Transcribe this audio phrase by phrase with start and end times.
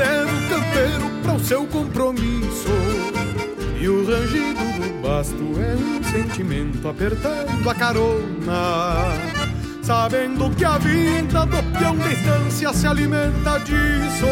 [0.00, 2.68] leva o campeiro para o seu compromisso.
[3.78, 9.14] E o rangido do basto é um sentimento apertando a carona.
[9.82, 14.26] Sabendo que a vida do peão de estância se alimenta disso.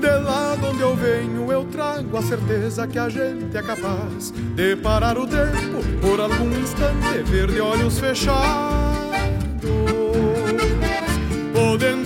[0.00, 4.32] De lá de onde eu venho, eu trago a certeza que a gente é capaz
[4.32, 8.91] de parar o tempo por algum instante, ver de olhos fechados.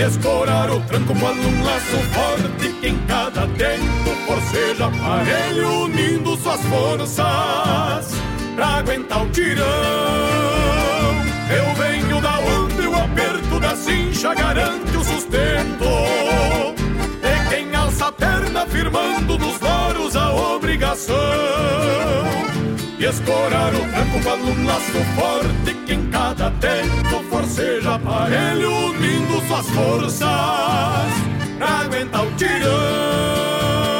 [0.00, 6.62] Escorar o tranco quando um laço forte que em cada tempo forceja aparelho unindo suas
[6.62, 8.14] forças
[8.54, 9.66] pra aguentar o tirão.
[11.54, 15.84] Eu venho da onde o aperto da cincha garante o sustento.
[17.20, 21.14] De quem alça a perna firmando nos loros a obrigação
[23.00, 29.40] e escorar o tranco com um laço forte que em cada tempo forceja aparelho unindo
[29.48, 30.20] suas forças
[31.58, 33.99] pra aguentar o tirão.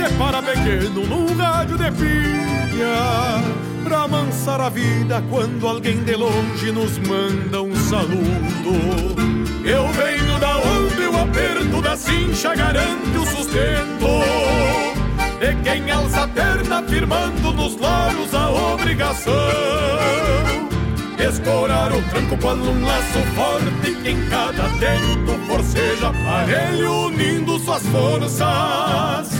[0.00, 3.42] separa pequeno num rádio de pilha,
[3.84, 8.70] pra amansar a vida quando alguém de longe nos manda um saludo.
[9.62, 14.06] Eu venho da onde o aperto da cincha garante o sustento.
[15.38, 19.32] De quem alça a perna firmando nos loros a obrigação
[21.18, 27.82] Escorar o tranco quando um laço forte que em cada tempo forceja aparelho unindo suas
[27.86, 29.39] forças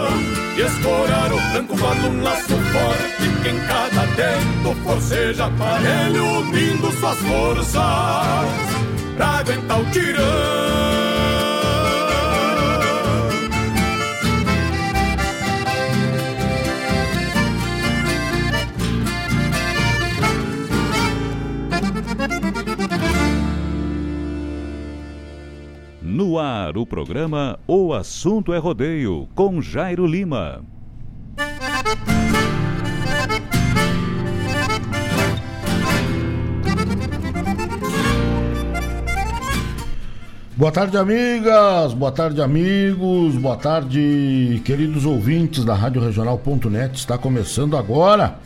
[0.61, 7.17] escorar o tranco quando um laço forte que em cada tempo forceja aparelho unindo suas
[7.17, 7.75] forças
[9.15, 11.10] pra aguentar o tirão
[26.21, 30.61] No ar, o programa O Assunto é Rodeio, com Jairo Lima.
[40.55, 46.03] Boa tarde, amigas, boa tarde, amigos, boa tarde, queridos ouvintes da Rádio.
[46.93, 48.37] Está começando agora.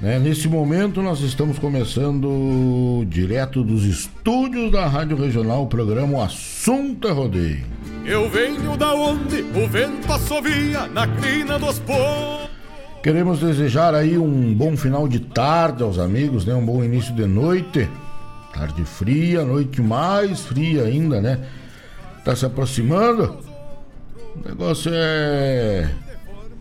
[0.00, 0.18] Né?
[0.18, 7.10] Nesse momento, nós estamos começando direto dos estúdios da Rádio Regional o programa Assunto é
[7.10, 7.64] Rodeio.
[8.06, 12.48] Eu venho da onde o vento assovia na crina dos povos.
[13.02, 16.54] Queremos desejar aí um bom final de tarde aos amigos, né?
[16.54, 17.88] Um bom início de noite.
[18.54, 21.40] Tarde fria, noite mais fria ainda, né?
[22.24, 23.38] Tá se aproximando.
[24.36, 25.90] O negócio é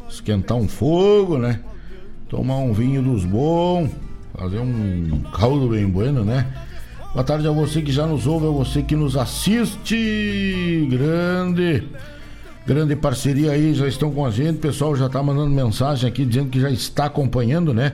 [0.09, 1.59] esquentar um fogo, né?
[2.29, 3.89] Tomar um vinho dos bons,
[4.37, 6.45] fazer um caldo bem bueno, né?
[7.11, 10.87] Boa tarde a você que já nos ouve, a você que nos assiste.
[10.91, 11.83] Grande
[12.67, 14.57] grande parceria aí, já estão com a gente.
[14.57, 17.93] O pessoal já está mandando mensagem aqui dizendo que já está acompanhando, né?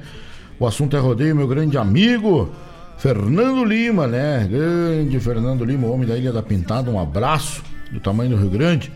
[0.60, 2.52] O assunto é rodeio, meu grande amigo
[2.98, 4.46] Fernando Lima, né?
[4.52, 8.92] Grande Fernando Lima, homem da Ilha da Pintada, um abraço do tamanho do Rio Grande.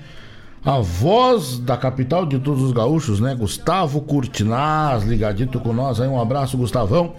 [0.69, 3.33] A voz da capital de todos os gaúchos, né?
[3.33, 7.15] Gustavo Curtinaz, ligadito com nós aí, um abraço, Gustavão.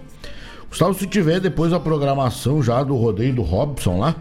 [0.69, 4.15] Gustavo, se tiver depois a programação já do rodeio do Robson lá,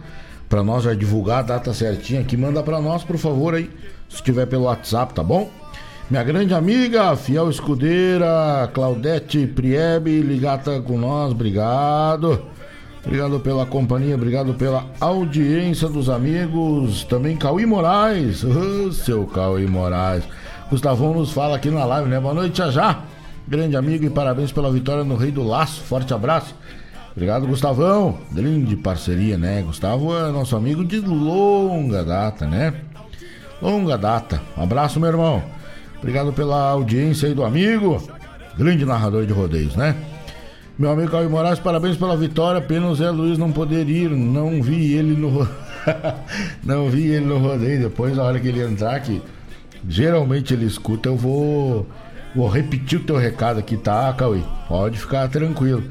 [0.49, 3.69] para nós já divulgar a data certinha aqui, manda para nós, por favor, aí
[4.09, 5.47] se tiver pelo WhatsApp, tá bom?
[6.09, 12.47] Minha grande amiga, fiel escudeira, Claudete Priebe, ligada com nós, obrigado.
[13.09, 17.03] Obrigado pela companhia, obrigado pela audiência dos amigos.
[17.05, 20.23] Também Cauí Moraes, oh, seu Cauí Moraes.
[20.69, 22.19] Gustavão nos fala aqui na live, né?
[22.19, 23.01] Boa noite, já já.
[23.47, 25.81] Grande amigo e parabéns pela vitória no Rei do Laço.
[25.81, 26.53] Forte abraço.
[27.11, 28.19] Obrigado, Gustavão.
[28.31, 29.63] Grande parceria, né?
[29.63, 32.75] Gustavo é nosso amigo de longa data, né?
[33.59, 34.39] longa data.
[34.55, 35.41] Um abraço, meu irmão.
[35.97, 37.99] Obrigado pela audiência aí do amigo,
[38.55, 39.95] grande narrador de rodeios, né?
[40.79, 42.61] Meu amigo Caio Moraes, parabéns pela vitória.
[42.61, 44.09] Pena o Zé Luiz não poder ir.
[44.11, 45.45] Não vi ele no.
[46.63, 47.81] não vi ele no rodeio.
[47.81, 49.21] Depois, na hora que ele entrar, que
[49.85, 51.85] geralmente ele escuta, eu vou.
[52.33, 54.39] Vou repetir o teu recado aqui, tá, Cauê?
[54.69, 55.83] Pode ficar tranquilo.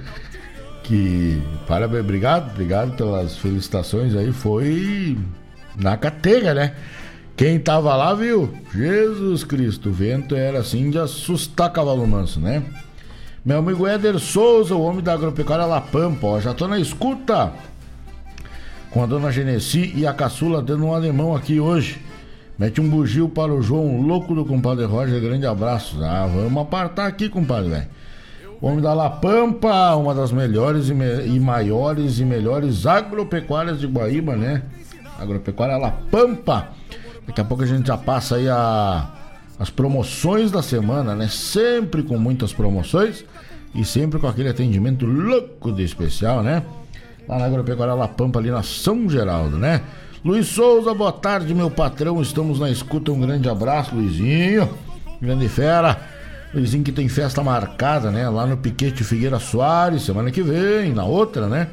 [0.85, 1.39] Que.
[1.67, 4.33] Parabéns, obrigado, obrigado pelas felicitações aí.
[4.33, 5.19] Foi
[5.77, 6.75] na catega, né?
[7.37, 12.65] Quem tava lá viu, Jesus Cristo, o vento era assim de assustar cavalo manso, né?
[13.45, 17.53] Meu amigo Éder Souza, o homem da agropecuária La Pampa, ó, já tô na escuta
[18.91, 22.01] com a dona Genesi e a caçula dando um alemão aqui hoje.
[22.59, 26.03] Mete um bugio para o João, louco do compadre Roger, grande abraço.
[26.03, 27.87] Ah, vamos apartar aqui, compadre, velho.
[28.61, 33.79] O homem da La Pampa, uma das melhores e, me e maiores e melhores agropecuárias
[33.79, 34.63] de Guaíba, né?
[35.17, 36.71] Agropecuária La Pampa.
[37.25, 39.09] Daqui a pouco a gente já passa aí a,
[39.59, 41.29] as promoções da semana, né?
[41.29, 43.25] Sempre com muitas promoções
[43.75, 46.63] e sempre com aquele atendimento louco de especial, né?
[47.29, 49.83] Lá na Agropecuária La Pampa, ali na São Geraldo, né?
[50.25, 52.21] Luiz Souza, boa tarde, meu patrão.
[52.21, 53.13] Estamos na escuta.
[53.13, 54.69] Um grande abraço, Luizinho.
[55.21, 56.01] Grande fera.
[56.55, 58.29] Luizinho que tem festa marcada, né?
[58.29, 61.69] Lá no Piquete Figueira Soares, semana que vem, na outra, né?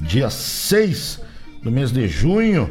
[0.00, 1.20] Dia 6
[1.62, 2.70] do mês de junho.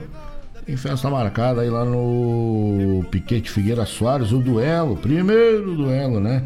[0.66, 6.42] Tem festa marcada aí lá no Piquete Figueira Soares, o duelo, primeiro duelo, né?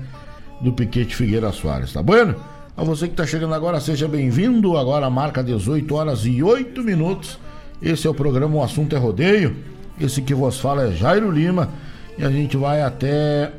[0.60, 2.36] Do Piquete Figueira Soares, tá bueno?
[2.76, 4.76] A você que tá chegando agora, seja bem-vindo.
[4.76, 7.40] Agora marca 18 horas e 8 minutos.
[7.82, 9.56] Esse é o programa O Assunto é Rodeio.
[9.98, 11.70] Esse que vos fala é Jairo Lima.
[12.18, 13.54] E a gente vai até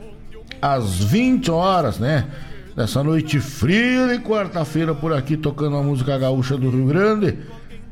[0.60, 2.26] às 20 horas, né?
[2.76, 7.38] Nessa noite fria de quarta-feira por aqui, tocando a música gaúcha do Rio Grande,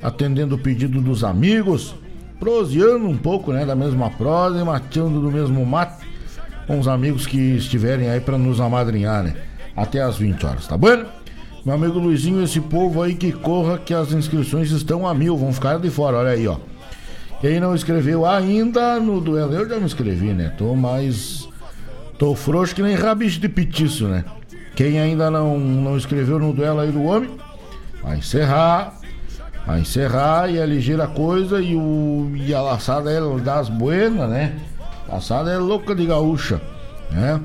[0.03, 1.95] atendendo o pedido dos amigos
[2.39, 6.07] proseando um pouco, né, da mesma prosa e mateando do mesmo mate
[6.67, 9.35] com os amigos que estiverem aí para nos amadrinhar, né?
[9.75, 11.05] Até às 20 horas, tá bom?
[11.65, 15.53] Meu amigo Luizinho, esse povo aí que corra que as inscrições estão a mil, vão
[15.53, 16.57] ficar de fora, olha aí, ó.
[17.41, 20.53] Quem não escreveu ainda no duelo, eu já me inscrevi, né?
[20.59, 21.49] Tô mais.
[22.19, 24.25] Tô frouxo que nem rabicho de petiço, né?
[24.75, 27.31] Quem ainda não, não escreveu no duelo aí do homem,
[28.03, 28.98] vai encerrar
[29.69, 34.55] a encerrar e a ligeira coisa e, o, e a laçada é das buenas, né?
[35.07, 36.59] Laçada é louca de gaúcha,
[37.11, 37.39] né?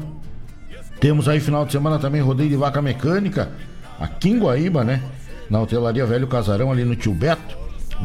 [1.01, 3.51] Temos aí final de semana também rodeio de vaca mecânica
[3.99, 5.01] aqui em Guaíba, né?
[5.49, 7.57] Na hotelaria Velho Casarão ali no Tio Beto.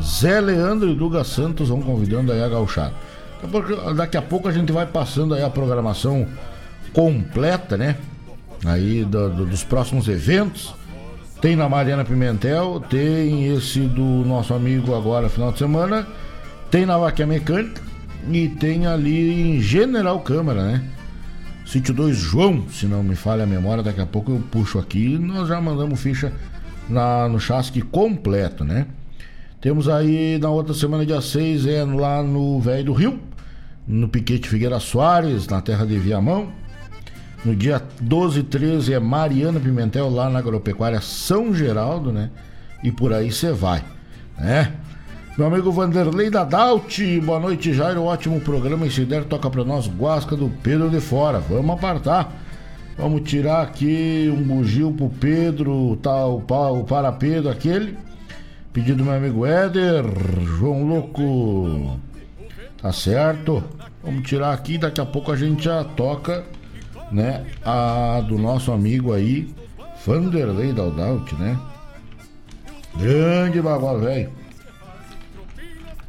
[0.03, 2.95] Zé Leandro e Duga Santos vão convidando aí a gauchada.
[3.97, 6.27] Daqui a pouco a gente vai passando aí a programação
[6.93, 7.97] completa, né?
[8.67, 10.75] Aí do, do, dos próximos eventos.
[11.41, 16.05] Tem na Mariana Pimentel, tem esse do nosso amigo agora, final de semana,
[16.69, 17.81] tem na Vaquia Mecânica
[18.29, 20.83] e tem ali em General Câmara, né?
[21.65, 25.15] Sítio 2 João, se não me falha a memória, daqui a pouco eu puxo aqui
[25.15, 26.33] e nós já mandamos ficha
[26.89, 28.87] na, no chasque completo, né?
[29.61, 33.21] Temos aí na outra semana, dia 6, é lá no Velho do Rio,
[33.87, 36.49] no Piquete Figueira Soares, na terra de Viamão.
[37.45, 42.31] No dia 12 e 13 é Mariana Pimentel, lá na Agropecuária São Geraldo, né?
[42.83, 43.83] E por aí você vai,
[44.37, 44.73] né?
[45.39, 48.03] Meu amigo Vanderlei da Daut, boa noite, Jairo.
[48.03, 48.87] Ótimo programa.
[48.87, 51.39] E se der, toca pra nós Guasca do Pedro de Fora.
[51.39, 52.33] Vamos apartar.
[52.97, 57.97] Vamos tirar aqui um bugio pro Pedro, tá, o, o para Pedro, aquele.
[58.73, 60.05] Pedido do meu amigo Éder,
[60.59, 62.01] João Louco.
[62.83, 63.63] Tá certo?
[64.03, 66.45] Vamos tirar aqui, daqui a pouco a gente já toca,
[67.11, 67.47] né?
[67.65, 69.53] A do nosso amigo aí,
[70.05, 71.59] Vanderlei Daldaut, né?
[72.97, 74.31] Grande bagual, velho.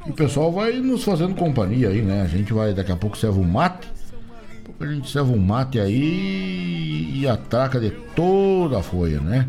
[0.06, 2.22] E o pessoal vai nos fazendo companhia aí, né?
[2.22, 3.88] A gente vai, daqui a pouco serve um mate.
[4.80, 9.48] A gente serve um mate aí e atraca de toda a folha, né?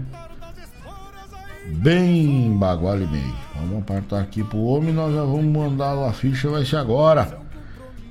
[1.66, 3.34] Bem bagual e meio.
[3.54, 7.38] Vamos apartar aqui pro homem nós já vamos mandar a ficha, vai ser agora.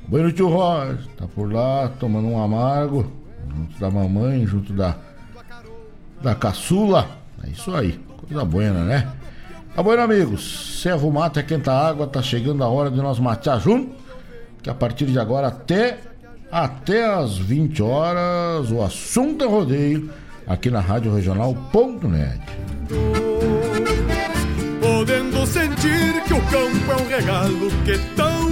[0.08, 3.12] Bueno tio Roger, tá por lá tomando um amargo,
[3.48, 4.96] junto da mamãe, junto da
[6.22, 7.08] da caçula.
[7.44, 9.08] É isso aí, coisa boa, né?
[9.76, 10.82] Tá bom, amigos?
[10.82, 13.96] Servo mata, é quenta água, tá chegando a hora de nós matear junto.
[14.62, 16.00] Que a partir de agora até,
[16.52, 20.10] até as 20 horas, o assunto é rodeio
[20.46, 22.42] aqui na Rádio Regional.net.
[24.82, 28.50] Podendo sentir que o campo é um regalo que tão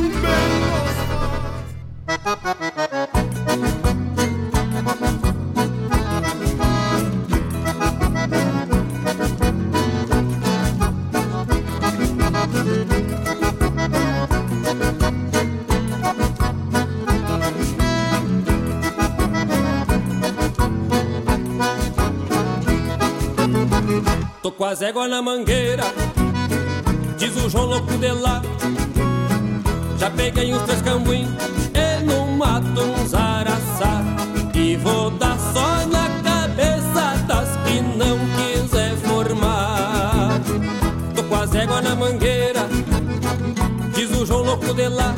[24.47, 25.83] bem com as éguas na mangueira,
[27.17, 28.41] diz o João louco de lá.
[29.97, 31.27] Já peguei uns três cambuim
[31.73, 34.03] e no mato uns araçá.
[34.53, 40.39] E vou dar só na cabeça das que não quiser formar.
[41.15, 42.67] Tô com as éguas na mangueira,
[43.93, 45.13] diz o João louco de lá.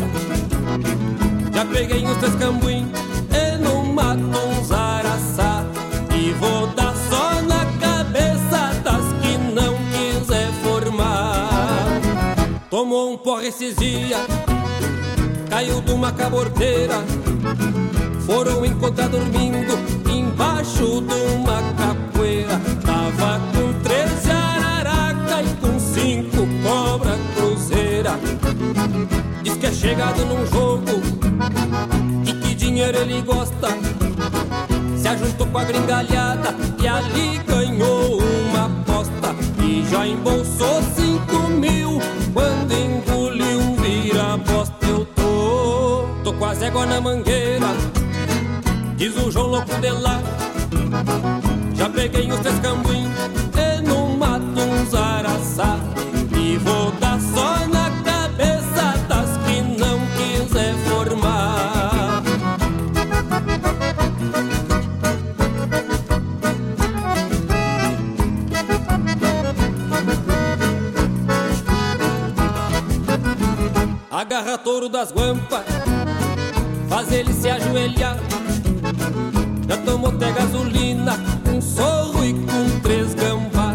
[1.54, 2.92] Já peguei uns três cambuim
[13.50, 14.28] esses dias,
[15.50, 17.04] caiu de uma caborteira.
[18.24, 19.74] Foram encontrar dormindo
[20.08, 22.62] embaixo de uma capoeira.
[22.86, 28.20] Tava com 13 araraca e com cinco cobra cruzeira.
[29.42, 31.02] Diz que é chegado num jogo
[32.28, 33.70] e que dinheiro ele gosta.
[34.96, 39.36] Se ajuntou com a gringalhada e ali ganhou uma aposta.
[39.64, 41.39] E já embolsou cinco
[42.34, 46.06] quando engoli um vira-posta eu tô.
[46.24, 47.68] Tô com as éguas na mangueira
[48.96, 50.22] Diz o João louco de lá.
[51.76, 53.08] Já peguei os três cambuim
[53.56, 55.80] E no mato uns araçá
[74.30, 75.66] Agarra touro das guampas,
[76.88, 78.16] faz ele se ajoelhar.
[79.68, 81.18] Já tomou até gasolina,
[81.52, 83.74] um sorro e com três gambá.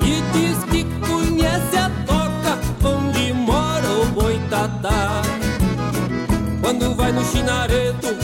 [0.00, 2.56] E diz que conhece a toca
[2.88, 5.22] onde mora o boitatá.
[6.60, 8.16] Quando vai no chinaredo,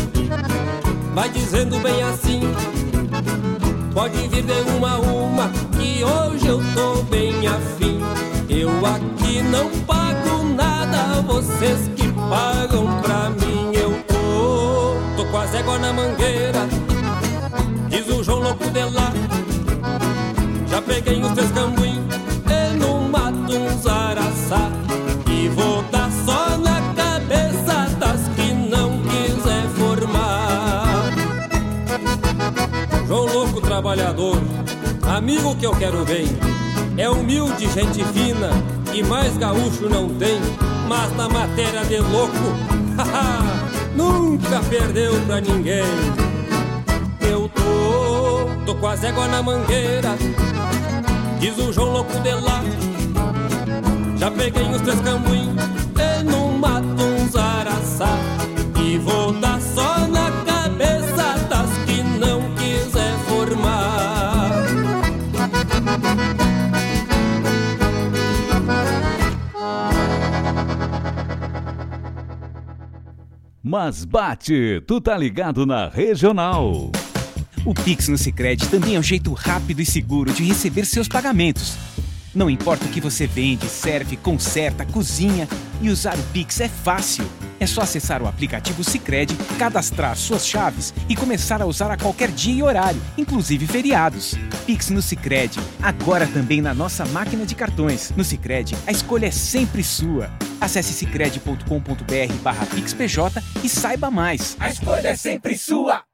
[1.13, 2.43] vai dizendo bem assim.
[3.93, 8.22] Pode vir de uma a uma, que hoje eu tô bem afim.
[8.55, 13.73] Eu aqui não pago nada, vocês que pagam pra mim.
[13.73, 16.69] Eu tô, tô com as éguas na mangueira,
[17.89, 19.11] diz o João louco de lá.
[20.69, 22.07] Já peguei os três cambuim,
[22.47, 24.71] e no mato uns araçá.
[25.27, 31.11] E vou dar só na cabeça das que não quiser formar.
[33.09, 34.37] João louco trabalhador,
[35.09, 36.27] amigo que eu quero bem.
[36.97, 38.51] É humilde, gente fina
[38.93, 40.39] e mais gaúcho não tem.
[40.89, 42.33] Mas na matéria de louco,
[43.97, 45.85] nunca perdeu pra ninguém.
[47.21, 50.17] Eu tô, tô com as éguas na mangueira,
[51.41, 52.63] diz o João louco de lá.
[54.19, 55.42] Já peguei os três cambuim
[73.73, 76.93] Mas bate, tu tá ligado na regional.
[77.65, 81.79] O Pix no Sicredi também é um jeito rápido e seguro de receber seus pagamentos.
[82.35, 85.49] Não importa o que você vende, serve, conserta, cozinha
[85.81, 87.25] e usar o Pix é fácil.
[87.59, 92.31] É só acessar o aplicativo Sicredi, cadastrar suas chaves e começar a usar a qualquer
[92.31, 94.35] dia e horário, inclusive feriados.
[94.67, 98.13] Pix no Sicredi, agora também na nossa máquina de cartões.
[98.15, 100.31] No Sicredi, a escolha é sempre sua.
[100.63, 104.57] Acesse sicredi.com.br/pixpj e saiba mais.
[104.61, 106.05] A escolha é sempre sua.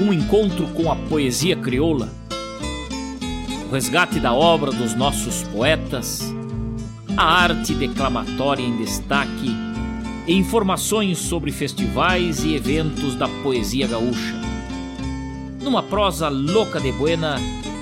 [0.00, 2.08] um encontro com a poesia crioula,
[3.68, 6.22] o resgate da obra dos nossos poetas,
[7.16, 9.50] a arte declamatória em destaque
[10.24, 14.36] e informações sobre festivais e eventos da poesia gaúcha.
[15.60, 17.36] Numa prosa louca de buena,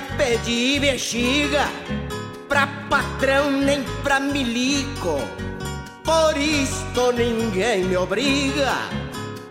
[0.00, 1.68] Pedi bexiga
[2.48, 5.20] pra patrão nem pra milico.
[6.04, 8.72] Por isto ninguém me obriga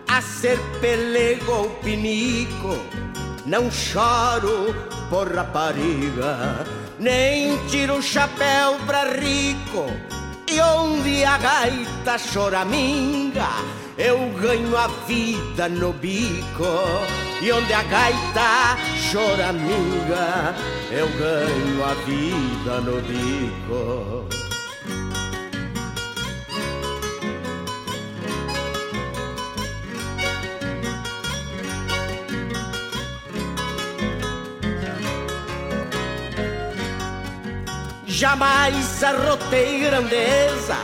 [0.08, 2.78] a ser pelego ou pinico.
[3.46, 4.74] Não choro
[5.08, 6.64] por rapariga,
[6.98, 9.86] nem tiro o chapéu pra rico.
[10.46, 13.48] E onde a gaita choraminga,
[14.04, 16.64] eu ganho a vida no bico.
[17.40, 20.54] E onde a gaita choraminga,
[20.90, 24.26] eu ganho a vida no bico.
[38.06, 40.76] Jamais arrotei grandeza,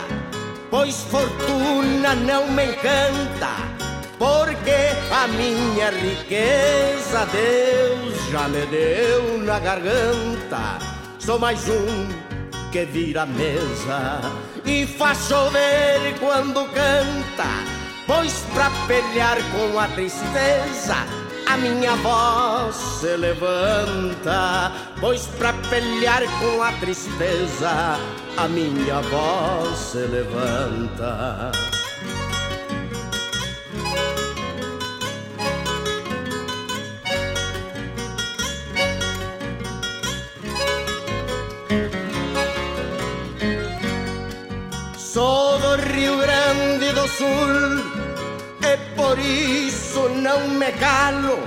[0.69, 3.79] pois fortuna não me encanta
[4.17, 4.75] porque
[5.11, 10.77] a minha riqueza Deus já me deu na garganta.
[11.17, 12.07] Sou mais um
[12.71, 14.21] que vira mesa
[14.65, 17.47] e faz chover quando canta,
[18.05, 21.07] pois pra pelear com a tristeza
[21.49, 27.97] a minha voz se levanta, pois pra pelear com a tristeza
[28.37, 31.51] a minha voz se levanta.
[45.93, 47.98] Rio Grande do Sul
[48.61, 51.39] e por isso não me calo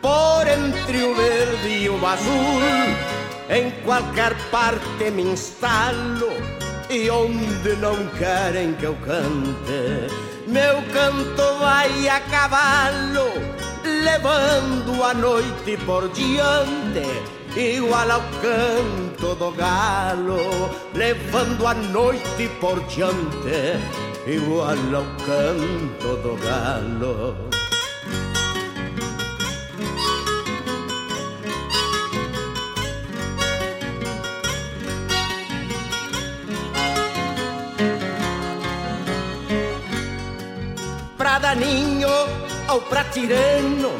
[0.00, 2.62] por entre o verde e o azul.
[3.48, 6.32] Em qualquer parte me instalo
[6.88, 10.12] e onde não querem que eu cante
[10.46, 13.32] meu canto vai a cavalo
[13.84, 23.78] levando a noite por diante igual ao canto do galo, levando a noite por diante,
[24.26, 27.36] igual ao canto do galo.
[41.18, 42.08] Pra daninho
[42.68, 43.90] ou pra tirano,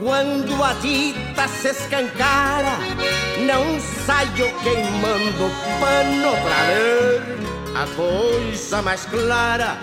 [0.00, 2.78] quando a dita se escancara,
[3.46, 5.50] não saio queimando
[5.80, 7.47] pano pra ler
[7.78, 9.78] a coisa mais clara.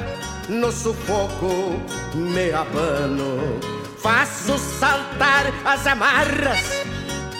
[0.50, 1.82] No sufoco
[2.14, 3.60] me abano,
[3.98, 6.84] faço saltar as amarras,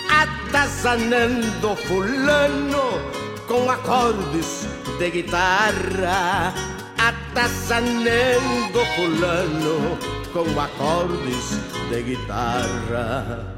[0.10, 3.00] atazanando fulano
[3.48, 6.54] com acordes de guitarra,
[6.98, 9.98] atazanando fulano
[10.34, 13.55] com acordes de guitarra.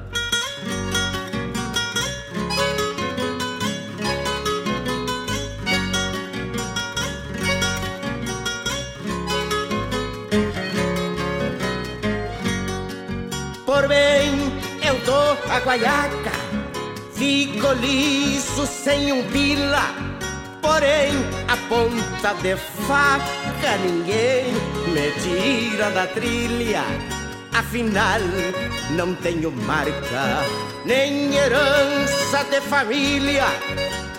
[15.58, 16.32] A guaiaca,
[17.14, 20.08] fico liso sem um pila
[20.62, 21.14] Porém,
[21.48, 24.52] a ponta de faca ninguém
[24.92, 26.84] me tira da trilha.
[27.54, 28.20] Afinal,
[28.92, 30.44] não tenho marca,
[30.84, 33.46] nem herança de família.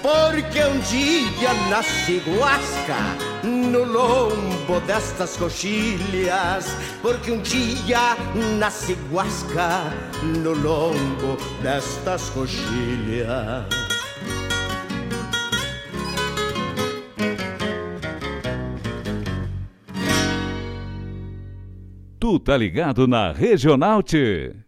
[0.01, 6.77] Porque um dia nasci guasca no lombo destas coxilhas.
[7.03, 8.17] Porque um dia
[8.59, 9.85] nasci guasca
[10.23, 13.67] no lombo destas coxilhas.
[22.21, 24.68] Tu tá ligado na Regional T.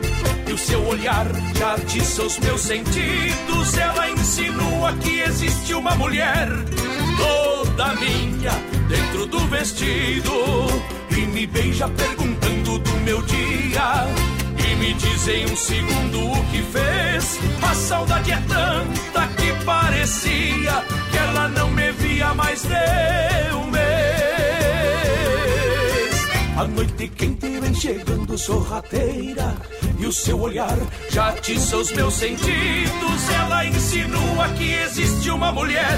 [0.51, 1.25] e o seu olhar
[1.57, 3.77] já atiça os meus sentidos.
[3.77, 6.49] Ela insinua que existe uma mulher
[7.17, 8.51] toda minha
[8.89, 10.33] dentro do vestido
[11.09, 14.07] e me beija perguntando do meu dia.
[14.57, 17.39] E me diz em um segundo o que fez.
[17.61, 23.80] A saudade é tanta que parecia que ela não me via mais mês.
[26.61, 29.57] A noite quente vem chegando sorrateira
[29.97, 30.77] e o seu olhar
[31.09, 33.29] já atiça os meus sentidos.
[33.33, 35.97] Ela insinua que existe uma mulher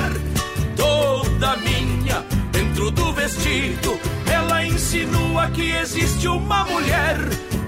[0.78, 2.24] toda minha
[2.54, 4.00] dentro do vestido.
[4.32, 7.18] Ela insinua que existe uma mulher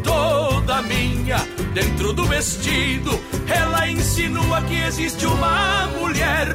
[0.02, 1.40] toda minha
[1.74, 3.12] dentro do vestido.
[3.46, 6.48] Ela insinua que existe uma mulher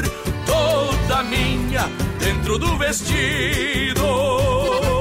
[0.47, 1.83] toda minha
[2.19, 5.00] dentro do vestido.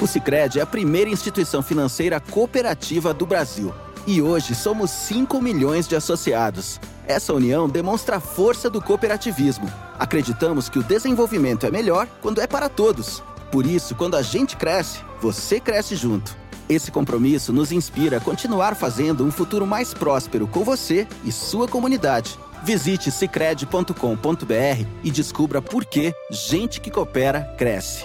[0.00, 3.74] O Sicredi é a primeira instituição financeira cooperativa do Brasil.
[4.06, 6.80] E hoje somos 5 milhões de associados.
[7.06, 9.70] Essa união demonstra a força do cooperativismo.
[9.98, 13.22] Acreditamos que o desenvolvimento é melhor quando é para todos.
[13.50, 16.36] Por isso, quando a gente cresce, você cresce junto.
[16.68, 21.66] Esse compromisso nos inspira a continuar fazendo um futuro mais próspero com você e sua
[21.66, 22.38] comunidade.
[22.62, 28.04] Visite cicred.com.br e descubra por que gente que coopera cresce.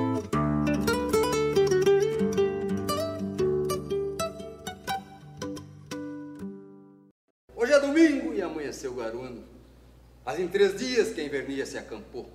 [10.41, 12.29] Em três dias que a invernia se acampou.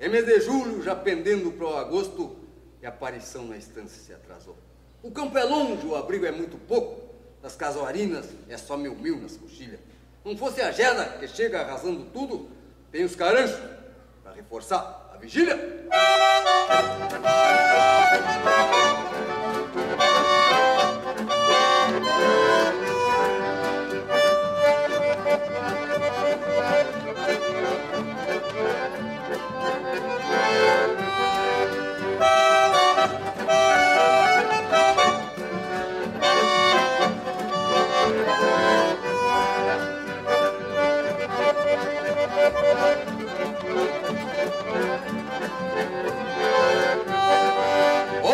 [0.00, 2.36] Em mês de julho, já pendendo para o agosto,
[2.80, 4.56] e a aparição na estância se atrasou.
[5.02, 7.02] O campo é longe, o abrigo é muito pouco.
[7.40, 9.80] Das casuarinas é só mil mil nas coxilhas.
[10.24, 12.48] Não fosse a gela que chega arrasando tudo,
[12.90, 13.58] tem os caranchos
[14.22, 15.58] para reforçar a vigília.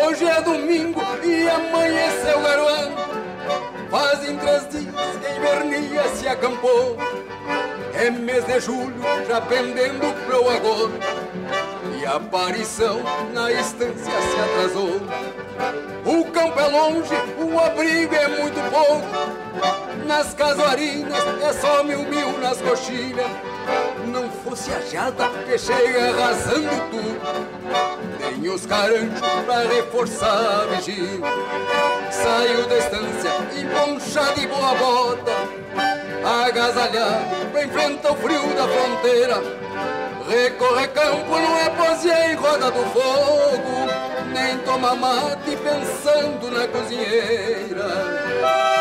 [0.09, 2.95] Hoje é domingo e amanheceu garoando.
[3.91, 6.97] Fazem três dias que invernia se acampou.
[7.93, 10.99] É mês de julho, já pendendo pro agosto.
[12.01, 13.03] E a aparição
[13.35, 14.99] na estância se atrasou.
[16.03, 20.07] O campo é longe, o abrigo é muito pouco.
[20.07, 23.29] Nas casuarinas é só mil mil nas coxilhas.
[24.07, 27.19] Não fosse a jada que chega arrasando tudo.
[28.17, 31.27] Tem os caranchos pra reforçar a vigília.
[32.11, 33.31] Saiu da estância
[34.41, 35.31] e boa bota.
[36.45, 39.41] Agasalhado pra enfrentar o frio da fronteira.
[40.27, 43.87] Recorrer campo não é poesia em roda do fogo,
[44.31, 48.78] nem toma mate pensando na cozinheira.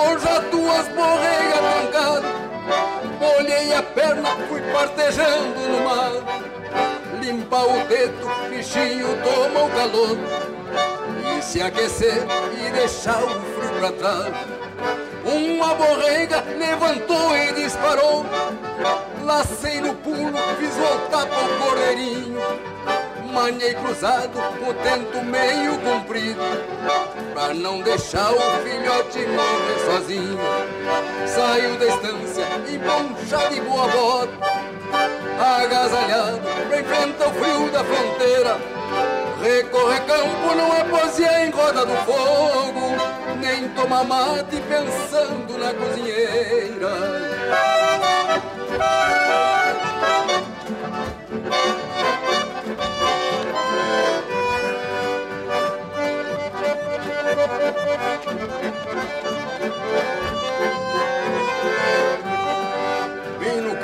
[0.00, 1.58] Parador já duas borreias
[1.90, 2.40] trancadas
[3.38, 6.12] Olhei a perna, fui partejando no mar.
[7.20, 10.16] Limpar o dedo, bichinho toma o calor.
[11.38, 14.34] E se aquecer e deixar o frio pra trás.
[15.24, 18.24] Uma borrega levantou e disparou.
[19.22, 22.40] Lacei no pulo, fiz voltar pro cordeirinho
[23.32, 26.40] Manhei cruzado, o tento meio comprido
[27.32, 30.38] Pra não deixar o filhote morrer sozinho.
[31.26, 34.32] Saiu da estância, e boa bota
[35.38, 38.58] Agasalhado, pra enfrentar o frio da fronteira.
[39.40, 42.94] Recorrer campo não é poesia em roda do fogo
[43.40, 46.90] Nem tomar mate pensando na cozinheira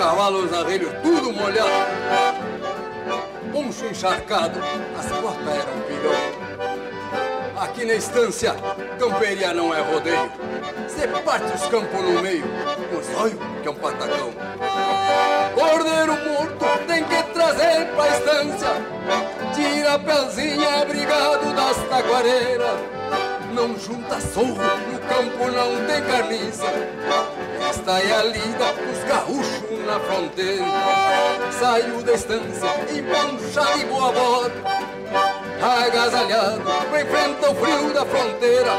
[0.06, 1.68] cavalos arrelhos tudo molhado.
[3.52, 4.60] Poncho encharcado,
[4.96, 6.14] as botas eram pilhão.
[7.60, 8.54] Aqui na estância,
[9.00, 10.30] camperia não é rodeio.
[10.86, 12.44] Você parte os campos no meio,
[12.88, 14.30] com zóio que é um patacão.
[15.56, 18.68] Cordeiro morto tem que trazer pra estância.
[19.56, 22.80] Tira a pezinha abrigado das taquareiras.
[23.56, 24.58] Não junta sorro,
[24.92, 26.66] no campo não tem carniça.
[27.70, 30.66] Esta é a lida dos gaúchos na fronteira.
[31.58, 34.52] Saiu da estância e poncha de boa bota.
[35.62, 38.72] Agasalhado, enfrenta o frio da fronteira.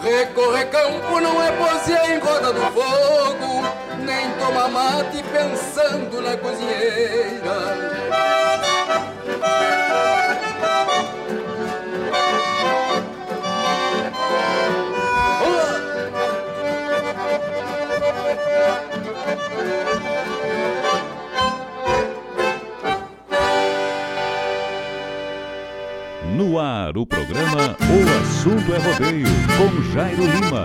[0.00, 3.64] Recorrer campo não é poesia em roda do fogo,
[4.04, 8.07] nem toma mate pensando na cozinheira.
[26.38, 30.64] No ar, o programa O Assunto é Rodeio, com Jairo Lima.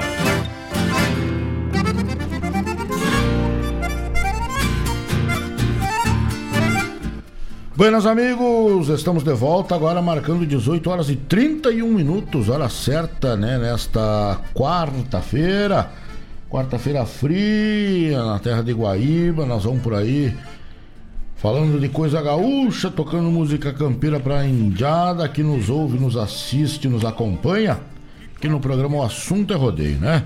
[7.75, 13.57] Buenas amigos, estamos de volta agora marcando 18 horas e 31 minutos, hora certa, né,
[13.57, 15.89] nesta quarta-feira.
[16.51, 20.37] Quarta-feira fria na terra de Guaíba, nós vamos por aí
[21.43, 27.03] falando de coisa gaúcha, tocando música campeira pra indiada que nos ouve, nos assiste, nos
[27.03, 27.81] acompanha.
[28.37, 30.23] Aqui no programa O Assunto é Rodeio, né?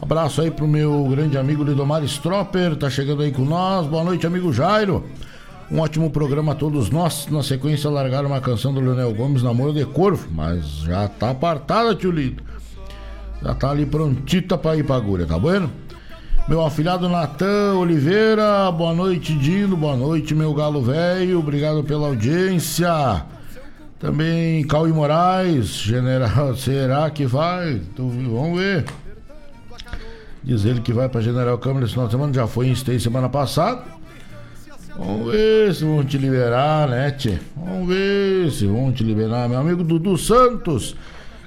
[0.00, 3.86] Abraço aí pro meu grande amigo Lidomar Stropper, tá chegando aí com nós.
[3.86, 5.04] Boa noite, amigo Jairo.
[5.70, 7.26] Um ótimo programa a todos nós.
[7.30, 11.94] Na sequência, largaram uma canção do Leonel Gomes, Namoro de Corvo, mas já tá apartada,
[11.94, 12.42] tio Lido.
[13.42, 15.70] Já tá ali prontita pra ir pra agulha, tá bueno?
[16.46, 23.24] Meu afilhado Natan Oliveira, boa noite, Dino, boa noite, meu galo velho, obrigado pela audiência.
[23.98, 27.80] Também Cauê Moraes, general, será que vai?
[27.96, 28.84] Vamos ver.
[30.42, 33.00] Diz ele que vai pra General Câmara esse final de semana, já foi em Stay
[33.00, 33.82] semana passada.
[34.98, 37.38] Vamos ver se vão te liberar, né, tchê?
[37.56, 39.48] Vamos ver se vão te liberar.
[39.48, 40.94] Meu amigo Dudu Santos,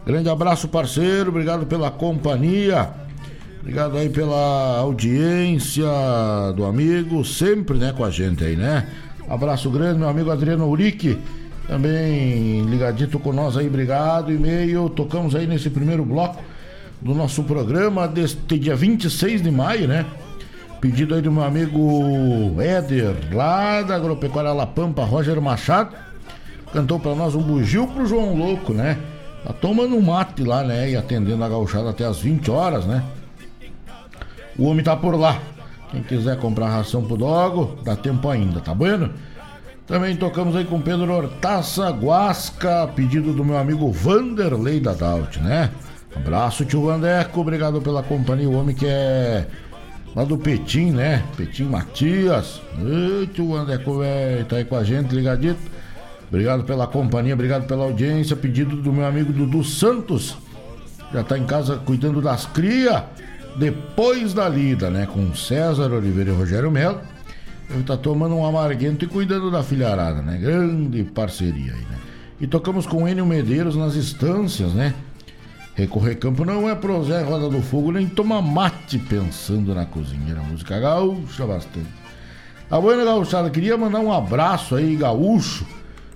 [0.03, 3.05] grande abraço, parceiro, obrigado pela companhia.
[3.67, 5.83] Obrigado aí pela audiência
[6.55, 8.87] do amigo, sempre, né, com a gente aí, né?
[9.27, 11.19] Abraço grande, meu amigo Adriano Urique,
[11.67, 14.31] também ligadito com nós aí, obrigado.
[14.31, 16.41] E-mail, tocamos aí nesse primeiro bloco
[17.01, 20.05] do nosso programa deste dia 26 de maio, né?
[20.79, 25.93] Pedido aí do meu amigo Éder, lá da Agropecuária La Pampa, Roger Machado.
[26.71, 28.97] Cantou para nós um bugio pro João Louco, né?
[29.43, 30.89] Tá tomando um mate lá, né?
[30.89, 33.03] E atendendo a gauchada até as 20 horas, né?
[34.57, 35.39] O homem tá por lá.
[35.91, 39.11] Quem quiser comprar ração pro dogo, dá tempo ainda, tá bueno?
[39.85, 45.71] Também tocamos aí com Pedro Hortaça Guasca, pedido do meu amigo Vanderlei da Daut, né?
[46.13, 48.49] Abraço, tio Vandeco, obrigado pela companhia.
[48.49, 49.47] O homem que é
[50.13, 51.23] lá do Petim, né?
[51.37, 52.61] Petim Matias.
[52.79, 55.59] Ei, tio Vandeco, velho, tá aí com a gente, ligadito.
[56.27, 58.35] Obrigado pela companhia, obrigado pela audiência.
[58.35, 60.35] Pedido do meu amigo Dudu Santos.
[61.13, 63.03] Já tá em casa cuidando das crias
[63.57, 67.01] depois da lida, né, com César Oliveira e Rogério Melo,
[67.69, 70.37] ele tá tomando um amarguento e cuidando da filharada, né?
[70.37, 71.97] Grande parceria aí, né?
[72.39, 74.93] E tocamos com Enio Medeiros nas instâncias, né?
[75.75, 80.41] Recorrer campo não é pro Zé Roda do Fogo, nem toma mate pensando na cozinheira.
[80.41, 81.89] Música gaúcha bastante.
[82.69, 85.65] A boa gauchada, queria mandar um abraço aí, gaúcho,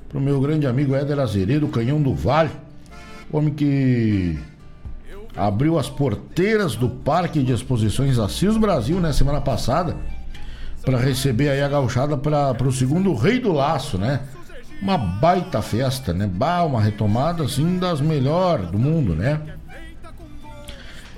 [0.10, 2.50] pro meu grande amigo Éder Azeredo, Canhão do Vale.
[3.32, 4.38] Homem que
[5.36, 9.96] abriu as porteiras do Parque de Exposições Assis Brasil na né, semana passada
[10.84, 14.22] para receber aí a gauchada para o segundo Rei do Laço, né?
[14.82, 16.28] Uma baita festa, né?
[16.28, 19.40] Bah, uma retomada assim das melhores do mundo, né?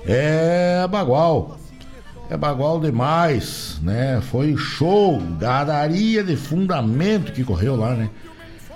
[0.06, 1.58] É bagual.
[2.28, 4.20] É bagual demais, né?
[4.20, 8.10] Foi show, gadaria de fundamento que correu lá, né?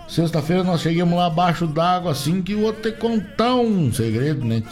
[0.08, 4.62] Sexta-feira nós chegamos lá abaixo d'água assim que vou te contar um segredo, né?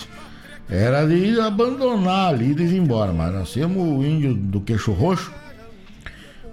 [0.69, 5.33] Era de abandonar ali e ir embora, mas nós o índio do queixo roxo,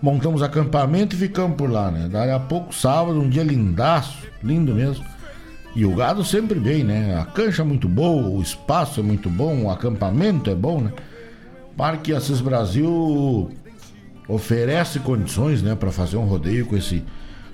[0.02, 2.08] montamos acampamento e ficamos por lá, né?
[2.12, 5.04] Daí a pouco, sábado, um dia lindaço, lindo mesmo.
[5.76, 7.18] E o gado sempre bem, né?
[7.20, 10.92] A cancha é muito boa, o espaço é muito bom, o acampamento é bom, né?
[11.76, 13.50] Parque Assis Brasil
[14.28, 17.04] oferece condições, né, para fazer um rodeio com esse,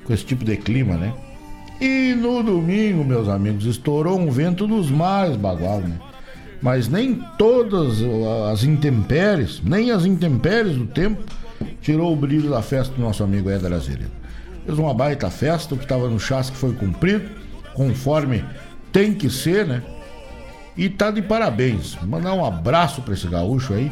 [0.04, 1.14] com esse tipo de clima, né?
[1.80, 5.98] E no domingo, meus amigos, estourou um vento dos mais bagual, né?
[6.62, 7.98] Mas nem todas
[8.52, 11.24] as intempéries, nem as intempéries do tempo
[11.82, 14.12] tirou o brilho da festa do nosso amigo Éder Azeredo.
[14.66, 17.30] Fez uma baita festa, o que estava no chasque foi cumprido,
[17.74, 18.44] conforme
[18.92, 19.82] tem que ser, né?
[20.76, 21.98] E tá de parabéns.
[22.04, 23.92] Mandar um abraço para esse gaúcho aí,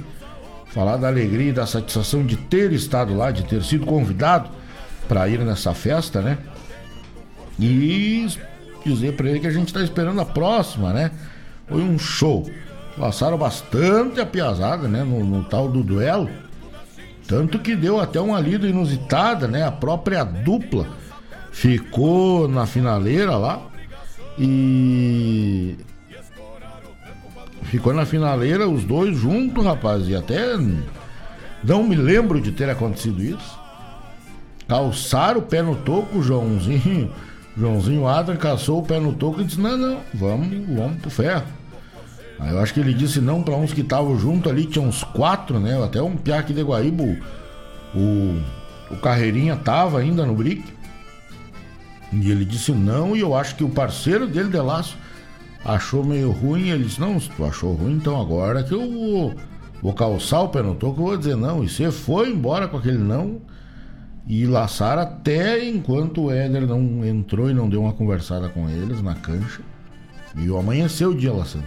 [0.68, 4.50] falar da alegria e da satisfação de ter estado lá, de ter sido convidado
[5.08, 6.38] para ir nessa festa, né?
[7.60, 8.28] E
[8.86, 11.12] dizer para ele que a gente está esperando a próxima, né?
[11.68, 12.50] Foi um show.
[12.98, 14.26] Passaram bastante a
[14.88, 15.04] né?
[15.04, 16.30] No, no, tal do duelo.
[17.28, 19.64] Tanto que deu até uma lida inusitada, né?
[19.64, 20.88] A própria dupla
[21.52, 23.62] ficou na finaleira lá
[24.40, 25.76] e.
[27.64, 30.08] Ficou na finaleira os dois juntos, rapaz.
[30.08, 30.58] E até
[31.64, 33.60] não me lembro de ter acontecido isso.
[34.68, 37.12] Calçaram o pé no toco, Joãozinho
[37.58, 41.44] Joãozinho Adam caçou o pé no toco e disse: Não, não, vamos, vamos pro ferro.
[42.40, 45.04] Aí eu acho que ele disse não para uns que estavam junto ali, tinha uns
[45.04, 45.84] quatro, né?
[45.84, 47.04] Até um piá aqui de Guaíba,
[47.96, 48.40] o,
[48.92, 50.64] o Carreirinha tava ainda no brick.
[52.14, 54.96] E ele disse não, e eu acho que o parceiro dele de laço
[55.66, 56.70] achou meio ruim.
[56.70, 59.36] Ele disse: Não, se tu achou ruim, então agora que eu vou,
[59.82, 61.64] vou calçar o pé no toco, eu vou dizer não.
[61.64, 63.42] E você foi embora com aquele não
[64.28, 69.02] e laçaram até enquanto o Éder não entrou e não deu uma conversada com eles
[69.02, 69.62] na cancha.
[70.36, 71.66] E amanheceu o dia laçando.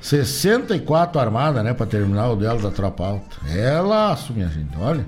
[0.00, 3.36] 64 armadas, né, para terminar o duelo da tropa alta.
[3.48, 5.06] É laço, minha gente, olha.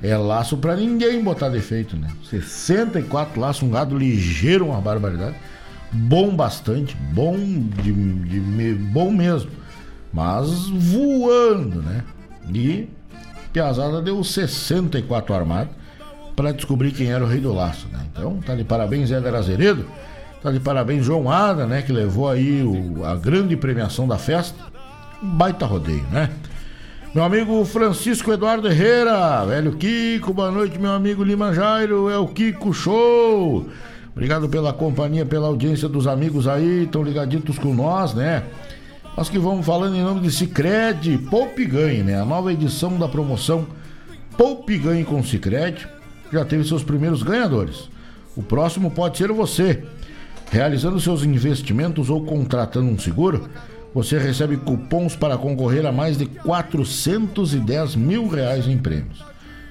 [0.00, 2.08] É laço para ninguém botar defeito, né?
[2.30, 5.36] 64 laços, um gado ligeiro, uma barbaridade.
[5.90, 9.50] Bom bastante, bom de, de bom mesmo.
[10.12, 12.04] Mas voando, né?
[12.54, 12.88] E
[13.52, 15.72] Piazada deu 64 armados
[16.36, 18.00] para descobrir quem era o rei do laço, né?
[18.12, 19.86] Então, tá de parabéns Éder Azeredo,
[20.42, 21.82] tá de parabéns João Ada, né?
[21.82, 24.56] Que levou aí o, a grande premiação da festa.
[25.22, 26.30] Um baita rodeio, né?
[27.14, 32.28] Meu amigo Francisco Eduardo Herrera, velho Kiko, boa noite, meu amigo Lima Jairo, é o
[32.28, 33.66] Kiko Show.
[34.12, 38.44] Obrigado pela companhia, pela audiência dos amigos aí, estão ligaditos com nós, né?
[39.18, 42.20] Nós que vamos falando em nome de Cicred, Poupe Ganhe, né?
[42.20, 43.66] A nova edição da promoção
[44.36, 45.88] Poupe Ganhe com Cicred
[46.32, 47.90] já teve seus primeiros ganhadores.
[48.36, 49.82] O próximo pode ser você.
[50.52, 53.48] Realizando seus investimentos ou contratando um seguro,
[53.92, 59.24] você recebe cupons para concorrer a mais de 410 mil reais em prêmios.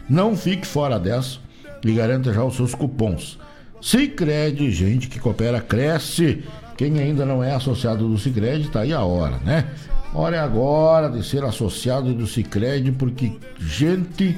[0.10, 1.38] Não fique fora dessa
[1.86, 3.40] e garanta já os seus cupons.
[3.82, 6.44] Cicred, gente que coopera, cresce.
[6.78, 9.66] Quem ainda não é associado do Cicred, tá aí a hora, né?
[10.14, 14.38] Hora é agora de ser associado do Cicred, porque gente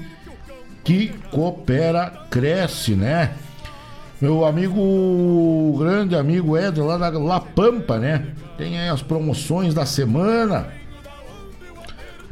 [0.84, 3.34] que coopera cresce, né?
[4.22, 8.28] Meu amigo, grande amigo Edson lá da La Pampa, né?
[8.58, 10.68] Tem aí as promoções da semana.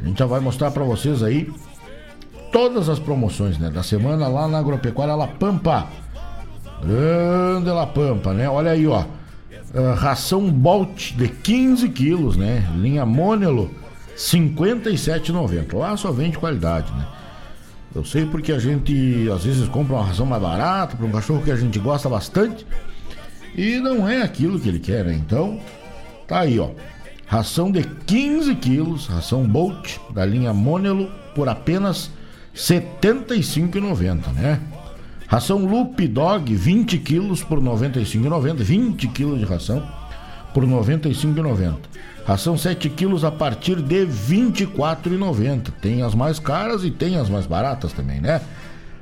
[0.00, 1.50] A gente já vai mostrar para vocês aí
[2.50, 3.70] todas as promoções, né?
[3.70, 5.86] Da semana lá na Agropecuária La Pampa.
[6.82, 8.48] Grande La Pampa, né?
[8.48, 9.04] Olha aí, ó.
[9.74, 12.68] Uh, ração Bolt de 15 quilos, né?
[12.76, 13.70] Linha Monelo,
[14.16, 15.76] 57,90.
[15.76, 17.06] Lá só vende qualidade, né?
[17.94, 21.42] Eu sei porque a gente às vezes compra uma ração mais barata para um cachorro
[21.42, 22.66] que a gente gosta bastante
[23.56, 25.14] e não é aquilo que ele quer, né?
[25.14, 25.60] Então,
[26.26, 26.70] tá aí, ó.
[27.26, 32.10] Ração de 15 quilos, ração Bolt da linha Monelo por apenas
[32.54, 34.60] R$ 75,90, né?
[35.28, 38.54] Ração Loop Dog, 20 quilos por R$ 95,90.
[38.56, 39.86] 20 quilos de ração
[40.54, 41.76] por R$ 95,90.
[42.24, 45.70] Ração 7 quilos a partir de R$ 24,90.
[45.82, 48.40] Tem as mais caras e tem as mais baratas também, né?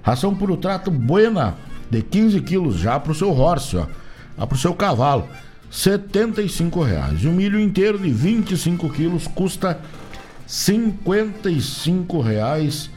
[0.03, 1.55] Ração Puro Trato Buena,
[1.89, 3.87] de 15 quilos, já para o seu horse, ó.
[4.37, 5.29] Já para o seu cavalo.
[5.71, 7.23] 75 reais.
[7.23, 9.79] E o milho inteiro de 25 quilos custa
[10.45, 12.91] 55 reais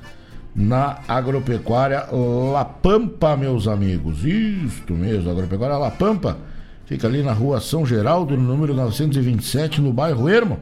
[0.60, 2.06] na agropecuária
[2.52, 4.26] La Pampa, meus amigos.
[4.26, 6.38] Isto mesmo, agropecuária La Pampa.
[6.86, 10.60] Fica ali na rua São Geraldo, no número 927, no bairro Ermo.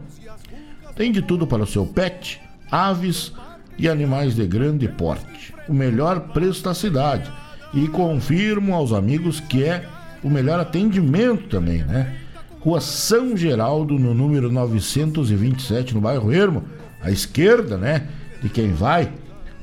[0.96, 2.40] Tem de tudo para o seu pet,
[2.70, 3.34] aves
[3.76, 5.52] e animais de grande porte.
[5.68, 7.32] O melhor preço da cidade.
[7.74, 9.84] E confirmo aos amigos que é
[10.24, 12.18] o melhor atendimento também, né?
[12.60, 16.66] Rua São Geraldo, no número 927, no bairro Ermo,
[17.02, 18.08] à esquerda, né?
[18.44, 19.12] De quem vai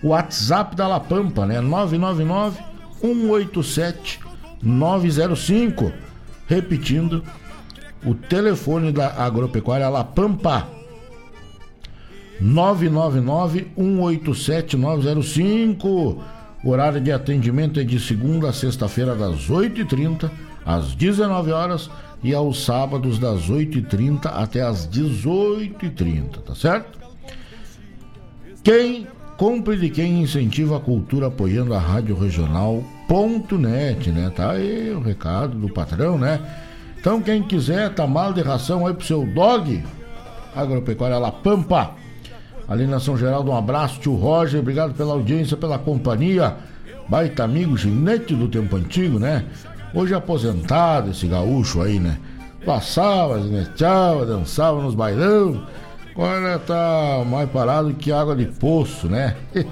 [0.05, 1.63] o WhatsApp da La Pampa, né?
[1.63, 2.63] 999
[3.01, 4.21] 187
[4.63, 5.93] 905.
[6.47, 7.25] Repetindo,
[8.05, 10.69] o telefone da Agropecuária La Pampa
[12.39, 16.23] 999 187 905.
[16.63, 20.31] O horário de atendimento é de segunda a sexta-feira das 8h30
[20.67, 21.91] às 19 horas
[22.23, 26.99] e aos sábados das 8h30 até às 18h30, tá certo?
[28.63, 29.07] Quem
[29.37, 34.31] compre de quem incentiva a cultura apoiando a Rádio Regional.net, né?
[34.35, 36.41] Tá aí o recado do patrão, né?
[36.99, 39.83] Então quem quiser tamal de ração aí pro seu dog,
[40.55, 41.91] Agropecuária La Pampa,
[42.69, 46.57] ali na São Geraldo, um abraço, tio Roger, obrigado pela audiência, pela companhia,
[47.09, 49.45] baita amigo, ginete do tempo antigo, né?
[49.93, 52.19] Hoje aposentado esse gaúcho aí, né?
[52.65, 55.67] Passava, esmechava, dançava nos bailão,
[56.15, 59.35] Agora tá mais parado que água de poço, né?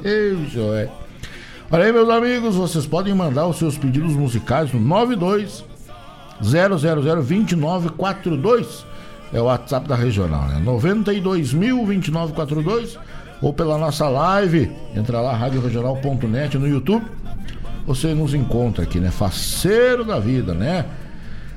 [1.71, 5.65] Olha aí, meus amigos, vocês podem mandar os seus pedidos musicais no 92
[6.43, 8.85] 0002942.
[9.33, 10.61] É o WhatsApp da regional, né?
[10.65, 12.99] 92.02942
[13.41, 14.73] ou pela nossa live.
[14.95, 17.07] Entra lá, radioregional.net no YouTube.
[17.87, 19.11] Você nos encontra aqui, né?
[19.11, 20.85] Faceiro da vida, né?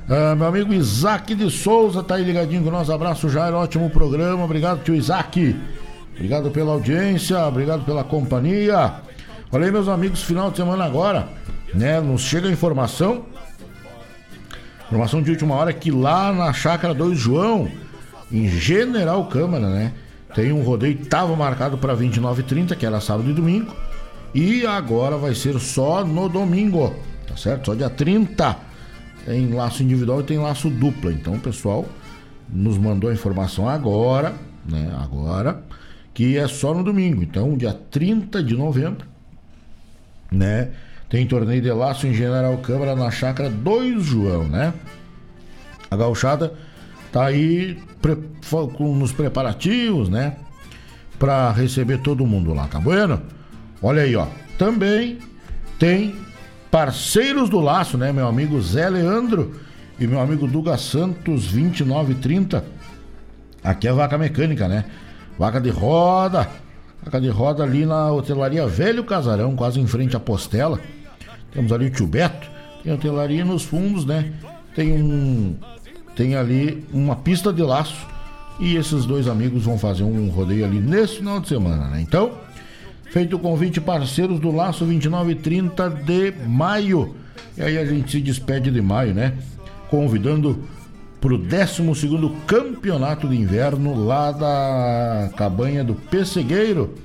[0.08, 2.92] Ah, meu amigo Isaac de Souza tá aí ligadinho com nós.
[2.92, 3.56] Abraço, Jair.
[3.56, 4.44] Ótimo programa.
[4.44, 5.60] Obrigado, tio Isaac.
[6.14, 8.94] Obrigado pela audiência, obrigado pela companhia.
[9.52, 11.28] Olha aí, meus amigos, final de semana agora,
[11.74, 12.00] né?
[12.00, 13.26] Nos chega a informação.
[14.86, 17.68] Informação de última hora que lá na Chácara 2 João,
[18.32, 19.92] em General Câmara, né?
[20.36, 23.74] Tem um rodeio, tava marcado para 29 e 30, que era sábado e domingo.
[24.36, 26.96] E agora vai ser só no domingo,
[27.28, 27.68] tá certo?
[27.68, 28.65] Só dia 30
[29.26, 31.12] tem laço individual e tem laço dupla.
[31.12, 31.86] Então o pessoal
[32.48, 34.34] nos mandou a informação agora,
[34.66, 34.96] né?
[35.02, 35.64] Agora,
[36.14, 37.24] que é só no domingo.
[37.24, 39.06] Então, dia 30 de novembro,
[40.32, 40.70] né?
[41.10, 44.74] Tem torneio de laço em General Câmara na chácara 2 João, né?
[45.90, 46.54] A gauchada
[47.12, 48.18] tá aí pre
[48.80, 50.38] nos preparativos, né?
[51.18, 53.22] Para receber todo mundo lá, tá bueno?
[53.82, 54.28] Olha aí, ó.
[54.58, 55.20] Também
[55.78, 56.16] tem
[56.76, 58.12] Parceiros do Laço, né?
[58.12, 59.56] Meu amigo Zé Leandro
[59.98, 62.66] e meu amigo Duga Santos 2930.
[63.64, 64.84] Aqui é vaca mecânica, né?
[65.40, 66.50] Vaca de roda.
[67.02, 70.78] Vaca de roda ali na hotelaria Velho Casarão, quase em frente à Postela.
[71.54, 72.46] Temos ali o tio Beto.
[72.84, 74.34] Tem hotelaria nos fundos, né?
[74.76, 75.56] Tem um.
[76.14, 78.06] Tem ali uma pista de laço.
[78.60, 82.02] E esses dois amigos vão fazer um rodeio ali nesse final de semana, né?
[82.02, 82.34] Então,
[83.12, 87.16] Feito o convite, parceiros do Laço 29 e 30 de maio.
[87.58, 89.34] E aí a gente se despede de maio, né?
[89.90, 90.64] Convidando
[91.22, 91.82] para o 12
[92.46, 96.96] Campeonato de Inverno lá da cabanha do Pessegueiro.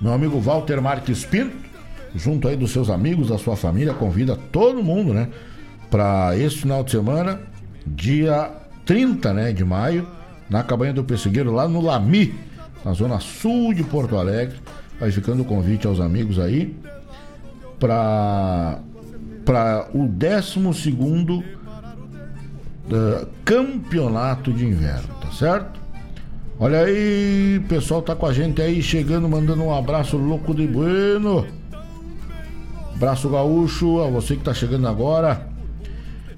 [0.00, 1.54] Meu amigo Walter Marques Pinto,
[2.14, 5.28] junto aí dos seus amigos, da sua família, convida todo mundo, né?
[5.90, 7.38] Para esse final de semana,
[7.86, 8.50] dia
[8.84, 10.08] 30 né, de maio,
[10.48, 12.34] na cabanha do Pessegueiro, lá no Lami,
[12.84, 14.56] na zona sul de Porto Alegre.
[15.02, 16.76] Vai ficando o convite aos amigos aí
[17.80, 18.78] para
[19.44, 25.80] para o 12 segundo uh, campeonato de inverno, tá certo?
[26.56, 31.48] Olha aí, pessoal tá com a gente aí chegando, mandando um abraço louco de bueno.
[32.94, 35.48] Abraço gaúcho a você que tá chegando agora.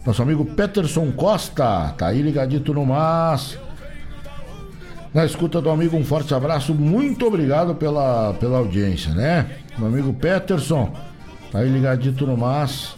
[0.06, 3.58] Nosso amigo Peterson Costa, tá aí ligadito no mas
[5.14, 6.74] na escuta do amigo, um forte abraço.
[6.74, 9.46] Muito obrigado pela, pela audiência, né?
[9.78, 10.92] Meu amigo Peterson,
[11.52, 12.96] tá aí ligadito no Mas.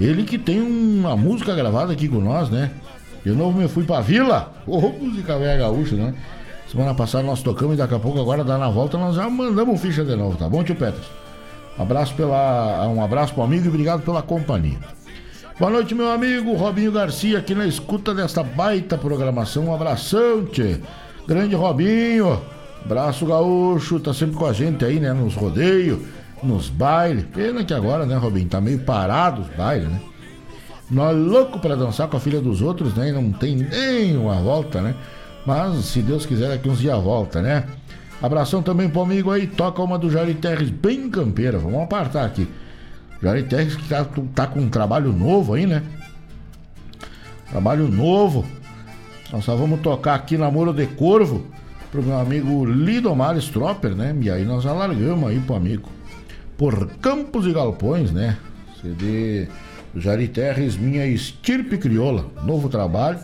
[0.00, 2.70] Ele que tem uma música gravada aqui com nós, né?
[3.22, 4.54] De novo me fui pra vila.
[4.66, 6.14] Ô, oh, música velha gaúcha, né?
[6.70, 9.80] Semana passada nós tocamos e daqui a pouco, agora dá na volta, nós já mandamos
[9.80, 11.10] ficha de novo, tá bom, tio Peterson?
[11.78, 14.78] Um abraço, pela, um abraço pro amigo e obrigado pela companhia.
[15.58, 19.66] Boa noite, meu amigo Robinho Garcia, aqui na escuta desta baita programação.
[19.66, 20.80] Um abração, tchê.
[21.28, 22.40] Grande Robinho,
[22.86, 25.12] braço gaúcho, tá sempre com a gente aí, né?
[25.12, 25.98] Nos rodeios,
[26.42, 27.22] nos bailes.
[27.34, 28.48] Pena que agora, né, Robinho?
[28.48, 30.00] Tá meio parado os bailes, né?
[30.90, 33.10] Nós louco para dançar com a filha dos outros, né?
[33.10, 34.94] E não tem nem uma volta, né?
[35.44, 37.66] Mas se Deus quiser, daqui uns dias volta, né?
[38.22, 41.58] Abração também pro amigo aí, toca uma do Jari Terres bem campeira.
[41.58, 42.48] Vamos apartar aqui.
[43.22, 45.82] Jari Terres que tá, tá com um trabalho novo aí, né?
[47.50, 48.46] Trabalho novo
[49.32, 51.46] nós só vamos tocar aqui Namoro de Corvo
[51.90, 54.16] pro meu amigo Lidomar Stropper, né?
[54.20, 55.88] E aí nós alargamos aí pro amigo.
[56.56, 58.36] Por Campos e Galpões, né?
[58.80, 59.48] CD
[59.94, 62.26] Jari Terres, minha estirpe crioula.
[62.44, 63.18] Novo trabalho.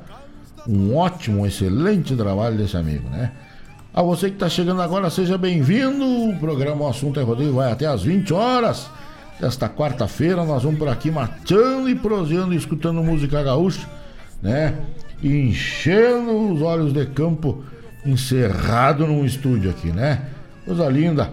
[0.66, 3.32] Um ótimo, um excelente trabalho desse amigo, né?
[3.92, 6.04] A você que está chegando agora, seja bem-vindo.
[6.04, 8.90] O programa O Assunto é Rodeio vai até às 20 horas
[9.40, 10.44] desta quarta-feira.
[10.44, 13.86] Nós vamos por aqui matando e proseando, escutando música gaúcha,
[14.42, 14.74] né?
[15.22, 17.64] Enchendo os olhos de campo
[18.04, 20.26] encerrado num estúdio aqui, né?
[20.64, 21.30] Coisa linda.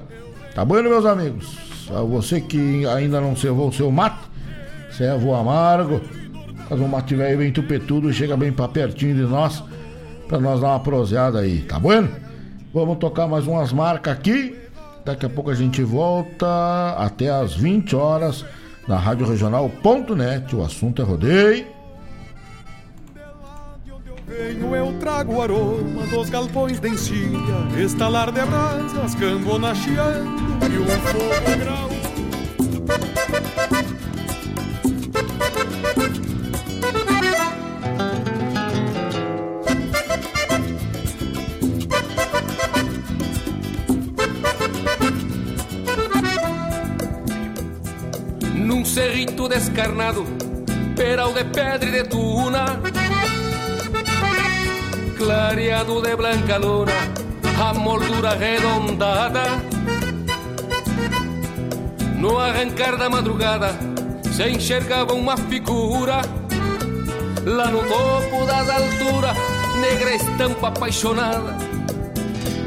[0.55, 1.57] Tá bom, meus amigos?
[1.89, 4.19] A você que ainda não servou o seu mate,
[4.91, 6.01] servo amargo,
[6.69, 9.63] faz um mate velho bem tupetudo chega bem pra pertinho de nós,
[10.27, 12.07] pra nós dar uma proseada aí, tá bom?
[12.73, 14.55] Vamos tocar mais umas marcas aqui.
[15.03, 18.45] Daqui a pouco a gente volta até às 20 horas
[18.87, 20.55] na Rádio Regional.net.
[20.55, 21.80] O assunto é rodeio.
[24.31, 30.77] Venho, eu trago o aroma dos galpões de encilha, estalar de brasas, cambona chiando e
[30.79, 31.89] um fogo grau.
[48.55, 50.25] Num cerrito descarnado,
[50.95, 52.79] peral de pedra e de tuna,
[55.21, 56.91] clareado de blanca luna,
[57.63, 59.43] a moldura arredondada.
[62.17, 63.69] No arrancar da madrugada,
[64.31, 66.21] se enxergava uma figura,
[67.45, 69.37] lá no topo das alturas,
[69.79, 71.55] negra estampa apaixonada.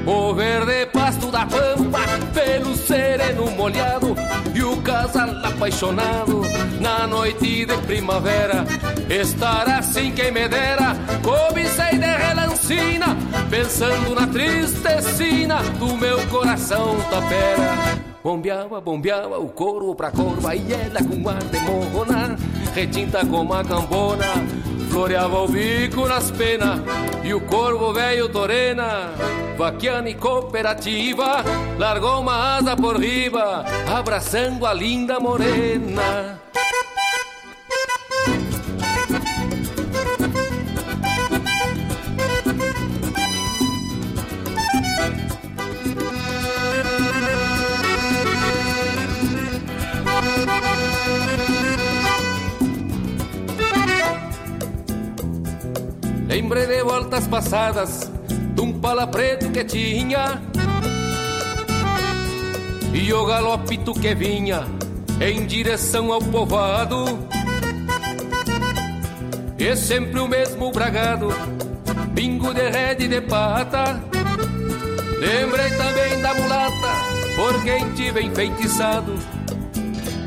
[0.07, 2.01] O verde pasto da pampa,
[2.35, 4.15] pelo sereno molhado
[4.55, 6.43] E o casal apaixonado
[6.79, 8.67] na noite de primavera
[9.09, 13.17] Estar assim quem me dera, cobicei de relancina
[13.51, 21.01] Pensando na tristecina do meu coração tapera Bombeava, bombeava o couro pra corva E ela
[21.05, 22.37] com ar de morrona
[22.75, 24.25] Retinta como a cambona
[24.91, 26.81] Floreava o bico nas penas
[27.23, 29.11] E o corvo velho torena.
[29.59, 31.45] Vaquiana e cooperativa
[31.79, 36.41] Largou uma asa por riba Abraçando a linda morena
[57.05, 58.11] voltas passadas
[58.55, 60.41] de um pala preto que tinha
[62.95, 64.65] e o galopito que vinha
[65.21, 67.19] em direção ao povoado.
[69.59, 71.29] E sempre o mesmo bragado,
[72.13, 74.03] bingo de rede de pata.
[75.21, 76.89] Lembrei também da mulata,
[77.37, 79.15] por quem tive enfeitiçado.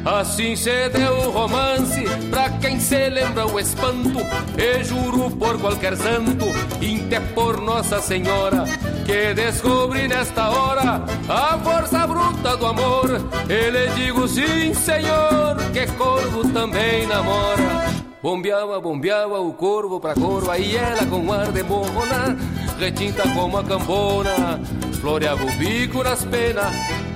[0.08, 4.20] Assim se deu o romance pra quem se lembra o espanto.
[4.58, 6.46] E juro por qualquer santo,
[6.78, 8.64] até por Nossa Senhora,
[9.06, 13.10] que descobri nesta hora a força bruta do amor.
[13.50, 17.88] E lhe digo sim, senhor, que corvo também namora.
[18.22, 22.38] Bombeava, bombeava o corvo pra corva e ela com ar de morrona,
[22.80, 24.60] retinta como a cambona,
[25.00, 26.76] floreava o bico nas penas.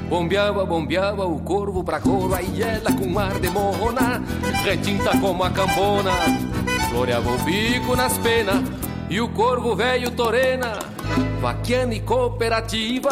[0.09, 4.21] Bombeava, bombeava o corvo pra corva e ela com ar de morrona,
[4.63, 6.11] retinta como a cambona,
[6.89, 8.61] floreava o bico nas penas.
[9.11, 10.79] E o corvo velho torena,
[11.41, 13.09] vaquiana e cooperativa,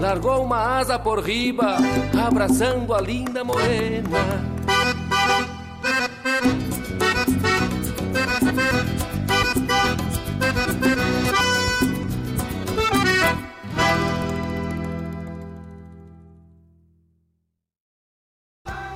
[0.00, 1.76] largou uma asa por riba,
[2.26, 4.08] abraçando a linda morena.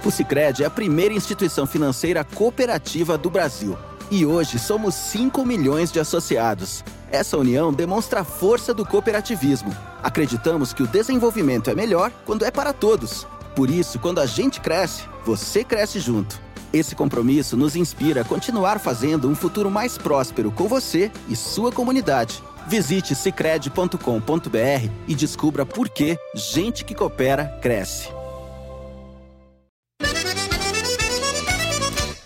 [0.02, 3.76] O Sicredi é a primeira instituição financeira cooperativa do Brasil.
[4.10, 6.82] E hoje somos 5 milhões de associados.
[7.10, 9.74] Essa união demonstra a força do cooperativismo.
[10.02, 13.26] Acreditamos que o desenvolvimento é melhor quando é para todos.
[13.54, 16.40] Por isso, quando a gente cresce, você cresce junto.
[16.72, 21.72] Esse compromisso nos inspira a continuar fazendo um futuro mais próspero com você e sua
[21.72, 22.42] comunidade.
[22.66, 28.08] Visite cicred.com.br e descubra por que gente que coopera cresce.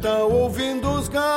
[0.00, 1.28] Canta ouvindo os galos,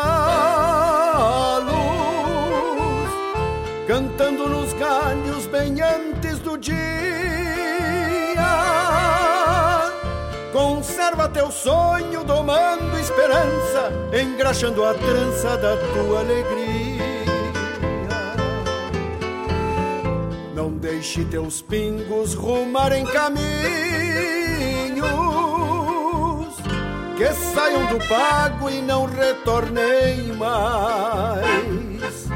[3.86, 6.78] cantando nos galhos bem antes do dia.
[10.53, 17.03] Conserva teu sonho, domando esperança, engraxando a trança da tua alegria.
[20.55, 24.43] Não deixe teus pingos rumar em caminho
[27.24, 32.28] que saiam do pago e não retornem mais.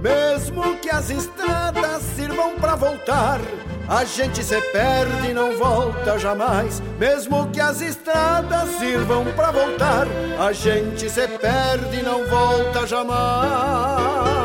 [0.00, 3.40] Mesmo que as estradas sirvam para voltar,
[3.88, 6.80] a gente se perde e não volta jamais.
[6.96, 10.06] Mesmo que as estradas sirvam para voltar,
[10.38, 14.35] a gente se perde e não volta jamais.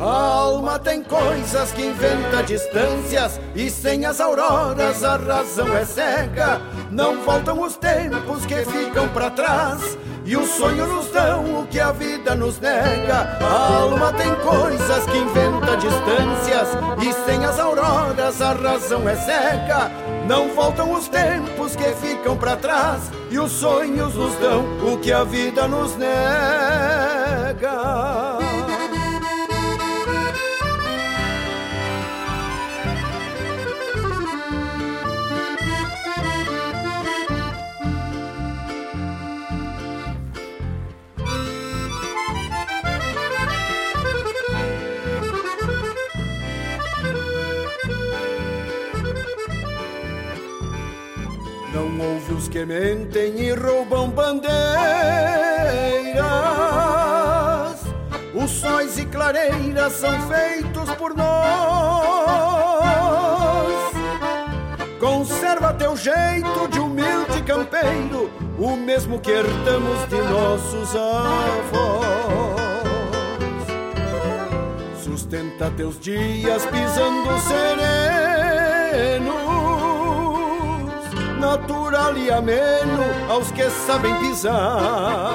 [0.00, 6.58] A alma tem coisas que inventa distâncias e sem as auroras a razão é cega.
[6.90, 11.78] Não voltam os tempos que ficam para trás e o sonho nos dão o que
[11.78, 13.36] a vida nos nega.
[13.42, 16.68] A alma tem coisas que inventa distâncias
[17.02, 19.90] e sem as auroras a razão é cega.
[20.26, 25.12] Não voltam os tempos que ficam para trás e os sonhos nos dão o que
[25.12, 26.20] a vida nos nega.
[52.00, 54.40] Ouve os que mentem e roubam bandeiras.
[58.34, 61.30] Os sóis e clareiras são feitos por nós.
[64.98, 72.00] Conserva teu jeito de humilde campeiro, o mesmo que herdamos de nossos avós.
[75.02, 79.49] Sustenta teus dias pisando sereno
[81.40, 85.32] natural e ameno aos que sabem pisar.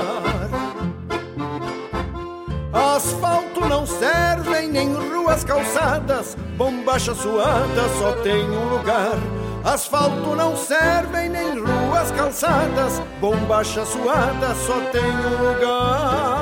[2.71, 9.17] Asfalto não servem nem ruas calçadas, bombacha suada só tem um lugar.
[9.63, 16.34] Asfalto não servem nem ruas calçadas, bombacha suada só tem um lugar.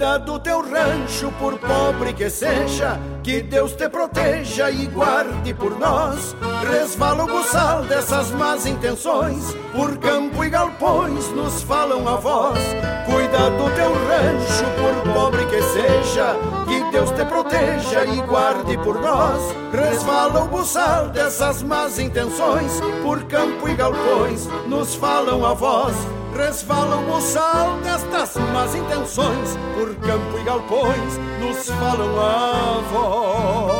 [0.00, 5.78] Cuida do teu rancho, por pobre que seja, que Deus te proteja e guarde por
[5.78, 6.34] nós.
[6.70, 12.58] Resvala o buçal dessas más intenções, por campo e galpões nos falam a voz.
[13.04, 16.34] Cuida do teu rancho, por pobre que seja,
[16.66, 19.54] que Deus te proteja e guarde por nós.
[19.70, 25.94] Resvala o buçal dessas más intenções, por campo e galpões nos falam a voz
[26.36, 33.79] resvala o buçal destas más intenções, por campo e galpões nos falam a voz.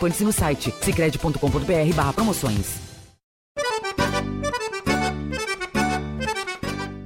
[0.01, 2.79] participantes no site cicred.com.br barra promoções.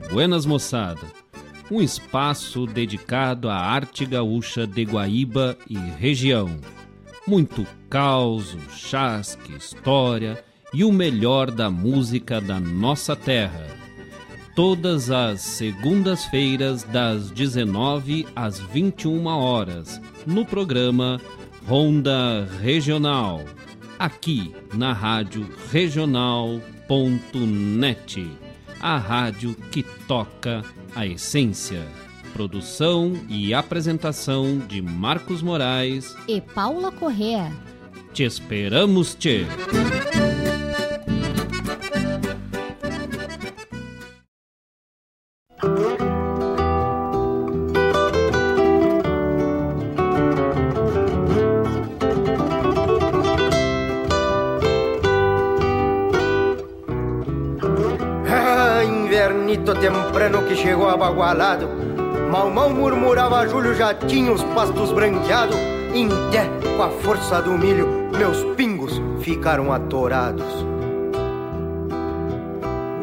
[0.10, 1.02] Buenas moçada,
[1.70, 6.58] um espaço dedicado à arte gaúcha de Guaíba e região.
[7.28, 10.42] Muito caos, chasque, história
[10.74, 13.68] e o melhor da música da nossa terra.
[14.56, 21.20] Todas as segundas-feiras das 19 às 21 horas, no programa
[21.68, 23.44] Ronda Regional,
[23.98, 26.38] aqui na Rádio Regional.net,
[28.80, 30.64] a rádio que toca
[30.96, 31.82] a essência.
[32.34, 37.52] Produção e apresentação de Marcos Moraes e Paula Correa.
[38.14, 39.46] Te esperamos, Tchê!
[60.56, 61.68] Chegou abagualado.
[62.32, 65.58] Mal mal murmurava Júlio, já tinha os pastos branqueados.
[65.94, 67.88] Em té, com a força do milho,
[68.18, 70.66] meus pingos ficaram atorados.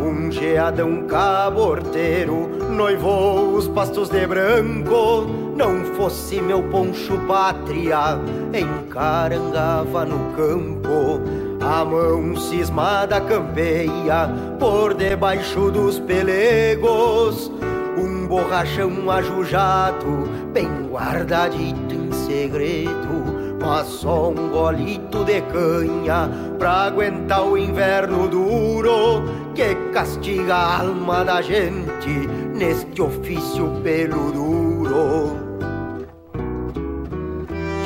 [0.00, 5.26] Um geadão caborteiro noivou os pastos de branco.
[5.56, 8.18] Não fosse meu poncho pátria,
[8.52, 11.20] encarangava no campo.
[11.64, 17.50] A mão cismada campeia por debaixo dos pelegos.
[17.96, 23.22] Um borrachão ajujado, bem guardadito em segredo.
[23.60, 29.22] Mas só um golito de canha pra aguentar o inverno duro
[29.54, 35.36] que castiga a alma da gente neste ofício pelo duro.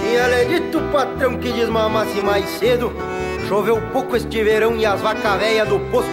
[0.00, 2.90] Tinha lhe dito o patrão que desmamasse mais cedo.
[3.48, 6.10] Choveu pouco este verão e as vacas velhas do posto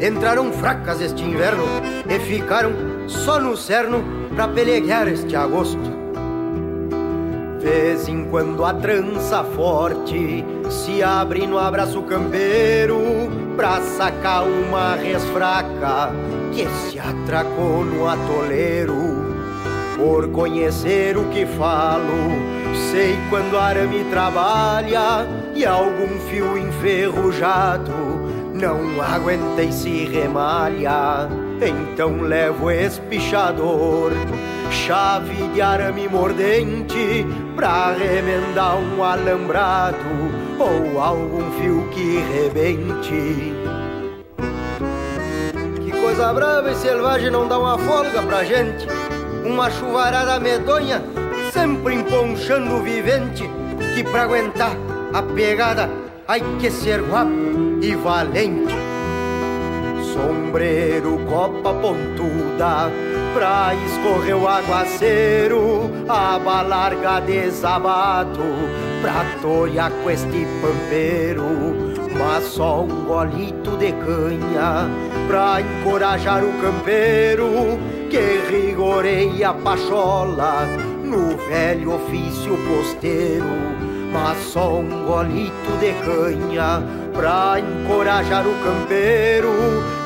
[0.00, 1.64] entraram fracas este inverno
[2.08, 2.72] e ficaram
[3.08, 5.96] só no cerno pra peleguear este agosto.
[7.60, 13.00] Vez em quando a trança forte se abre no abraço campeiro
[13.56, 16.12] pra sacar uma res fraca
[16.52, 19.15] que se atracou no atoleiro.
[19.96, 22.30] Por conhecer o que falo,
[22.92, 28.26] sei quando arame trabalha e algum fio enferrujado
[28.56, 31.28] não aguentei se remalha.
[31.60, 34.12] Então levo espichador,
[34.70, 39.96] chave de arame mordente pra remendar um alambrado
[40.58, 43.52] ou algum fio que rebente.
[45.82, 48.86] Que coisa brava e selvagem não dá uma folga pra gente.
[49.46, 51.00] Uma chuvarada medonha,
[51.52, 53.48] sempre emponchando o vivente,
[53.94, 54.72] que pra aguentar
[55.14, 55.88] a pegada
[56.26, 57.30] ai que ser guapo
[57.80, 58.74] e valente.
[60.12, 62.90] Sombreiro, copa pontuda,
[63.34, 68.42] pra escorrer o aguaceiro, aba larga desabado,
[69.00, 71.44] pra torear com este pampeiro.
[72.18, 74.90] Mas só um golito de canha
[75.28, 77.78] pra encorajar o campeiro
[78.10, 80.66] que rigoreia a pachola
[81.04, 83.46] no velho ofício posteiro
[84.12, 86.82] mas só um golito de canha
[87.12, 89.52] pra encorajar o campeiro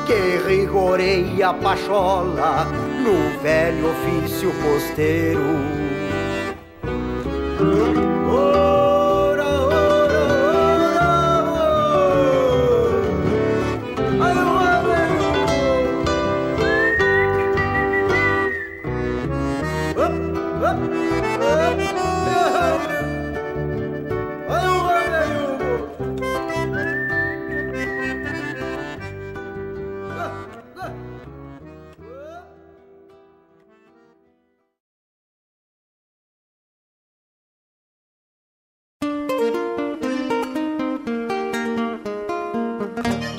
[0.05, 2.65] que rigoreia a pachola
[3.01, 5.41] no velho ofício posteiro.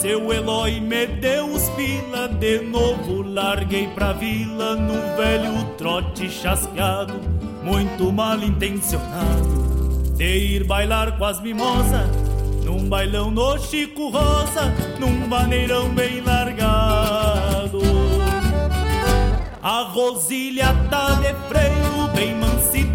[0.00, 3.22] Seu Eloy me deu os pila De novo.
[3.22, 7.14] Larguei pra vila, num velho trote chasqueado
[7.62, 9.58] Muito mal intencionado.
[10.16, 12.08] De ir bailar com as mimosas
[12.64, 17.78] Num bailão no Chico Rosa Num maneirão bem largado.
[19.60, 22.34] A Rosilha tá de freio, bem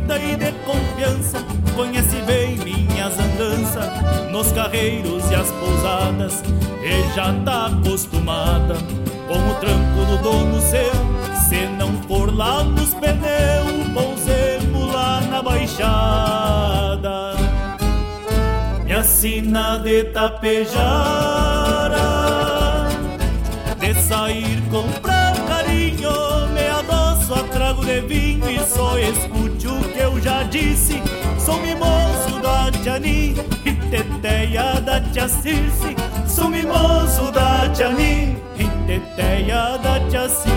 [0.03, 1.39] bonita e de confiança,
[1.75, 6.43] conhece bem minhas andanças nos carreiros e as pousadas,
[6.81, 8.75] e já tá acostumada
[9.27, 10.91] com o tranco do dono seu.
[11.47, 17.33] Se não for lá nos pneus, pousemos lá na baixada.
[18.83, 20.77] Me assina de tapejara,
[23.79, 25.22] de sair comprar
[27.93, 31.01] a trago de vinho E só escute o que eu já disse.
[31.39, 33.35] Sou mimoso da Tiani
[33.65, 35.95] E teteia da Tia Circe.
[36.27, 40.53] Sou mimoso da Tiani E teteia da Tia Circe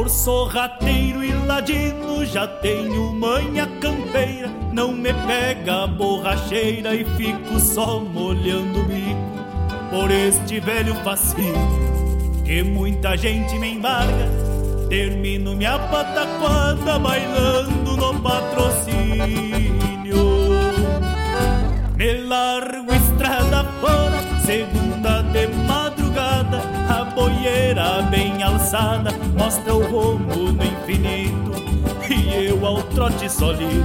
[0.00, 4.48] Por sorrateiro e ladino já tenho manha campeira.
[4.72, 11.52] Não me pega a borracheira e fico só molhando o bico Por este velho fascínio
[12.46, 14.26] que muita gente me embarga.
[14.88, 19.50] Termino minha pataquada bailando no patrocínio.
[21.98, 30.64] Me largo estrada fora, segunda de madrugada A boieira bem alçada mostra o rumo no
[30.64, 31.50] infinito.
[32.10, 33.84] E eu ao trote solito,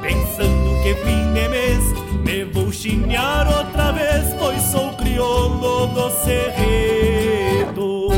[0.00, 1.82] pensando que fim de mês
[2.24, 8.08] Me vou chinear outra vez, pois sou crioulo do cerredo.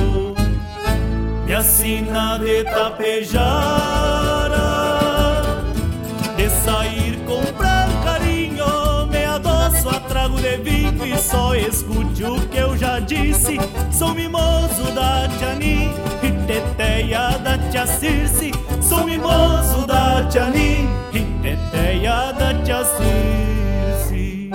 [1.47, 3.81] Minha sina de tapejara
[6.37, 8.00] De sair Me adoço
[10.53, 13.57] E só escute o que eu já disse.
[13.93, 15.91] Sou mimoso da Tiani
[16.23, 18.51] E teteia da Tia Circe.
[18.83, 24.51] Sou mimoso da Tiani E teteia da Tia Circe.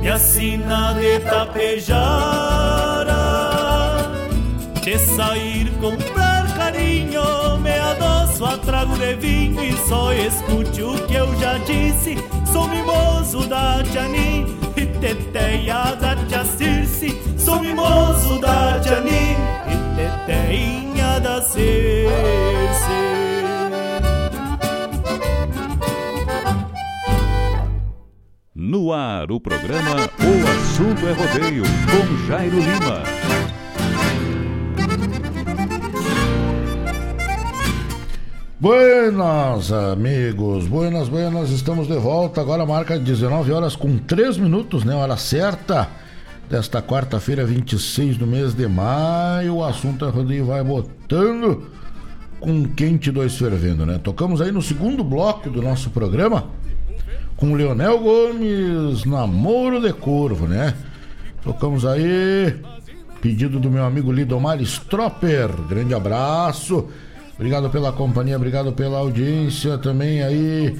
[0.00, 3.14] Minha sina de tapejara
[4.82, 7.58] De sair comprar carinho.
[7.60, 12.23] Me adoço a trago de vinho E só escute o que eu já disse
[12.54, 14.46] Sou mimoso da Tiani
[14.76, 19.34] E teteia da Tia Circe Sou mimoso da Tiani
[19.66, 21.74] E teteinha da Circe
[28.54, 33.23] No ar, o programa O Assunto é Rodeio, com Jairo Lima.
[38.64, 40.66] Buenas, amigos.
[40.66, 41.50] Buenas, buenas.
[41.50, 42.40] Estamos de volta.
[42.40, 44.94] Agora marca 19 horas com 3 minutos, né?
[44.94, 45.86] Hora certa
[46.48, 49.56] desta quarta-feira, 26 do mês de maio.
[49.56, 51.70] O assunto é rodeio vai botando
[52.40, 54.00] com quente dois fervendo, né?
[54.02, 56.46] Tocamos aí no segundo bloco do nosso programa
[57.36, 60.72] com Leonel Gomes, Namoro de Corvo, né?
[61.42, 62.56] Tocamos aí
[63.20, 65.50] pedido do meu amigo Lidomar Stropper.
[65.68, 66.88] Grande abraço.
[67.34, 70.78] Obrigado pela companhia, obrigado pela audiência também aí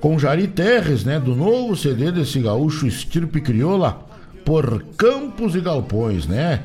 [0.00, 1.20] com Jari Terres, né?
[1.20, 4.00] Do novo CD desse gaúcho estirpe crioula
[4.44, 6.62] por Campos e Galpões, né?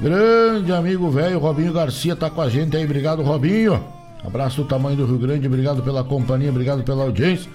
[0.00, 3.84] Grande amigo velho Robinho Garcia tá com a gente aí, obrigado Robinho.
[4.24, 7.50] Abraço do tamanho do Rio Grande, obrigado pela companhia, obrigado pela audiência.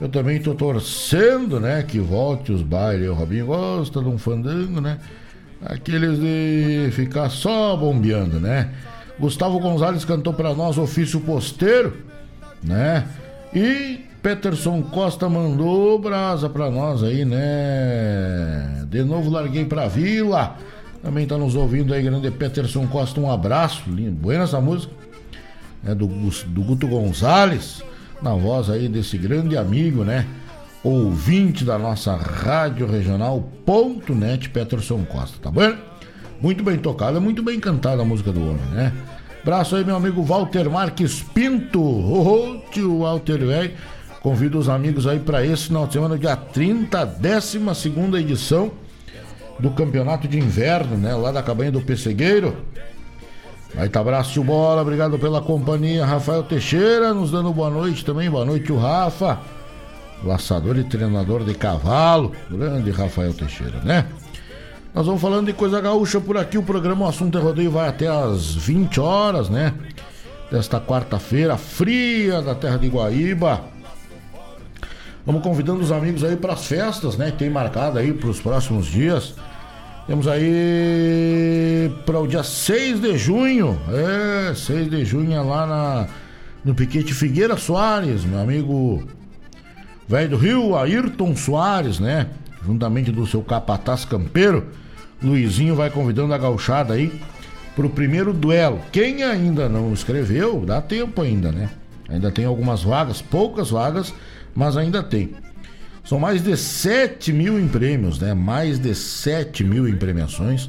[0.00, 3.08] Eu também tô torcendo, né, que volte os bailes.
[3.08, 4.98] O Robinho gosta de um fandango, né?
[5.64, 8.70] Aqueles de ficar só bombeando, né?
[9.18, 11.96] Gustavo Gonzalez cantou para nós Ofício Posteiro,
[12.62, 13.06] né?
[13.54, 18.84] E Peterson Costa mandou brasa para nós aí, né?
[18.88, 20.56] De novo larguei pra Vila.
[21.02, 23.82] Também tá nos ouvindo aí, grande Peterson Costa, um abraço.
[23.88, 24.12] Lindo.
[24.12, 24.92] Buena essa música.
[25.84, 27.82] É do, do Guto Gonzalez,
[28.22, 30.26] na voz aí desse grande amigo, né?
[30.84, 35.91] Ouvinte da nossa rádio regional.net, Peterson Costa, tá bom?
[36.42, 38.92] Muito bem tocada, muito bem cantada a música do homem, né?
[39.44, 41.80] Braço aí, meu amigo Walter Marques Pinto.
[41.80, 43.72] Ô, oh, tio Walter, velho.
[44.20, 47.58] Convido os amigos aí para esse final de semana, dia 30, 12
[48.18, 48.72] edição
[49.60, 51.14] do Campeonato de Inverno, né?
[51.14, 52.56] Lá da cabanha do Pessegueiro.
[53.76, 54.82] Aí tá abraço, tio Bola.
[54.82, 56.04] Obrigado pela companhia.
[56.04, 58.28] Rafael Teixeira nos dando boa noite também.
[58.28, 59.38] Boa noite, o Rafa.
[60.24, 62.32] Laçador e treinador de cavalo.
[62.50, 64.06] Grande Rafael Teixeira, né?
[64.94, 66.58] Nós vamos falando de coisa gaúcha por aqui.
[66.58, 69.72] O programa O Assunto é Rodeio vai até às 20 horas, né?
[70.50, 73.62] Desta quarta-feira, fria da terra de Guaíba.
[75.24, 77.30] Vamos convidando os amigos aí para as festas, né?
[77.30, 79.34] Que tem marcado aí para os próximos dias.
[80.06, 83.80] Temos aí para o dia 6 de junho.
[83.88, 86.06] É, 6 de junho é lá na,
[86.62, 89.02] no Piquete Figueira Soares, meu amigo
[90.06, 92.28] velho do Rio, Ayrton Soares, né?
[92.62, 94.81] Juntamente do seu capataz campeiro.
[95.22, 97.12] Luizinho vai convidando a gauchada aí
[97.74, 98.80] pro primeiro duelo.
[98.90, 101.70] Quem ainda não escreveu, dá tempo ainda, né?
[102.08, 104.12] Ainda tem algumas vagas, poucas vagas,
[104.54, 105.34] mas ainda tem.
[106.04, 108.34] São mais de 7 mil em prêmios, né?
[108.34, 110.68] Mais de 7 mil em premiações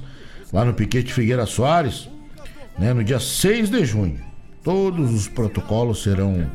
[0.51, 2.08] lá no Piquete Figueira Soares,
[2.78, 2.93] né?
[2.93, 4.20] No dia 6 de junho.
[4.64, 6.49] Todos os protocolos serão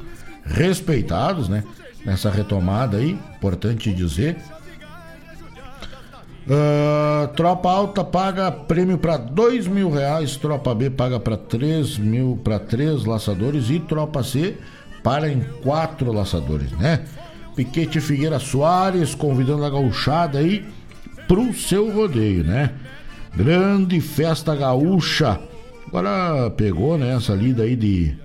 [0.45, 1.65] respeitados, né?
[2.07, 4.37] Nessa retomada aí, importante dizer.
[6.49, 12.41] Uh, tropa alta paga prêmio para dois mil reais, tropa B paga para três mil
[12.43, 14.57] para três laçadores e tropa C
[15.03, 17.05] para em quatro laçadores, né?
[17.55, 20.65] Piquete Figueira Soares convidando a gauchada aí
[21.27, 22.73] pro seu rodeio, né?
[23.37, 25.39] Grande festa gaúcha.
[25.87, 28.17] Agora pegou, né, essa lida aí de,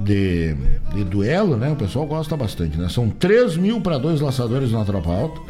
[0.00, 0.54] de,
[0.94, 1.70] de duelo, né?
[1.72, 2.88] O pessoal gosta bastante, né?
[2.88, 5.40] São 3 mil para dois laçadores na tropa alta,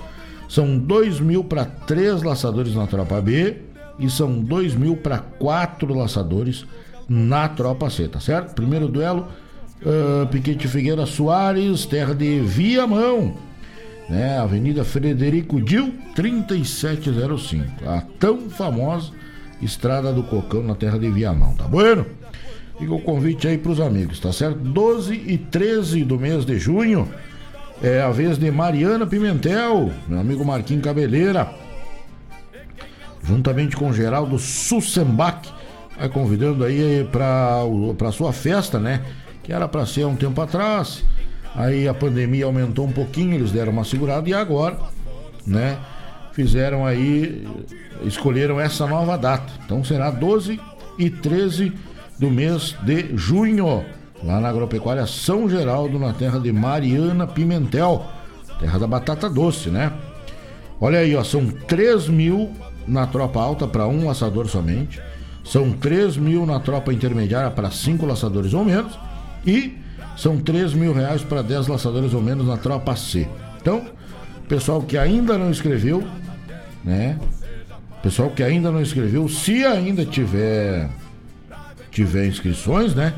[0.49, 3.59] são 2 mil para três laçadores na tropa B
[3.99, 6.67] e são 2 mil para quatro laçadores
[7.09, 8.55] na tropa C, tá certo?
[8.55, 9.29] Primeiro duelo
[9.81, 13.37] Uh, Piquete Figueira Soares, terra de Viamão,
[14.09, 14.37] né?
[14.37, 17.89] Avenida Frederico Dil, 3705.
[17.89, 19.13] A tão famosa
[19.63, 22.05] Estrada do Cocão na terra de Viamão, tá bueno?
[22.77, 24.59] Fica o convite aí pros amigos, tá certo?
[24.59, 27.09] 12 e 13 do mês de junho
[27.83, 31.49] é a vez de Mariana Pimentel, meu amigo Marquinhos Cabeleira,
[33.23, 35.53] juntamente com Geraldo Sussembach,
[35.99, 37.63] vai convidando aí para
[37.97, 39.03] para sua festa, né?
[39.49, 41.03] que era para ser há um tempo atrás.
[41.55, 44.79] Aí a pandemia aumentou um pouquinho, eles deram uma segurada e agora,
[45.47, 45.79] né,
[46.35, 47.49] fizeram aí,
[48.05, 49.51] escolheram essa nova data.
[49.65, 50.61] Então será 12
[50.99, 51.73] e 13
[52.19, 53.87] do mês de junho,
[54.23, 58.05] lá na Agropecuária São Geraldo, na terra de Mariana Pimentel,
[58.59, 59.93] terra da batata doce, né?
[60.81, 62.53] Olha aí, ó, são 3 mil
[62.87, 65.01] na tropa alta para um laçador somente,
[65.45, 68.99] são 3 mil na tropa intermediária para cinco laçadores ou menos
[69.47, 69.77] e
[70.17, 73.29] são 3 mil reais para 10 laçadores ou menos na tropa C.
[73.61, 73.83] Então,
[74.49, 76.07] pessoal que ainda não escreveu,
[76.85, 77.19] né?
[78.03, 80.89] Pessoal que ainda não escreveu, se ainda tiver
[81.91, 83.13] tiver inscrições, né?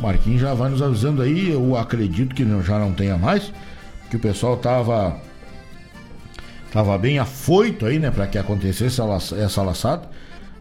[0.00, 3.52] Marquinhos já vai nos avisando aí, eu acredito que não, já não tenha mais,
[4.10, 5.16] que o pessoal tava
[6.72, 9.00] tava bem afoito aí, né, para que acontecesse
[9.38, 10.08] essa laçada.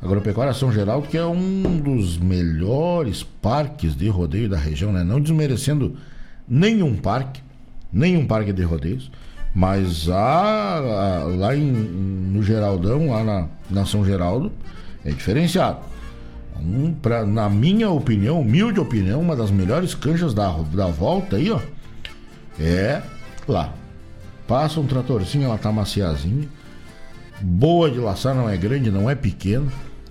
[0.02, 5.04] Agropecuária São Geraldo, que é um dos melhores parques de rodeio da região, né?
[5.04, 5.98] Não desmerecendo
[6.48, 7.42] nenhum parque,
[7.92, 9.12] nenhum parque de rodeios,
[9.54, 14.52] mas a, a, lá em, no Geraldão, lá na, na São Geraldo,
[15.04, 15.80] é diferenciado.
[16.60, 21.52] Um, pra, na minha opinião, humilde opinião, uma das melhores canchas da, da volta aí,
[21.52, 21.60] ó,
[22.60, 23.02] é
[23.48, 23.74] lá.
[24.48, 26.48] Passa um tratorzinho, ela tá maciazinha.
[27.42, 29.68] Boa de laçar, não é grande, não é pequena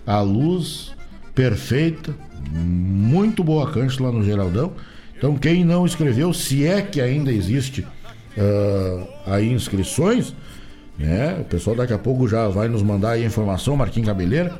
[0.07, 0.93] a luz
[1.35, 2.15] perfeita,
[2.51, 4.73] muito boa cancha lá no Geraldão.
[5.17, 10.35] Então, quem não escreveu, se é que ainda existe uh, aí inscrições,
[10.99, 11.39] né?
[11.41, 14.53] O pessoal daqui a pouco já vai nos mandar aí a informação, Marquinhos Cabeleira,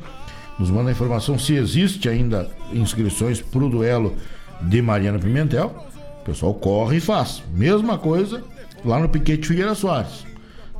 [0.57, 4.15] nos manda a informação se existe ainda inscrições para o duelo
[4.61, 5.75] de Mariana Pimentel.
[6.21, 7.43] O pessoal corre e faz.
[7.53, 8.43] Mesma coisa
[8.83, 10.25] lá no Piquete Figueira Soares.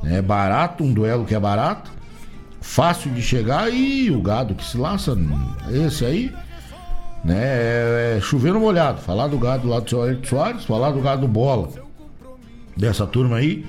[0.04, 1.96] É barato, um duelo que é barato
[2.66, 5.16] fácil de chegar e o gado que se laça,
[5.70, 6.34] esse aí,
[7.24, 9.00] né, é, é chover no molhado.
[9.00, 11.68] Falar do gado lá do seu Soares, falar do gado bola
[12.76, 13.64] dessa turma aí,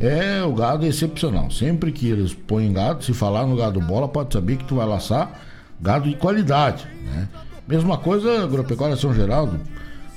[0.00, 1.50] é o gado excepcional.
[1.50, 4.86] Sempre que eles põem gado, se falar no gado bola, pode saber que tu vai
[4.86, 5.40] laçar
[5.80, 7.28] gado de qualidade, né?
[7.68, 9.60] Mesma coisa, agropecuária São Geraldo.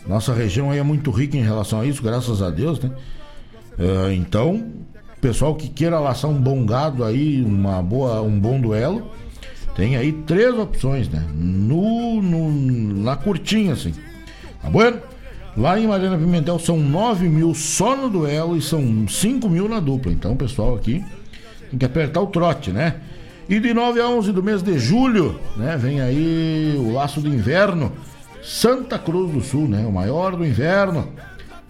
[0.07, 2.91] Nossa região aí é muito rica em relação a isso, graças a Deus, né?
[3.77, 4.71] É, então,
[5.21, 9.11] pessoal que queira laçar um bom gado aí, uma boa, um bom duelo,
[9.75, 11.25] tem aí três opções, né?
[11.33, 13.93] No, no, na curtinha, assim.
[14.61, 14.93] Tá bom?
[15.55, 19.79] Lá em Mariana Pimentel são 9 mil só no duelo e são 5 mil na
[19.79, 20.11] dupla.
[20.11, 21.03] Então, pessoal aqui
[21.69, 22.95] tem que apertar o trote, né?
[23.47, 25.77] E de 9 a 11 do mês de julho, né?
[25.77, 27.91] Vem aí o laço do inverno.
[28.41, 29.85] Santa Cruz do Sul, né?
[29.85, 31.09] O maior do inverno.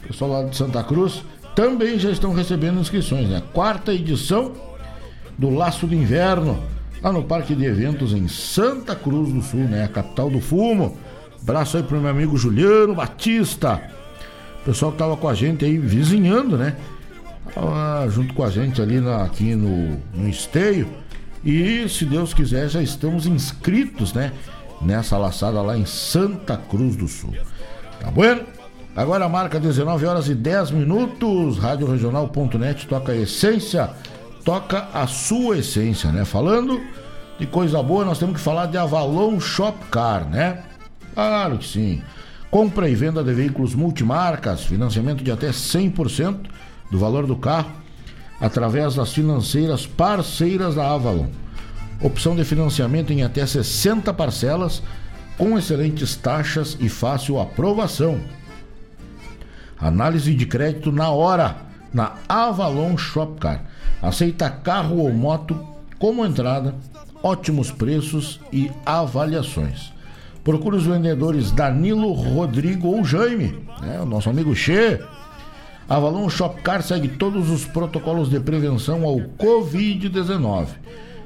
[0.07, 1.23] Pessoal lá de Santa Cruz
[1.55, 3.29] também já estão recebendo inscrições.
[3.29, 3.41] Né?
[3.53, 4.53] Quarta edição
[5.37, 6.61] do Laço do Inverno,
[7.01, 9.83] lá no Parque de Eventos em Santa Cruz do Sul, né?
[9.83, 10.97] A capital do fumo.
[11.43, 13.81] Abraço aí pro meu amigo Juliano Batista.
[14.61, 16.77] O pessoal que tava com a gente aí vizinhando, né?
[17.53, 20.87] Tava junto com a gente ali na, aqui no, no esteio.
[21.43, 24.31] E se Deus quiser, já estamos inscritos, né?
[24.81, 27.35] Nessa laçada lá em Santa Cruz do Sul.
[27.99, 28.43] Tá bueno?
[28.95, 31.57] Agora marca 19 horas e 10 minutos.
[31.57, 33.89] Rádio Regional.net toca a essência,
[34.45, 36.23] toca a sua essência, né?
[36.23, 36.79] Falando
[37.37, 40.63] de coisa boa, nós temos que falar de Avalon Shop Car, né?
[41.13, 42.01] Claro que sim.
[42.49, 46.37] compra e venda de veículos multimarcas, financiamento de até 100%
[46.91, 47.71] do valor do carro,
[48.39, 51.27] através das financeiras parceiras da Avalon.
[52.01, 54.83] Opção de financiamento em até 60 parcelas,
[55.37, 58.19] com excelentes taxas e fácil aprovação.
[59.79, 61.57] Análise de crédito na hora,
[61.93, 63.63] na Avalon Shopcar.
[64.01, 65.59] Aceita carro ou moto
[65.97, 66.75] como entrada,
[67.23, 69.93] ótimos preços e avaliações.
[70.43, 74.01] Procure os vendedores Danilo, Rodrigo ou Jaime, né?
[74.01, 74.99] o nosso amigo Che.
[75.87, 80.67] Avalon Shopcar segue todos os protocolos de prevenção ao Covid-19.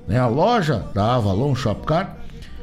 [0.07, 0.19] Né?
[0.19, 2.18] A loja da Avalon Shopcar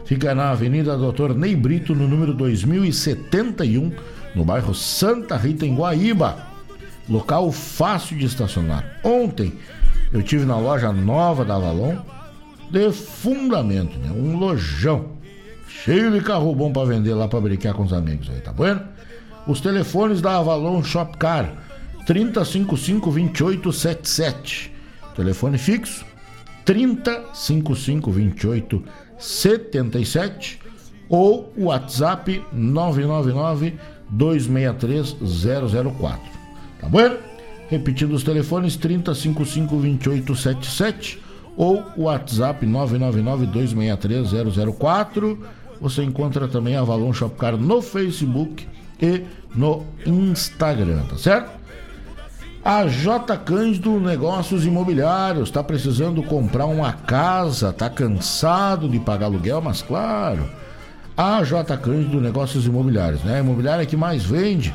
[0.04, 3.92] fica na Avenida Doutor Ney Brito, no número 2071,
[4.34, 6.46] no bairro Santa Rita, em Guaíba.
[7.08, 9.00] Local fácil de estacionar.
[9.02, 9.54] Ontem
[10.12, 11.96] eu tive na loja nova da Avalon
[12.70, 14.10] de fundamento, né?
[14.10, 15.13] um lojão
[15.84, 18.80] cheio de carro bom para vender lá para brincar com os amigos aí, tá bom?
[19.46, 21.52] Os telefones da Avalon Shopcar
[22.06, 24.72] 3055 2877.
[25.14, 26.06] Telefone fixo
[26.64, 30.58] 3055 2877
[31.10, 33.74] ou o WhatsApp 999
[34.08, 35.16] 263
[36.00, 36.18] 004.
[36.80, 37.18] Tá bom?
[37.68, 41.20] Repetindo os telefones 3055 2877
[41.58, 44.30] ou o WhatsApp 999 263
[44.78, 45.38] 004
[45.80, 48.66] você encontra também a Avalon Shopcar no Facebook
[49.00, 49.22] e
[49.54, 51.50] no Instagram, tá certo?
[52.64, 59.60] A J Cândido Negócios Imobiliários está precisando comprar uma casa, está cansado de pagar aluguel,
[59.60, 60.48] mas claro,
[61.14, 63.36] a J Cândido Negócios Imobiliários, né?
[63.36, 64.74] A imobiliária que mais vende,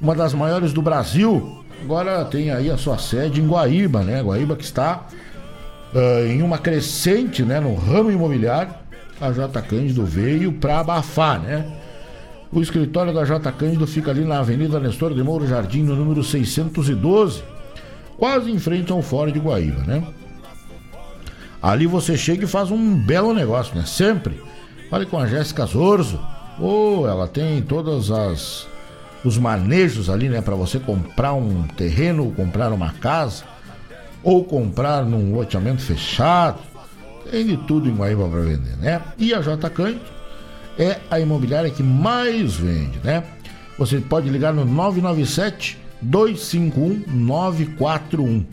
[0.00, 1.64] uma das maiores do Brasil.
[1.82, 4.22] Agora tem aí a sua sede em Guaíba, né?
[4.22, 5.06] Guaíba que está
[5.94, 8.83] uh, em uma crescente, né, no ramo imobiliário
[9.26, 9.62] a J.
[9.62, 11.66] Cândido veio para abafar, né?
[12.52, 13.50] O escritório da J.
[13.52, 17.42] Cândido fica ali na Avenida Nestor de Mouro Jardim, no número 612,
[18.16, 20.06] quase em frente ao Fórum de Guaíba, né?
[21.62, 23.84] Ali você chega e faz um belo negócio, né?
[23.86, 24.40] Sempre.
[24.90, 26.20] Fale com a Jéssica Zorzo.
[26.60, 28.66] Oh, ela tem todas as
[29.24, 33.44] os manejos ali, né, para você comprar um terreno, comprar uma casa
[34.22, 36.58] ou comprar num loteamento fechado
[37.30, 39.00] tem de tudo em Guaíba para vender, né?
[39.18, 40.00] E a J Cândido
[40.78, 43.24] é a imobiliária que mais vende, né?
[43.78, 48.44] Você pode ligar no 997 251 941.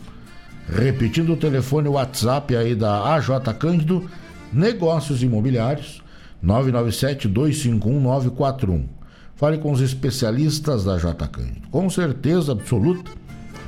[0.68, 3.28] Repetindo o telefone WhatsApp aí da AJ
[3.58, 4.08] Cândido,
[4.52, 6.02] Negócios Imobiliários,
[6.40, 8.88] 997 251 941.
[9.36, 11.68] Fale com os especialistas da J Cândido.
[11.70, 13.10] Com certeza absoluta,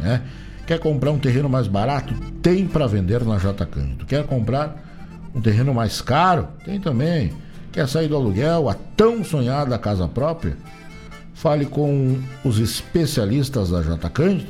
[0.01, 0.22] né?
[0.66, 2.14] Quer comprar um terreno mais barato?
[2.40, 4.06] Tem para vender na J Cândido.
[4.06, 4.84] Quer comprar
[5.35, 7.32] um terreno mais caro, tem também.
[7.73, 10.56] Quer sair do aluguel, a tão sonhada casa própria?
[11.35, 14.47] Fale com os especialistas da J Cândido,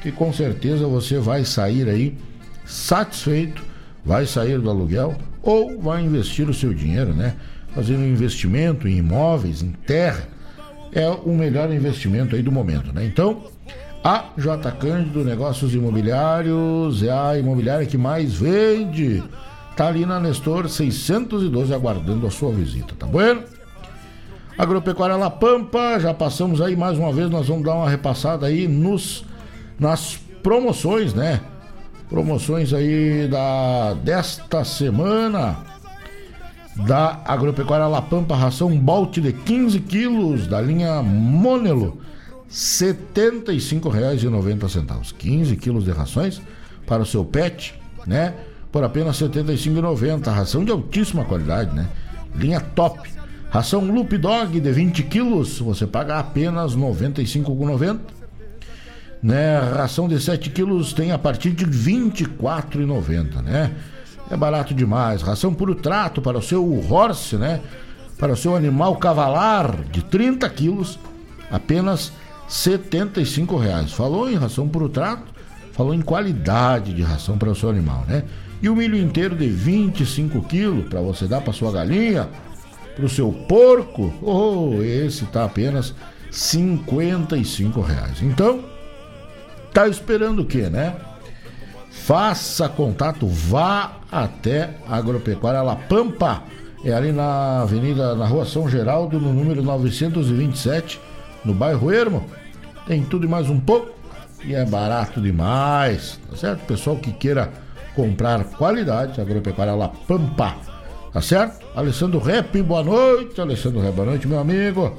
[0.00, 2.16] que com certeza você vai sair aí
[2.64, 3.64] satisfeito,
[4.04, 7.34] vai sair do aluguel ou vai investir o seu dinheiro, né?
[7.74, 10.28] Fazendo um investimento em imóveis, em terra,
[10.92, 13.04] é o melhor investimento aí do momento, né?
[13.04, 13.42] Então,
[14.04, 19.22] a J Cândido Negócios Imobiliários é a imobiliária que mais vende
[19.78, 23.44] Tá ali na Nestor 612 aguardando a sua visita, tá bueno?
[24.58, 28.66] Agropecuária La Pampa, já passamos aí mais uma vez, nós vamos dar uma repassada aí
[28.66, 29.24] nos
[29.78, 31.40] nas promoções, né?
[32.10, 35.58] Promoções aí da desta semana
[36.74, 41.98] da Agropecuária La Pampa, ração Bolt de 15 quilos da linha Monelo,
[42.48, 45.14] R$ 75,90.
[45.16, 46.42] 15 quilos de rações
[46.84, 48.34] para o seu pet, né?
[48.70, 50.32] Por apenas R$ 75,90.
[50.32, 51.88] Ração de altíssima qualidade, né?
[52.34, 53.18] Linha top.
[53.50, 57.98] Ração Loop Dog de 20 quilos, você paga apenas R$ 95,90.
[59.22, 59.58] Né?
[59.58, 63.72] Ração de 7 quilos tem a partir de R$ 24,90, né?
[64.30, 65.22] É barato demais.
[65.22, 67.60] Ração puro trato para o seu horse, né?
[68.18, 70.98] Para o seu animal cavalar de 30 quilos,
[71.50, 72.12] apenas
[72.46, 73.88] R$ 75,00.
[73.88, 75.32] Falou em ração puro trato,
[75.72, 78.24] falou em qualidade de ração para o seu animal, né?
[78.60, 82.28] E o milho inteiro de 25 quilos para você dar para sua galinha,
[82.96, 85.94] para o seu porco, oh, esse tá apenas
[86.30, 88.20] 55 reais.
[88.22, 88.64] Então,
[89.72, 90.96] tá esperando o que, né?
[91.90, 96.42] Faça contato, vá até Agropecuária La Pampa.
[96.84, 101.00] É ali na Avenida, na Rua São Geraldo, no número 927,
[101.44, 102.24] no bairro Ermo.
[102.86, 103.96] Tem tudo e mais um pouco.
[104.44, 106.64] E é barato demais, tá certo?
[106.66, 107.52] Pessoal que queira
[107.98, 110.54] comprar qualidade, agropecuária La Pampa.
[111.12, 111.66] Tá certo?
[111.74, 113.40] Alessandro Rep, boa noite.
[113.40, 114.96] Alessandro Rep, boa noite, meu amigo.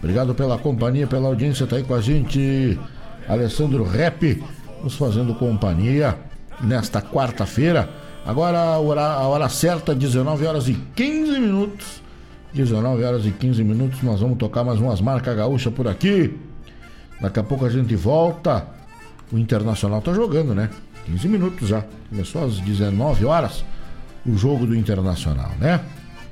[0.00, 2.78] Obrigado pela companhia, pela audiência, tá aí com a gente.
[3.26, 4.44] Alessandro Rep,
[4.84, 6.18] nos fazendo companhia
[6.60, 7.88] nesta quarta-feira.
[8.26, 12.02] Agora a hora, a hora certa, 19 horas e 15 minutos.
[12.52, 16.38] 19 horas e 15 minutos, nós vamos tocar mais umas marcas gaúchas por aqui.
[17.18, 18.66] Daqui a pouco a gente volta.
[19.32, 20.68] O Internacional tá jogando, né?
[21.06, 21.84] 15 minutos já.
[22.10, 23.64] Começou às 19 horas
[24.24, 25.80] o jogo do Internacional, né?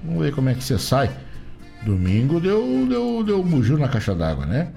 [0.03, 1.11] Vamos ver como é que você sai.
[1.85, 4.69] Domingo deu, deu, deu bugio na caixa d'água, né?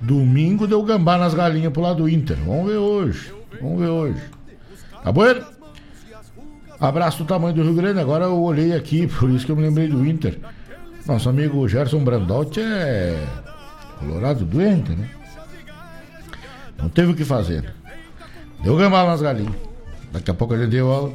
[0.00, 2.36] Domingo deu gambá nas galinhas pro lado do Inter.
[2.44, 3.32] Vamos ver hoje.
[3.60, 4.20] Vamos ver hoje.
[5.02, 5.22] Tá bom?
[6.78, 8.00] Abraço do tamanho do Rio Grande.
[8.00, 10.38] Agora eu olhei aqui, por isso que eu me lembrei do Inter.
[11.06, 13.26] Nosso amigo Gerson Brandotti é
[13.98, 15.10] colorado doente, né?
[16.78, 17.74] Não teve o que fazer.
[18.64, 19.54] Deu gambá nas galinhas.
[20.10, 21.12] Daqui a pouco ele deu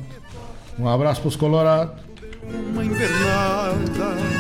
[0.78, 2.00] um abraço pros colorados.
[2.44, 4.39] Uma invernada,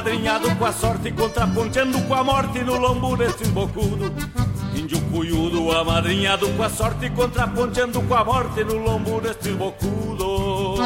[0.00, 4.12] amadrinhado com a sorte Contraponteando com a morte no lombo desses bocudo
[4.74, 10.76] Índio cuyudo, amadrinhado com a sorte Contraponteando com a morte no lombo desses bocudo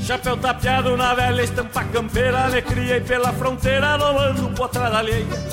[0.00, 5.49] Chapéu tapeado na velha estampa campeira Me criei pela fronteira domando potrada alheia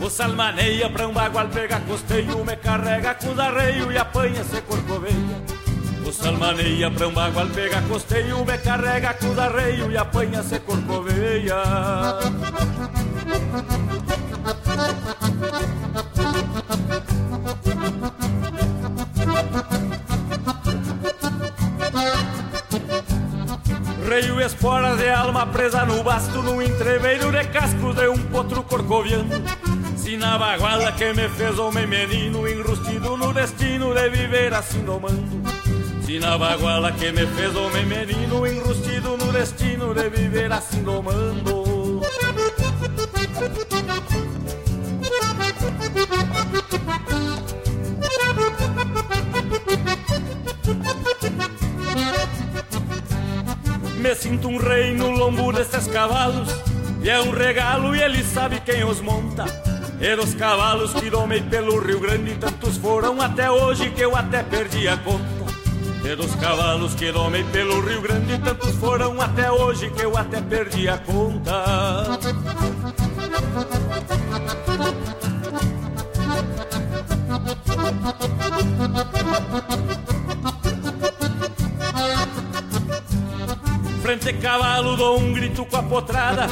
[0.00, 4.60] O salmaneia pra um bagual pega costeio Me carrega com os arreio e apanha se
[4.62, 5.42] corcoveia
[6.06, 10.60] O salmaneia pra um bagual pega costeio Me carrega com os arreio e apanha se
[10.60, 11.56] corcoveia
[24.08, 29.67] Reio esporas de alma presa no basto Num entreveiro de cascos de um potro corcoviano
[30.08, 35.42] Se na baguala que me fez homem menino Enrustido no destino de viver assim domando.
[36.00, 42.00] Se na baguala que me fez homem menino Enrustido no destino de viver assim domando.
[53.98, 56.48] Me sinto um rei no lombo desses cavalos
[57.02, 59.67] E é um regalo e ele sabe quem os monta
[60.00, 64.44] E dos cavalos que domei pelo Rio Grande Tantos foram até hoje que eu até
[64.44, 65.24] perdi a conta.
[66.04, 70.40] E dos cavalos que domei pelo Rio Grande Tantos foram até hoje que eu até
[70.40, 71.64] perdi a conta.
[84.00, 86.46] Frente cavalo dou um grito com a potrada.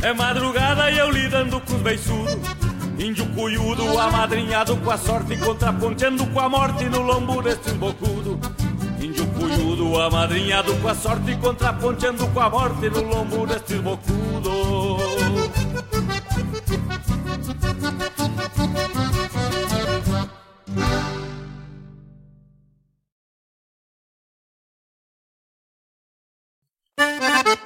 [0.00, 2.53] É madrugada e eu lidando com os beiçudos
[2.98, 8.38] Índio cuyudo, amadrinhado com a sorte Contraponteando com a morte no lombo destes bocudo
[9.00, 14.96] Índio cuyudo, amadrinhado com a sorte Contraponteando com a morte no lombo destes bocudo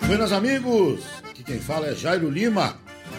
[0.06, 2.87] Buenas amigos, aqui quem fala é Jairo Lima.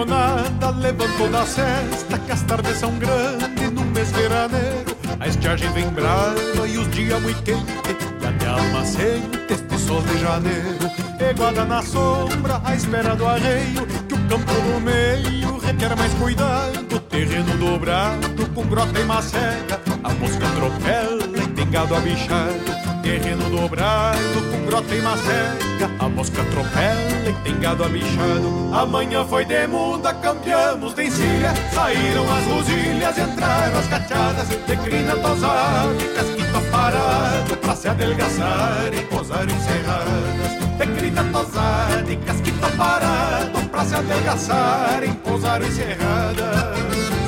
[0.00, 4.96] Sem a pionada levantou da cesta Que as tardes são grandes no mês veraneiro.
[5.18, 7.74] A estiagem vem brava e os dias muito quentes
[8.22, 10.90] E até alma sente este sol de janeiro.
[11.18, 17.00] Eguada na sombra à espera do arreio Que o campo no meio requer mais cuidado.
[17.10, 24.42] Terreno dobrado com grota e macega A mosca atropela e tem gado abichado Terreno dobrado
[24.50, 30.12] com grota e macega A mosca atropela e tem gado abichado Amanhã foi de muda,
[30.14, 31.52] campeamos de encilha.
[31.72, 38.90] Saíram as rosilhas, entraram as cachadas De crina tosada e casquito aparado Pra se adelgaçar
[38.92, 47.19] e posar encerradas De crina tosada e casquito aparado Pra se adelgaçar e posar encerradas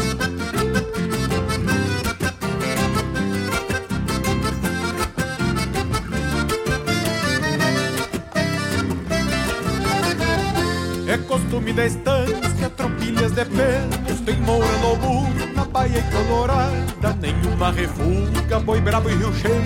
[11.72, 17.16] costume da estância, tropilhas de pelos Tem moura, lobo, na baia e colorada.
[17.20, 19.62] Nenhuma refuga, boi brabo e rio cheio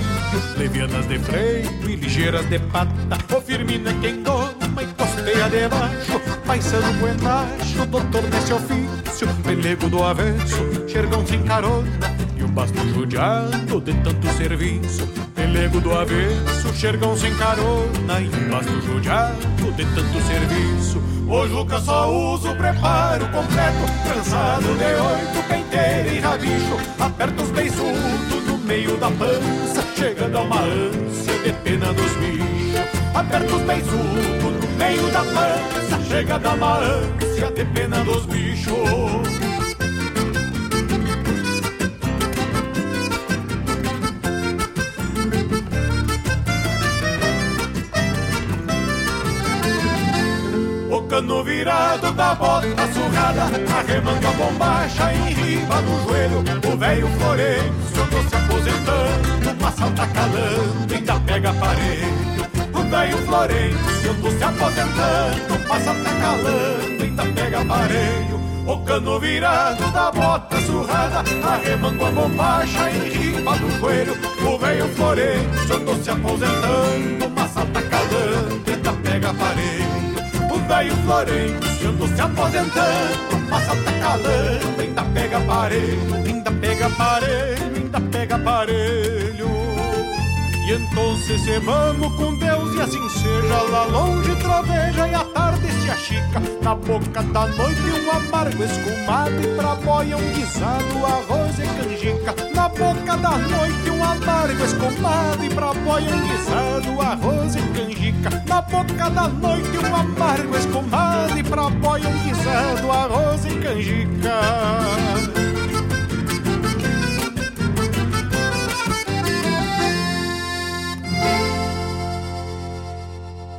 [0.56, 2.92] Levianas de freio e ligeiras de pata.
[3.34, 9.28] O firmino é quem doma e costeia debaixo Paisano buenacho, doutor nesse ofício.
[9.42, 11.88] Pelego do avesso, xergão sem carona
[12.36, 15.06] E o basto judiado de tanto serviço.
[15.34, 21.80] Pelego do avesso, xergão sem carona E um basto judiado de tanto serviço o Juca
[21.80, 23.78] só usa o preparo completo.
[24.04, 26.76] Trançado de oito, penteira e rabicho.
[26.98, 29.84] Aperta os beiçudos no meio da pança.
[29.96, 32.80] Chegando a uma ânsia de pena dos bichos.
[33.14, 36.04] Aperta os beiçudos no meio da pança.
[36.08, 39.45] Chegando a uma ânsia de pena dos bichos
[51.16, 53.44] cano virado da bota surrada,
[53.74, 56.44] arremanga a bombacha em riba do joelho.
[56.70, 62.06] O velho Florencio andou se aposentando, passa tá calando, ainda pega aparelho.
[62.74, 68.40] O velho Florencio andou se aposentando, passa tá calando, ainda pega aparelho.
[68.66, 74.14] O cano virado da bota surrada, arremango a bombacha em riba do joelho.
[74.46, 80.05] O velho Florencio andou se aposentando, passa tá calando, ainda pega aparelho
[80.66, 88.00] velho Florencio ando se aposentando, passa tá calando, ainda pega aparelho, ainda pega aparelho, ainda
[88.00, 89.46] pega aparelho.
[90.66, 95.70] E então se vamos com Deus e assim seja Lá longe troveja e a tarde
[95.70, 101.56] se achica Na boca da noite um amargo escumado E pra boia um guisado, arroz
[101.60, 107.62] e canjica Na boca da noite um amargo escumado E pra boia guisado, arroz e
[107.62, 114.40] canjica Na boca da noite um amargo escumado E pra boia guisado, arroz e canjica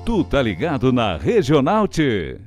[0.04, 2.47] Tu tá ligado na Regional T.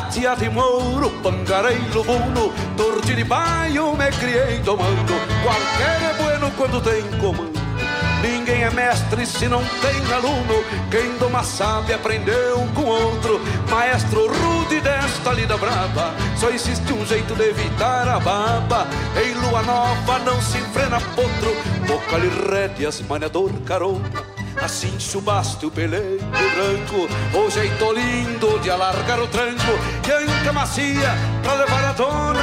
[0.00, 5.12] Gatia de mouro, pangareiro buno, torte de baio, me criei tomando.
[5.42, 7.52] Qualquer é bueno quando tem comando.
[8.22, 10.64] Ninguém é mestre se não tem aluno.
[10.90, 13.40] Quem doma sabe aprendeu com outro.
[13.68, 16.14] Maestro rude desta lida brava.
[16.38, 18.86] Só existe um jeito de evitar a baba.
[19.22, 21.54] Em lua nova não se enfrena potro.
[21.86, 24.39] Boca lhe rédeas, maneador carona.
[24.56, 29.72] Assim chubaste o peleiro branco O jeito lindo de alargar o tranco
[30.02, 32.40] Que anca macia pra levar a dona.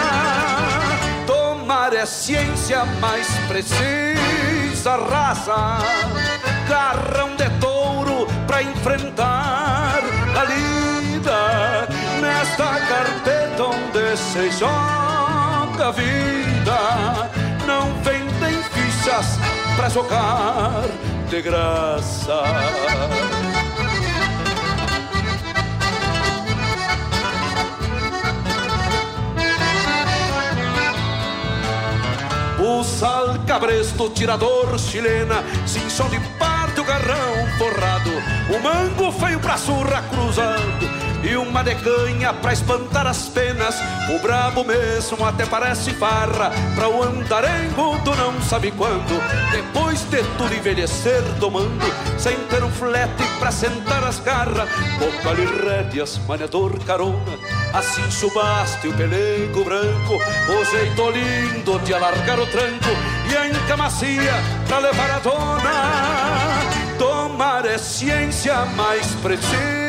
[1.25, 5.79] Tomar é ciência mais precisa Raça,
[6.69, 9.99] garrão de touro pra enfrentar
[10.35, 11.87] a lida
[12.21, 17.29] Nesta carpeta onde se joga a vida.
[17.65, 19.37] Não vendem fichas
[19.75, 20.83] pra jogar
[21.29, 22.41] de graça.
[32.59, 38.11] O salcabresto tirador chilena, cinchão de parte o garrão forrado,
[38.49, 40.96] o mango feio pra surra cruzando
[41.37, 43.75] uma decanha pra espantar as penas.
[44.09, 49.21] O brabo mesmo até parece farra pra o andarengo do não sabe quando.
[49.51, 51.85] Depois de tudo envelhecer domando,
[52.17, 54.69] sem ter um flete pra sentar as garras.
[54.99, 57.37] Bocal e rédeas, maneador carona,
[57.73, 60.15] assim subaste o pelego branco.
[60.49, 62.89] O jeito lindo de alargar o tranco
[63.31, 64.33] e a encamacia
[64.67, 66.97] pra levar a dona.
[66.97, 69.86] Tomar é ciência mais precisa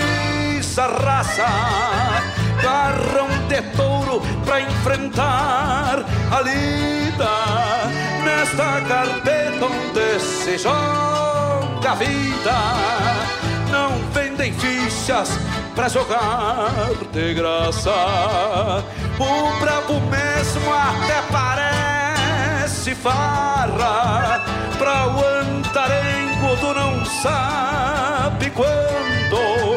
[0.78, 1.46] essa raça.
[2.62, 7.28] Garrão de touro pra enfrentar a lida
[8.24, 12.54] nesta carpeta onde se joga a vida.
[13.70, 15.38] Não vendem fichas
[15.74, 16.70] pra jogar
[17.12, 18.84] de graça.
[19.18, 24.44] O brabo mesmo até parece farra
[24.78, 29.67] pra o antarengo do não sabe quando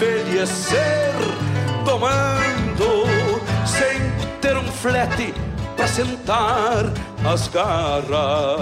[0.00, 1.12] envelhecer,
[1.84, 3.04] tomando
[3.66, 4.00] sem
[4.40, 5.34] ter um flete
[5.76, 6.90] para sentar
[7.22, 8.60] as garras.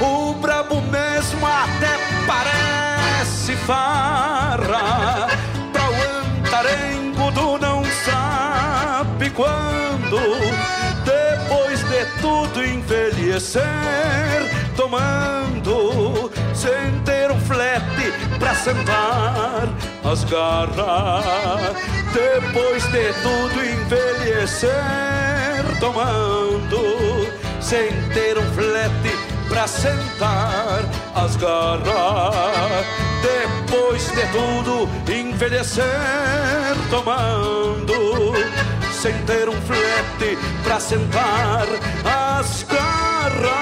[0.00, 1.96] O brabo mesmo até
[2.26, 5.28] parece farra
[5.72, 5.94] para o
[6.40, 9.63] antarengo do não sabe quando,
[14.76, 19.68] tomando, sem ter um flete pra sentar
[20.04, 21.76] as garras,
[22.12, 24.70] depois de tudo envelhecer,
[25.80, 27.28] tomando,
[27.60, 30.84] sem ter um flete pra sentar
[31.16, 32.86] as garras.
[33.20, 35.82] Depois de tudo envelhecer,
[36.88, 38.32] tomando,
[39.04, 41.66] sem ter um flete pra sentar
[42.06, 43.52] as garras.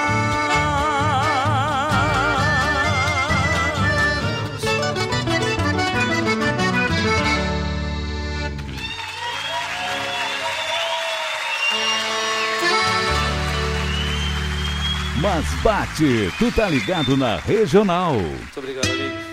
[15.21, 18.13] Mas bate, tu tá ligado na regional.
[18.13, 19.32] Muito obrigado, amigo.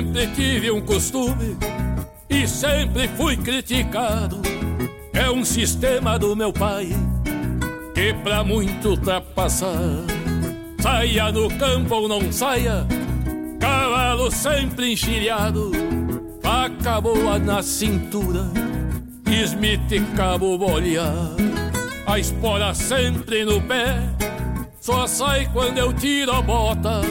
[0.00, 1.58] Sempre tive um costume
[2.28, 4.40] e sempre fui criticado.
[5.12, 6.88] É um sistema do meu pai
[7.94, 9.78] que pra muito ultrapassar.
[10.80, 12.86] Saia no campo ou não saia,
[13.60, 15.70] cavalo sempre enxilhado,
[16.42, 18.46] faca boa na cintura,
[19.26, 21.36] Smith cabo bolear.
[22.06, 23.98] A espora sempre no pé,
[24.80, 27.02] só sai quando eu tiro a bota.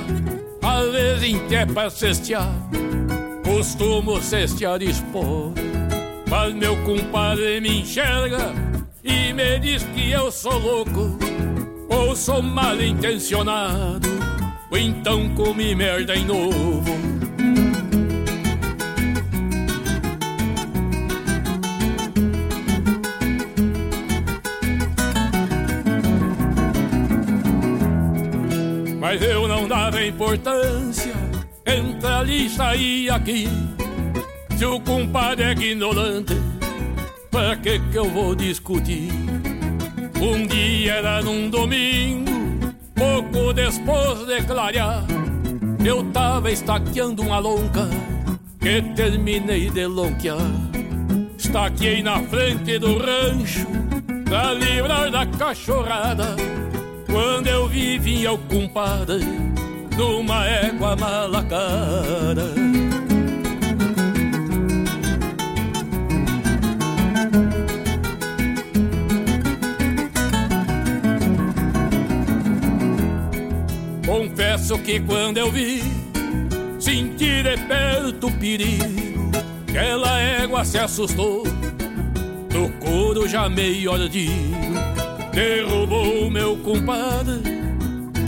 [0.79, 2.49] Às em que é pra cestear,
[3.43, 5.53] costumo cestear espora.
[6.29, 8.53] Mas meu compadre me enxerga
[9.03, 11.19] e me diz que eu sou louco,
[11.89, 14.07] ou sou mal intencionado,
[14.71, 17.18] ou então comi merda em novo.
[29.69, 31.13] Dava importância
[31.63, 33.47] entre ali e aqui.
[34.57, 36.35] Se o compadre é ignorante,
[37.29, 39.11] pra que que eu vou discutir?
[40.19, 42.31] Um dia era num domingo,
[42.95, 45.05] pouco depois de clarear,
[45.85, 47.87] eu tava estaqueando uma lonca
[48.59, 50.51] que terminei de lonquear.
[51.37, 53.67] Estaquei na frente do rancho
[54.25, 56.35] pra livrar da cachorrada.
[57.05, 59.48] Quando eu vi o compadre
[59.99, 62.53] numa égua malacara.
[74.05, 75.83] Confesso que quando eu vi,
[76.79, 79.09] senti de perto o perigo.
[79.67, 81.43] Aquela égua se assustou
[82.49, 84.33] Do couro já meio ardido
[85.31, 87.58] Derrubou meu compadre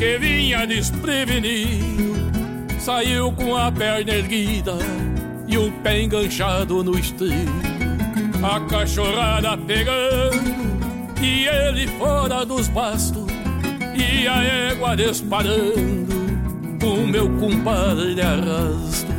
[0.02, 2.16] Que vinha desprevenido
[2.80, 4.74] Saiu com a perna erguida
[5.48, 7.52] E o pé enganchado no estribo
[8.42, 10.56] A cachorrada pegando
[11.22, 13.28] E ele fora dos bastos
[13.96, 16.16] E a égua disparando.
[16.84, 19.11] O meu compadre de arrasto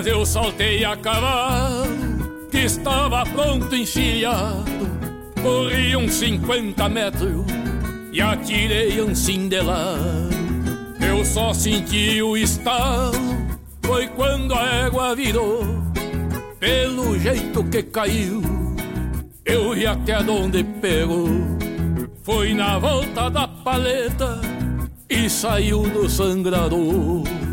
[0.00, 4.64] Mas eu saltei a cavalo, que estava pronto encilhado.
[5.42, 7.44] Corri uns 50 metros
[8.10, 10.30] e atirei assim de lado.
[11.06, 13.12] Eu só senti o estalo,
[13.82, 15.66] foi quando a égua virou.
[16.58, 18.40] Pelo jeito que caiu,
[19.44, 21.28] eu vi até onde pegou.
[22.22, 24.40] Foi na volta da paleta
[25.10, 27.49] e saiu do sangrador.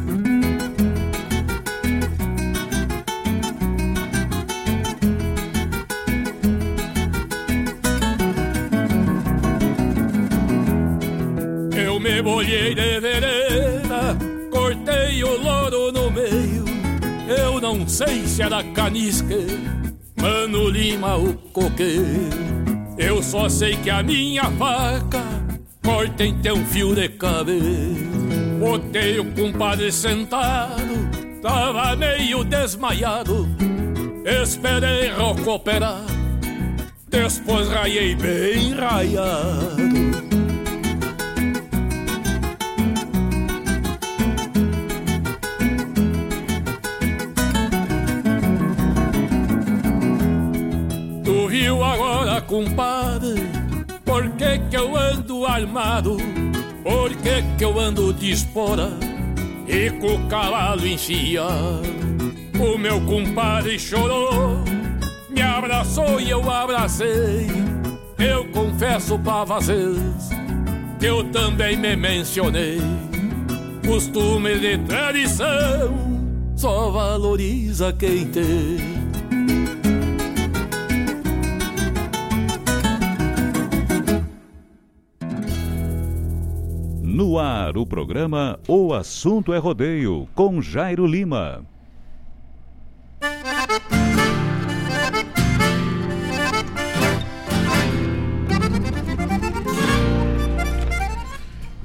[12.17, 14.17] Me bolhei de vereda,
[14.49, 16.65] cortei o louro no meio.
[17.27, 19.45] Eu não sei se era canisque,
[20.19, 22.47] Mano Lima o coqueiro.
[22.97, 25.21] Eu só sei que a minha faca
[25.83, 27.95] corta em teu fio de cabelo.
[28.59, 31.09] Botei o compadre sentado,
[31.43, 33.47] tava meio desmaiado.
[34.25, 36.03] Esperei recuperar,
[37.09, 40.26] depois raiei bem raiado.
[52.47, 53.35] Compadre?
[54.03, 56.17] Por que que eu ando armado?
[56.83, 58.89] Por que que eu ando de espora
[59.67, 61.97] e com o cavalo enfiado?
[62.59, 64.63] O meu compadre chorou,
[65.29, 67.47] me abraçou e eu abracei.
[68.17, 70.29] Eu confesso pra vocês
[70.99, 72.79] que eu também me mencionei.
[73.85, 76.07] Costume de tradição
[76.55, 78.96] só valoriza quem tem.
[87.39, 91.65] Ar, o programa O Assunto é Rodeio, com Jairo Lima.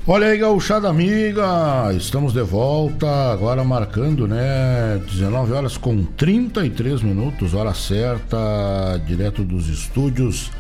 [0.05, 7.55] Olha aí, gauchada amiga, estamos de volta, agora marcando, né, 19 horas com 33 minutos,
[7.55, 10.51] hora certa, direto dos estúdios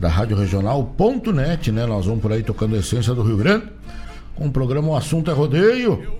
[0.00, 3.66] da Rádio Regional.net, né, nós vamos por aí tocando a essência do Rio Grande,
[4.34, 6.14] com o programa O Assunto é Rodeio.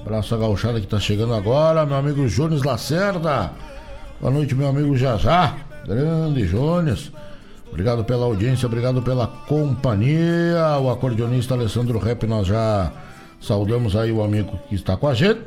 [0.00, 3.52] Abraço a gauchada que está chegando agora, meu amigo Jones Lacerda,
[4.20, 5.56] boa noite meu amigo Jajá,
[5.86, 7.10] grande Jones.
[7.70, 10.78] Obrigado pela audiência, obrigado pela companhia.
[10.80, 12.92] O acordeonista Alessandro Rep, nós já
[13.40, 15.40] saudamos aí o amigo que está com a gente.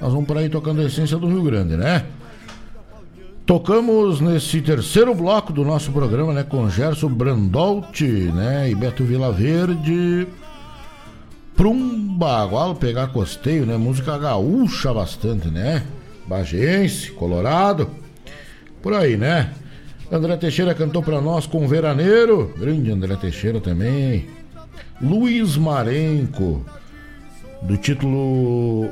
[0.00, 2.04] Nós vamos por aí tocando a essência do Rio Grande, né?
[3.46, 10.26] Tocamos nesse terceiro bloco do nosso programa, né, com Gerson Brandolt, né, e Beto Vilaverde.
[10.26, 10.47] Prum
[11.60, 15.82] Bagual, pegar costeio, né, música gaúcha bastante, né?
[16.24, 17.90] Bagense, Colorado,
[18.80, 19.52] por aí, né?
[20.10, 22.54] André Teixeira cantou para nós com Veraneiro.
[22.56, 24.26] Grande André Teixeira também.
[25.02, 26.64] Luiz Marenco,
[27.62, 28.88] do título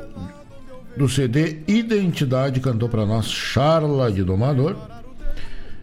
[0.97, 4.75] do CD Identidade, cantou para nós Charla de Domador.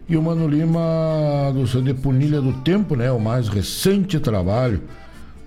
[0.07, 3.11] E o Mano Lima, do CD Punilha do Tempo, né?
[3.11, 4.83] O mais recente trabalho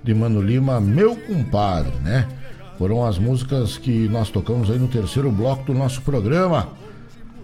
[0.08, 2.26] de Mano Lima, Meu Compadre, né?
[2.78, 6.68] Foram as músicas que nós tocamos aí no terceiro bloco do nosso programa.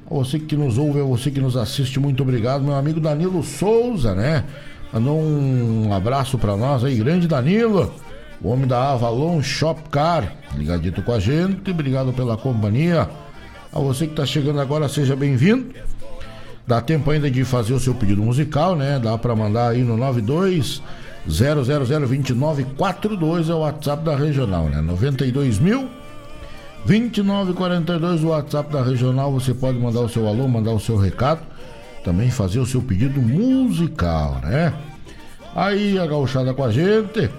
[0.09, 2.65] Você que nos ouve, você que nos assiste, muito obrigado.
[2.65, 4.45] Meu amigo Danilo Souza, né?
[4.91, 7.93] Mandou um abraço para nós aí, grande Danilo,
[8.41, 11.71] o homem da Avalon Shop Car, ligadito com a gente.
[11.71, 13.11] Obrigado pela companhia.
[13.71, 15.75] A você que está chegando agora, seja bem-vindo.
[16.67, 18.99] Dá tempo ainda de fazer o seu pedido musical, né?
[18.99, 20.81] Dá para mandar aí no 92
[21.29, 24.81] 0002942 é o WhatsApp da regional, né?
[24.81, 25.89] 92 mil
[26.87, 31.41] 2942 o WhatsApp da Regional, você pode mandar o seu alô, mandar o seu recado,
[32.05, 34.75] também fazer o seu pedido musical, né?
[35.55, 37.31] Aí a gauchada com a gente,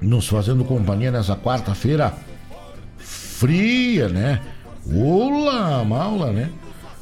[0.00, 2.14] nos fazendo companhia nessa quarta-feira
[2.96, 4.40] fria, né?
[4.90, 6.48] Olá, maula, né?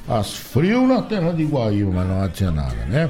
[0.08, 3.08] Faz frio na terra de Guaíba, mas não ser nada, né?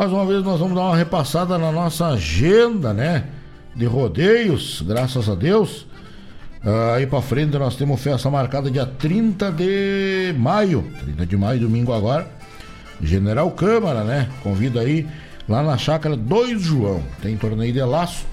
[0.00, 3.26] Mais uma vez nós vamos dar uma repassada na nossa agenda, né?
[3.76, 5.82] De rodeios, graças a Deus.
[6.64, 10.90] Uh, aí pra frente nós temos festa marcada dia 30 de maio.
[11.02, 12.26] 30 de maio, domingo agora.
[13.02, 14.30] General Câmara, né?
[14.42, 15.06] Convida aí
[15.46, 17.02] lá na chácara 2 João.
[17.20, 18.24] Tem torneio de laço.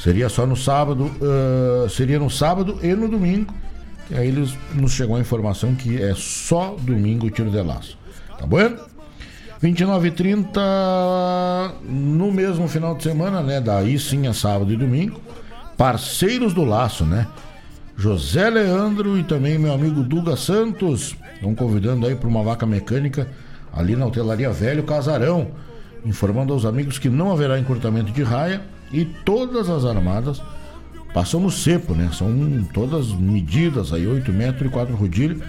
[0.00, 3.54] Seria só no sábado, uh, seria no sábado e no domingo.
[4.10, 7.96] E aí eles nos chegou a informação que é só domingo o tiro de laço.
[8.36, 8.91] Tá bom?
[9.62, 10.60] 29 e 30
[11.84, 13.60] no mesmo final de semana, né?
[13.60, 15.20] Daí sim é sábado e domingo.
[15.78, 17.28] Parceiros do laço, né?
[17.96, 23.28] José Leandro e também meu amigo Duga Santos estão convidando aí para uma vaca mecânica
[23.72, 25.52] ali na hotelaria Velho Casarão,
[26.04, 28.62] informando aos amigos que não haverá encurtamento de raia
[28.92, 30.42] e todas as armadas
[31.14, 32.10] passam no cepo, né?
[32.12, 32.28] São
[32.74, 35.40] todas medidas aí, 8 metros e 4 rodilhos,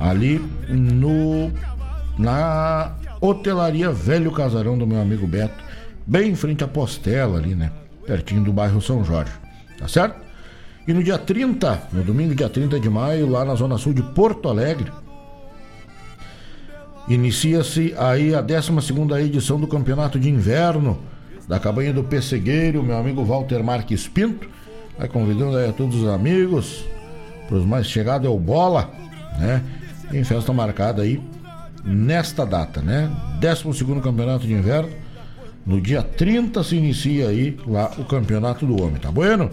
[0.00, 1.52] ali no
[2.18, 5.62] na hotelaria Velho Casarão do meu amigo Beto,
[6.04, 7.70] bem em frente à Postela ali, né?
[8.04, 9.32] Pertinho do bairro São Jorge,
[9.78, 10.20] tá certo?
[10.86, 14.02] E no dia 30, no domingo, dia 30 de maio, lá na zona sul de
[14.02, 14.90] Porto Alegre,
[17.08, 18.72] inicia-se aí a 12
[19.20, 20.98] edição do Campeonato de Inverno
[21.46, 24.48] da Cabanha do Pessegueiro, meu amigo Walter Marques Pinto.
[24.98, 26.84] Vai convidando aí a todos os amigos,
[27.46, 28.90] para os mais chegados é o Bola,
[29.38, 29.62] né?
[30.10, 31.20] Tem festa marcada aí
[31.84, 33.10] nesta data, né?
[33.40, 34.90] 12 Campeonato de Inverno.
[35.64, 39.50] No dia 30 se inicia aí lá o Campeonato do Homem, tá bueno?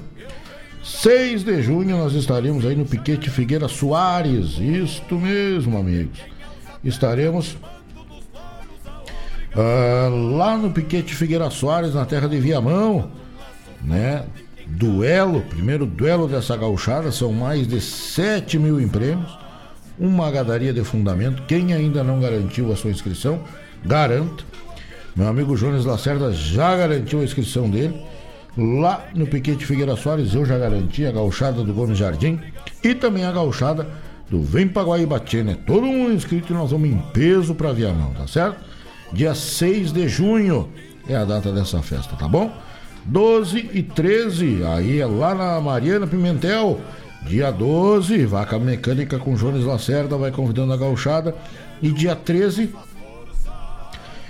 [0.84, 6.20] 6 de junho nós estaremos aí no Piquete Figueira Soares, isto mesmo, amigos.
[6.84, 7.58] Estaremos
[9.56, 13.12] uh, lá no Piquete Figueira Soares, na terra de Viamão,
[13.82, 14.24] né?
[14.66, 19.38] Duelo, primeiro duelo dessa gauchada, são mais de 7 mil prêmios,
[20.00, 21.44] uma gadaria de fundamento.
[21.44, 23.42] Quem ainda não garantiu a sua inscrição,
[23.86, 24.44] garanta.
[25.16, 28.00] Meu amigo Jones Lacerda já garantiu a inscrição dele.
[28.58, 32.40] Lá no Piquete Figueira Soares eu já garanti a gauchada do Gomes Jardim
[32.84, 33.88] e também a gauchada
[34.30, 35.58] do Vem Paguaíbatê, né?
[35.66, 38.58] Todo mundo inscrito e nós vamos em peso para Viamão, tá certo?
[39.12, 40.70] Dia 6 de junho
[41.08, 42.52] é a data dessa festa, tá bom?
[43.06, 46.80] 12 e 13, aí é lá na Mariana Pimentel.
[47.24, 51.36] Dia 12, vaca mecânica com Jones Lacerda, vai convidando a gauchada.
[51.82, 52.74] E dia 13,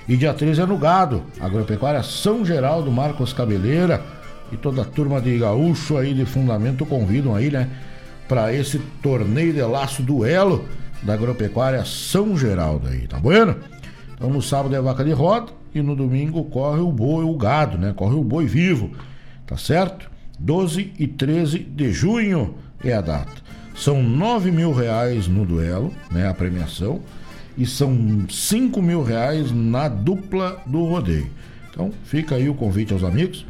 [0.09, 4.03] e dia 13 é no Gado, Agropecuária São Geraldo, Marcos Cabeleira
[4.51, 7.69] e toda a turma de gaúcho aí de fundamento convidam aí, né?
[8.27, 10.65] Para esse torneio de laço duelo
[11.03, 13.55] da Agropecuária São Geraldo aí, tá bueno?
[14.15, 17.77] Então no sábado é vaca de roda e no domingo corre o boi, o gado,
[17.77, 17.93] né?
[17.95, 18.89] Corre o boi vivo,
[19.45, 20.09] tá certo?
[20.39, 23.49] 12 e 13 de junho é a data.
[23.75, 26.27] São 9 mil reais no duelo, né?
[26.27, 27.01] A premiação.
[27.57, 31.29] E são 5 mil reais na dupla do rodeio.
[31.69, 33.45] Então fica aí o convite aos amigos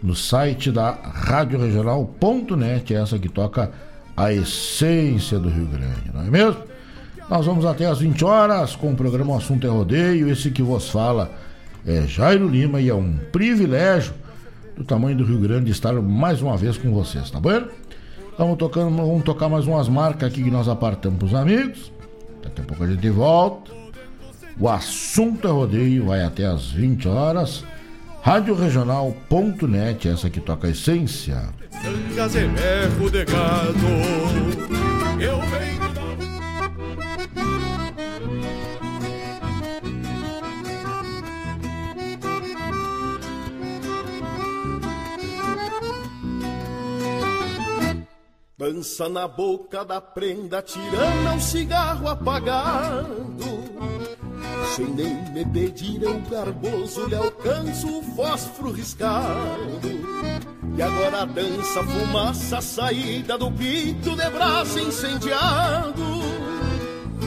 [0.03, 3.71] no site da Rádio Regional.net, essa que toca
[4.17, 6.63] a essência do Rio Grande, não é mesmo?
[7.29, 10.31] Nós vamos até às 20 horas com o programa Assunto é Rodeio.
[10.31, 11.31] Esse que vos fala
[11.87, 14.15] é Jairo Lima e é um privilégio
[14.75, 17.65] do tamanho do Rio Grande estar mais uma vez com vocês, tá bom?
[18.39, 21.93] Vamos, tocando, vamos tocar mais umas marcas aqui que nós apartamos pros amigos.
[22.43, 23.73] Daqui a pouco a gente volta.
[24.59, 27.63] O assunto é rodeio, vai até às 20 horas.
[28.29, 31.49] Rádio Regional.net, essa que toca a essência.
[48.59, 53.09] Dança na boca da prenda, tirando um cigarro apagado.
[54.75, 60.09] Sem nem me pedir, eu garboso lhe alcanço o fósforo riscado.
[60.79, 66.23] E agora dança fumaça saída do pito de braço incendiado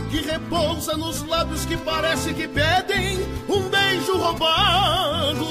[0.10, 5.46] Que repousa nos lábios que parece que pedem um beijo roubado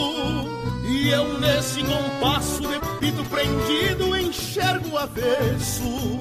[0.89, 6.19] E eu nesse compasso de pito prendido enxergo o avesso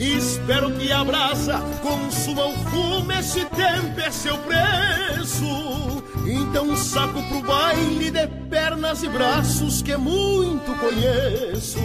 [0.00, 6.02] espero que a brasa consuma o fumo, esse tempo é seu preço.
[6.26, 11.78] Então saco pro baile de pernas e braços que muito conheço.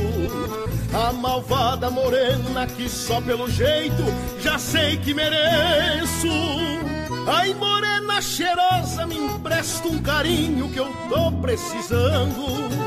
[0.93, 4.03] A malvada morena que só pelo jeito
[4.41, 6.27] já sei que mereço.
[7.27, 12.84] Ai, morena cheirosa, me empresta um carinho que eu tô precisando.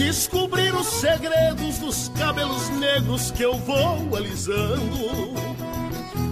[0.00, 5.34] Descobrir os segredos dos cabelos negros que eu vou alisando.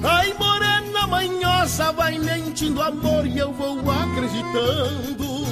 [0.02, 5.44] Ai, morena manhosa, vai mentindo amor e eu vou acreditando.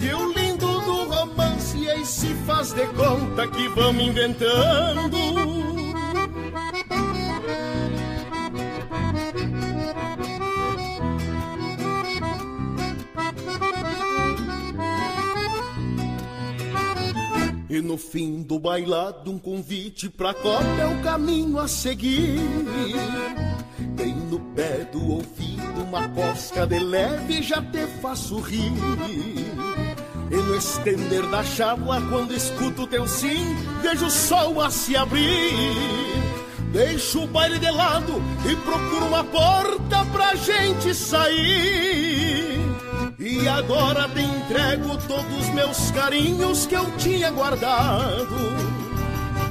[0.00, 5.51] Que o lindo do romance aí se faz de conta que vamos inventando.
[17.72, 22.38] E no fim do bailado, um convite pra copa é o caminho a seguir.
[23.96, 28.74] Tem no pé do ouvido uma cosca de leve, já te faço rir.
[30.30, 35.74] E no estender da chábua, quando escuto teu sim, vejo o sol a se abrir.
[36.74, 42.71] Deixo o baile de lado e procuro uma porta pra gente sair.
[43.24, 48.34] E agora te entrego todos os meus carinhos que eu tinha guardado.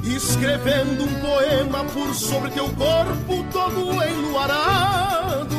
[0.03, 5.55] Escrevendo um poema por sobre teu corpo todo enluarado.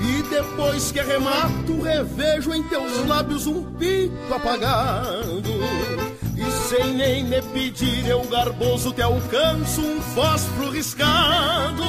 [0.00, 5.50] E depois que arremato, revejo em teus lábios um pito apagado.
[6.36, 11.82] E sem nem me pedir, eu garboso te alcanço um fósforo riscado.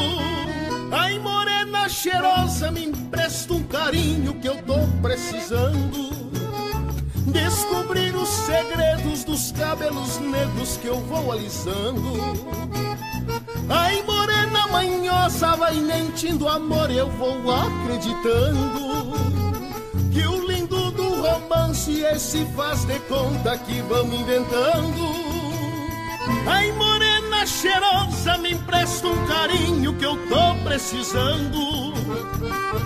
[0.91, 6.07] Ai, morena cheirosa, me empresta um carinho que eu tô precisando.
[7.27, 12.13] Descobrir os segredos dos cabelos negros que eu vou alisando.
[13.69, 19.17] Ai, morena manhosa, vai mentindo amor, eu vou acreditando.
[20.13, 25.27] Que o lindo do romance esse faz de conta que vamos inventando.
[26.47, 31.93] Ai, morena cheirosa, me empresta um carinho que eu tô precisando.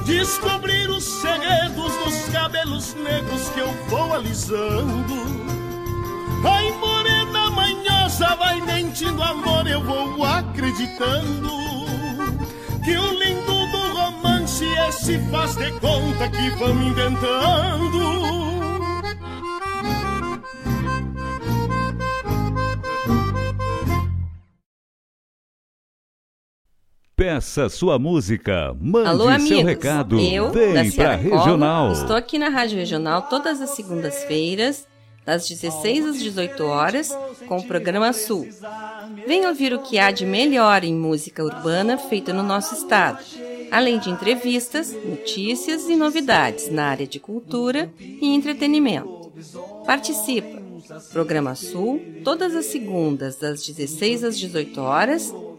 [0.05, 5.15] Descobrir os segredos dos cabelos negros que eu vou alisando.
[6.43, 11.49] Ai, morena manhosa, vai mentindo amor, eu vou acreditando.
[12.83, 18.70] Que o lindo do romance esse faz de conta que vamos inventando.
[27.21, 29.63] Peça sua música, mande Alô, seu amigos.
[29.63, 31.91] recado, Eu, vem Colo, Regional.
[31.91, 34.87] Estou aqui na Rádio Regional todas as segundas-feiras,
[35.23, 37.15] das 16 às 18 horas,
[37.47, 38.49] com o programa Sul.
[39.27, 43.19] Venha ouvir o que há de melhor em música urbana feita no nosso estado,
[43.69, 49.31] além de entrevistas, notícias e novidades na área de cultura e entretenimento.
[49.85, 50.59] Participa!
[51.13, 55.31] Programa Sul, todas as segundas, das 16 às 18 horas,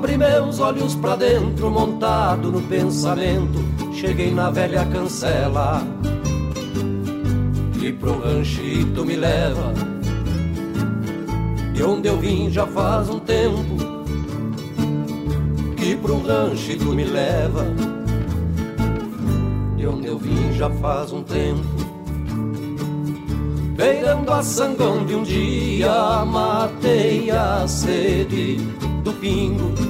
[0.00, 3.62] Abri meus olhos pra dentro, montado no pensamento.
[3.92, 5.82] Cheguei na velha cancela.
[7.82, 9.74] E pro ranchito me leva.
[11.74, 13.76] De onde eu vim já faz um tempo.
[15.76, 17.66] Que pro ranchito me leva.
[19.76, 21.60] De onde eu vim já faz um tempo.
[23.76, 28.56] Beirando a sangão de um dia, matei a sede
[29.04, 29.89] do pingo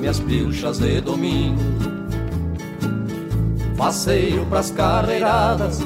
[0.00, 1.60] minhas pilchas de domingo.
[3.76, 5.80] Passeio pras carreiradas,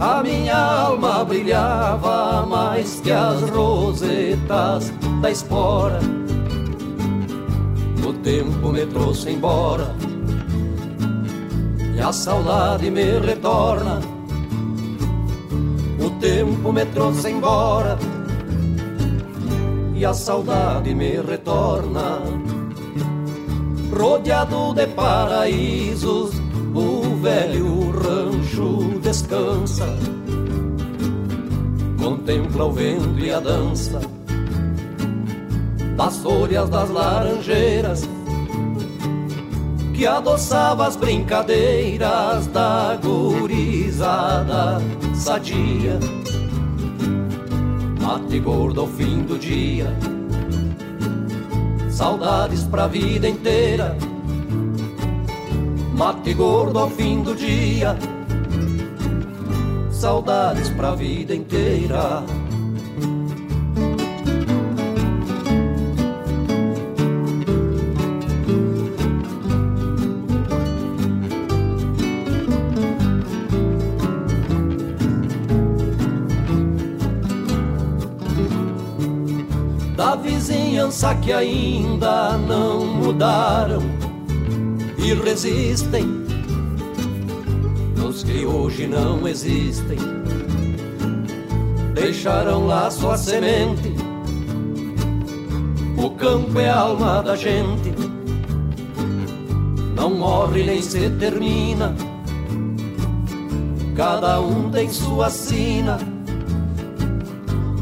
[0.00, 6.00] a minha alma brilhava mais que as rosetas da espora.
[8.06, 9.94] O tempo me trouxe embora
[11.94, 14.00] e a saudade me retorna.
[16.00, 17.96] O tempo me trouxe embora
[20.02, 22.18] e a saudade me retorna.
[23.96, 26.32] Rodeado de paraísos,
[26.74, 29.86] o velho rancho descansa.
[32.02, 34.00] Contempla o vento e a dança
[35.96, 38.02] das folhas das laranjeiras
[39.94, 44.82] que adoçava as brincadeiras da gurizada
[45.14, 46.00] sadia
[48.12, 49.86] mate gordo ao fim do dia.
[51.90, 53.96] Saudades pra vida inteira.
[55.96, 57.96] Mate gordo ao fim do dia.
[59.90, 62.22] Saudades pra vida inteira.
[81.02, 83.82] Vizinhança que ainda não mudaram
[84.96, 86.04] e resistem
[87.96, 89.98] nos que hoje não existem.
[91.92, 93.92] Deixaram lá sua semente.
[95.96, 97.92] O campo é a alma da gente,
[99.96, 101.94] não morre nem se termina.
[103.96, 105.98] Cada um tem sua sina.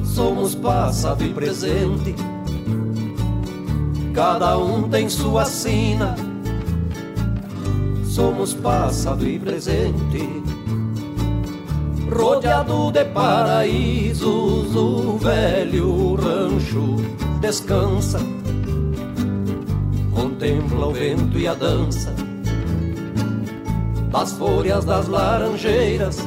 [0.04, 2.14] Somos passado e presente
[4.20, 6.14] cada um tem sua sina.
[8.04, 10.28] Somos passado e presente,
[12.14, 16.96] rodeado de paraísos, o velho rancho
[17.40, 18.20] descansa,
[20.14, 22.14] contempla o vento e a dança
[24.12, 26.18] das folhas das laranjeiras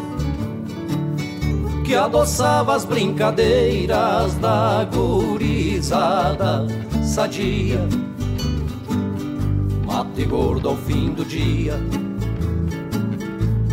[1.86, 6.65] que adoçava as brincadeiras da gurizada
[7.14, 7.88] sadia.
[9.85, 11.80] Mate gordo ao fim do dia,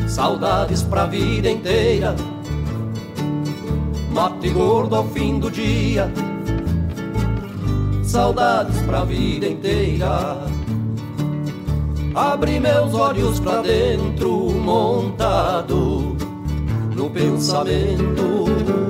[0.07, 2.15] saudades pra vida inteira.
[4.12, 6.12] Mate gordo ao fim do dia,
[8.05, 10.37] saudades pra vida inteira.
[12.15, 16.15] Abre meus olhos pra dentro, montado
[16.95, 18.90] no pensamento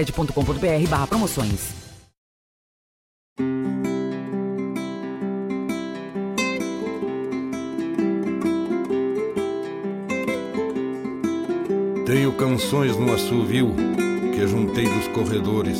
[0.00, 1.80] sicredi.com.br barra promoções.
[12.06, 13.74] Tenho canções no assovio
[14.34, 15.78] que juntei dos corredores.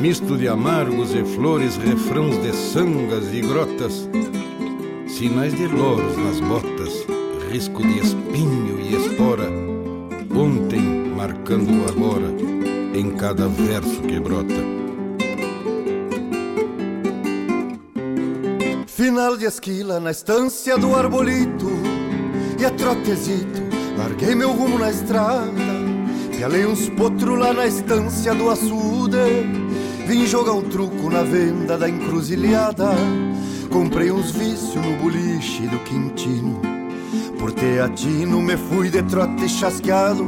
[0.00, 4.08] Misto de amargos e flores, refrãos de sangas e grotas,
[5.08, 7.06] sinais de loros nas botas,
[7.50, 9.48] risco de espinho e espora.
[10.36, 10.80] Ontem
[11.16, 12.47] marcando agora
[12.94, 14.78] em cada verso que brota.
[18.86, 21.70] Final de esquila na estância do arbolito
[22.58, 23.62] E a trotezito,
[23.96, 25.52] larguei meu rumo na estrada
[26.36, 29.16] Pialei uns potros lá na estância do açude
[30.04, 32.90] Vim jogar um truco na venda da encruzilhada
[33.70, 36.60] Comprei uns vícios no boliche do Quintino
[37.38, 40.26] Por teatino me fui de trote chasqueado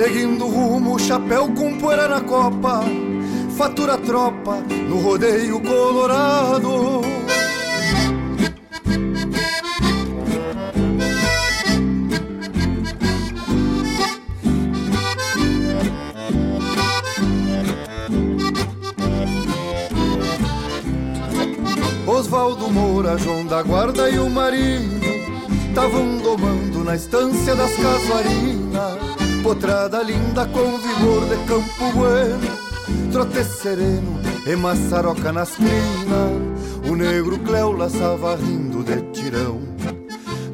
[0.00, 2.80] Seguindo rumo, chapéu com poeira na copa
[3.54, 4.56] Fatura tropa
[4.88, 7.02] no rodeio colorado.
[22.06, 24.98] Osvaldo Moura, João da Guarda e o Marinho
[25.74, 29.09] Tavam domando na estância das casuarinas
[29.42, 32.58] Potrada linda com vigor de campo bueno
[33.12, 36.50] Trote sereno e maçaroca nas crinas
[36.90, 39.60] o negro Cléo laçava rindo de tirão.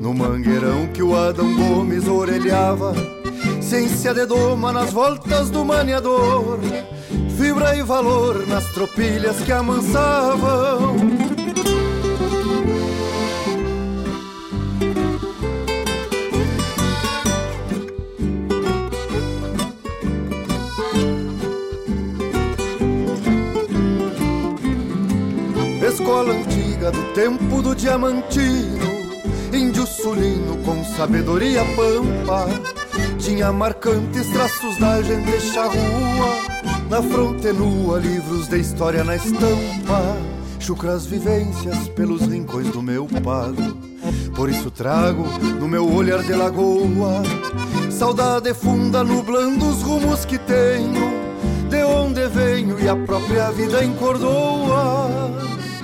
[0.00, 2.92] No mangueirão que o Adão Gomes orelhava,
[3.62, 6.58] ciência de doma nas voltas do maniador,
[7.38, 11.25] fibra e valor nas tropilhas que amansavam.
[26.06, 28.86] Escola antiga do tempo do diamantino,
[29.52, 32.46] índio sulino com sabedoria pampa,
[33.18, 36.28] tinha marcantes traços da gente charrua
[36.88, 40.16] na fronte nua, livros de história na estampa,
[40.60, 43.76] chucras vivências pelos rincões do meu pago.
[44.36, 45.24] Por isso trago
[45.58, 47.24] no meu olhar de lagoa.
[47.90, 51.10] Saudade funda nublando os rumos que tenho,
[51.68, 55.26] de onde venho e a própria vida encordoa.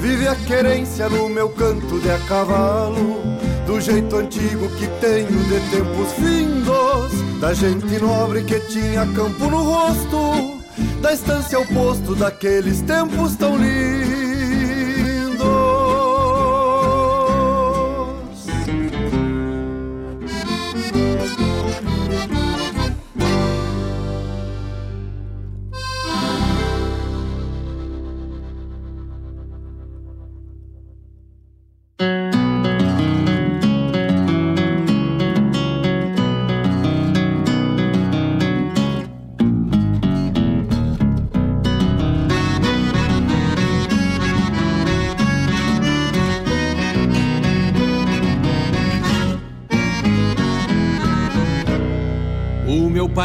[0.00, 3.20] Vive a querência no meu canto de a cavalo,
[3.66, 9.62] do jeito antigo que tenho de tempos findos, da gente nobre que tinha campo no
[9.62, 10.60] rosto,
[11.00, 13.99] da estância ao posto daqueles tempos tão lindos.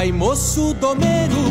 [0.06, 1.42] Pai moço domeiro,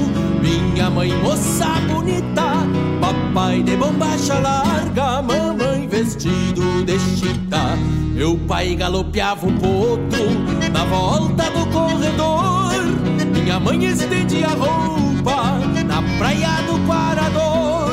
[0.40, 2.52] minha mãe moça bonita,
[3.00, 7.76] papai de bombacha larga, mamãe vestido de chita.
[8.14, 12.74] Meu pai galopeava um potro na volta do corredor,
[13.32, 17.90] minha mãe estendia a roupa na praia do Parador.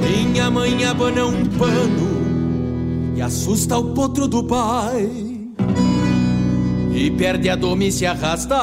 [0.00, 5.10] Minha mãe abana um pano e assusta o potro do pai.
[6.94, 8.56] E perde a doma e se arrasta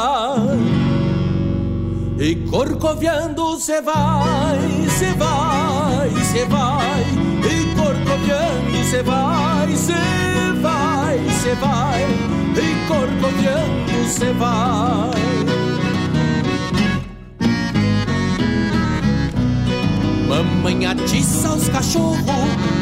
[2.24, 7.02] e corcoviando se vai, se vai, se vai.
[7.44, 9.94] E corcoviando se vai, se
[10.62, 12.02] vai, se vai.
[12.56, 15.24] E corcoviando se vai.
[20.30, 22.26] Mamãe atiça os cachorros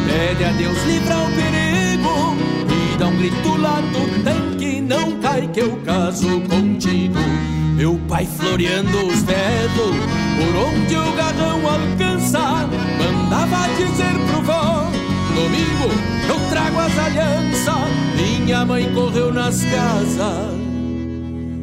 [0.05, 2.37] Pede a Deus livrar o perigo.
[2.69, 7.50] E dá um grito lá do tanque Não cai que eu caso contigo
[7.81, 9.95] meu pai floreando os dedos,
[10.37, 14.85] por onde o garrão alcança, mandava dizer pro vó:
[15.33, 15.89] Domingo
[16.29, 17.89] eu trago as alianças.
[18.15, 20.51] Minha mãe correu nas casas,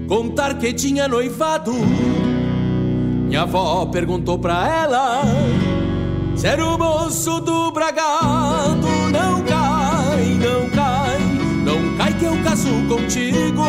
[0.08, 1.72] contar que tinha noivado.
[1.72, 5.22] Minha avó perguntou pra ela:
[6.34, 11.20] Se era o moço do bragado, não cai, não cai,
[11.64, 13.62] não cai que eu caso contigo,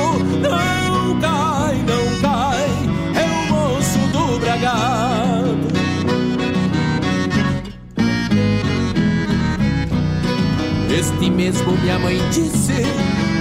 [11.35, 12.73] Mesmo minha mãe disse,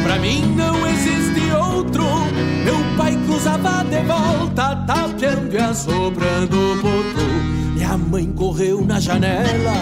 [0.03, 2.05] pra mim não existe outro.
[2.65, 7.29] Meu pai cruzava de volta, tapeando e assoprando o potro.
[7.75, 9.75] Minha mãe correu na janela,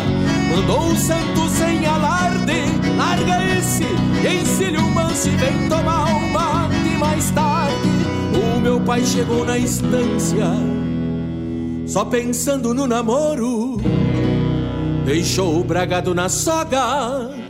[0.50, 2.52] mandou o santo sem alarde.
[2.96, 3.84] Larga esse
[4.26, 7.88] ensine o manso e vem tomar um mate mais tarde.
[8.56, 10.46] O meu pai chegou na estância
[11.86, 13.76] só pensando no namoro.
[15.04, 17.45] Deixou o bragado na soga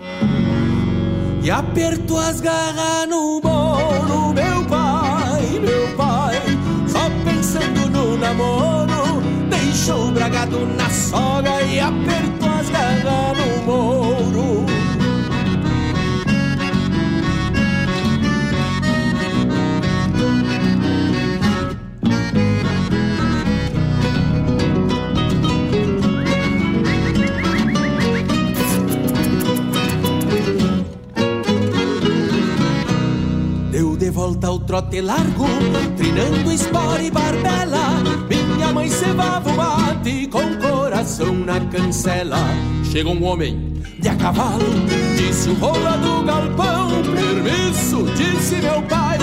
[1.47, 4.35] e apertou as garras no bolo.
[4.35, 6.41] Meu pai, meu pai,
[6.89, 9.23] só pensando no namoro.
[9.49, 13.96] Deixou o bragado na soga e apertou as garras no moro.
[34.35, 35.47] Trote largo,
[35.97, 38.03] trinando espora e barbela.
[38.29, 42.39] Minha mãe cevava o mate com coração na cancela.
[42.91, 44.65] Chega um homem de a cavalo,
[45.17, 46.89] disse o rola do galpão.
[47.15, 49.19] Permisso, disse meu pai,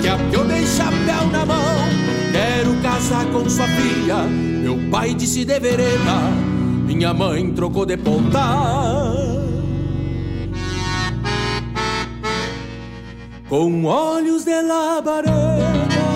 [0.00, 1.88] que a eu dei chapéu na mão.
[2.32, 6.54] Quero casar com sua filha, meu pai disse de vereda.
[6.86, 9.33] Minha mãe trocou de ponta.
[13.54, 15.30] Com olhos de labareda,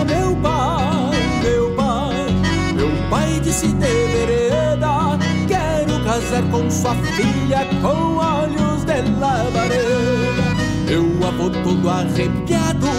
[0.05, 2.27] meu pai, meu pai,
[2.75, 5.17] meu pai disse de vereda,
[5.47, 10.53] quero casar com sua filha com olhos de labareda.
[10.85, 12.89] Meu avô todo arrepiado,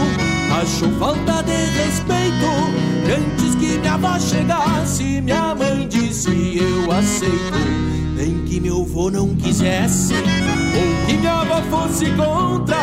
[0.58, 2.50] achou falta de respeito,
[3.06, 7.58] e antes que minha avó chegasse, minha mãe disse eu aceito.
[8.16, 10.14] Nem que meu avô não quisesse,
[11.64, 12.78] fosse contra,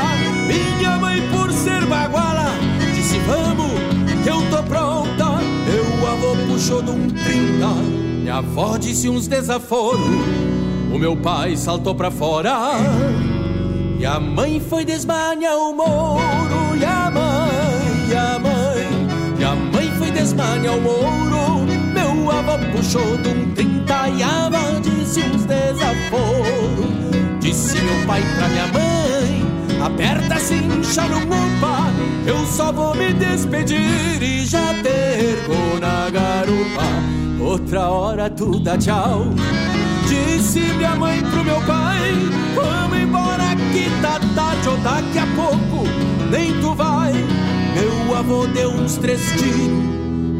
[0.48, 2.48] minha mãe por ser baguala
[3.08, 3.72] Disse vamos,
[4.24, 5.38] que eu tô pronta.
[5.66, 7.68] Meu avô puxou de um trinta.
[8.22, 10.02] Minha avó disse uns desaforos.
[10.94, 12.54] O meu pai saltou pra fora.
[13.98, 19.56] E a mãe foi desmanhar o mouro E a mãe, e a mãe E a
[19.56, 24.10] mãe foi desmanhar o mouro Meu avô puxou de um trinta.
[24.10, 27.07] E a avó disse uns desaforos
[27.58, 31.92] Disse meu pai pra minha mãe Aperta cincha no mupa
[32.28, 36.84] Eu só vou me despedir E já perco na garupa.
[37.42, 39.24] Outra hora tu dá tchau.
[40.08, 42.14] Disse minha mãe pro meu pai
[42.54, 45.88] Vamos embora que tá tarde Ou daqui a pouco
[46.30, 47.12] nem tu vai.
[47.74, 49.84] Meu avô deu uns três tiros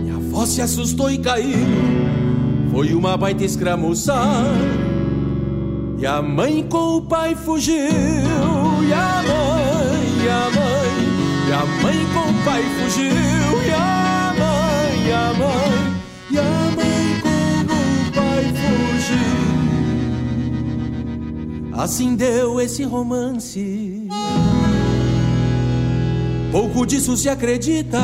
[0.04, 1.66] Minha avó se assustou e caiu.
[2.70, 4.46] Foi uma baita escramuçar
[6.00, 10.92] e a mãe com o pai fugiu E a mãe, e a mãe
[11.48, 13.12] E a mãe com o pai fugiu
[13.66, 15.98] E a mãe, e a mãe
[16.30, 19.38] E a mãe com o pai fugiu.
[21.74, 24.08] Assim deu esse romance.
[26.52, 28.02] Pouco disso se acredita.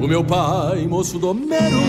[0.00, 1.82] O meu pai, moço do mero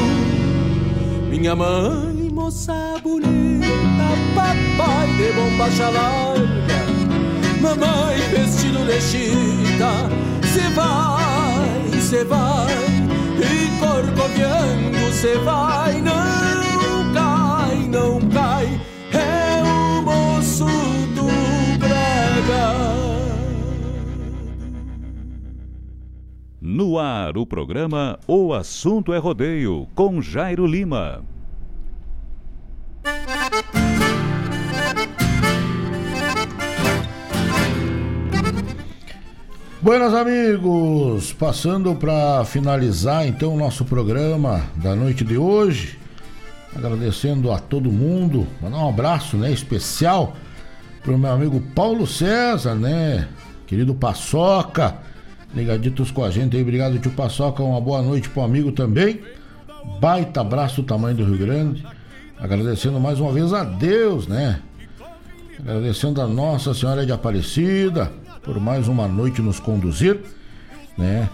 [1.30, 3.99] Minha mãe, moça bonita
[4.36, 6.80] Papai de bombacha larga
[7.62, 10.10] Mamãe vestido de chita
[10.54, 12.74] Cê vai, cê vai
[13.38, 18.82] E corcoviando cê vai Não cai, não cai
[19.14, 22.74] É o moço do Braga
[26.62, 31.29] No ar, o programa O Assunto é Rodeio, com Jairo Lima.
[39.82, 45.98] Buenas amigos, passando para finalizar então o nosso programa da noite de hoje,
[46.76, 50.36] agradecendo a todo mundo, mandar um abraço, né, especial
[51.02, 53.30] pro meu amigo Paulo César, né,
[53.66, 54.98] querido Paçoca,
[55.56, 59.22] ligaditos com a gente aí, obrigado tio Paçoca, uma boa noite pro amigo também,
[60.02, 61.88] baita abraço do tamanho do Rio Grande,
[62.38, 64.60] agradecendo mais uma vez a Deus, né,
[65.58, 70.20] agradecendo a Nossa Senhora de Aparecida, por mais uma noite nos conduzir,
[70.98, 71.30] né?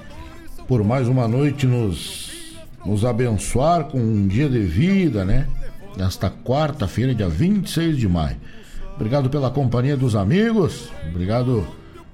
[0.67, 2.55] Por mais uma noite nos,
[2.85, 5.47] nos abençoar com um dia de vida, né?
[5.95, 8.37] Nesta quarta-feira, dia 26 de maio.
[8.95, 11.67] Obrigado pela companhia dos amigos, obrigado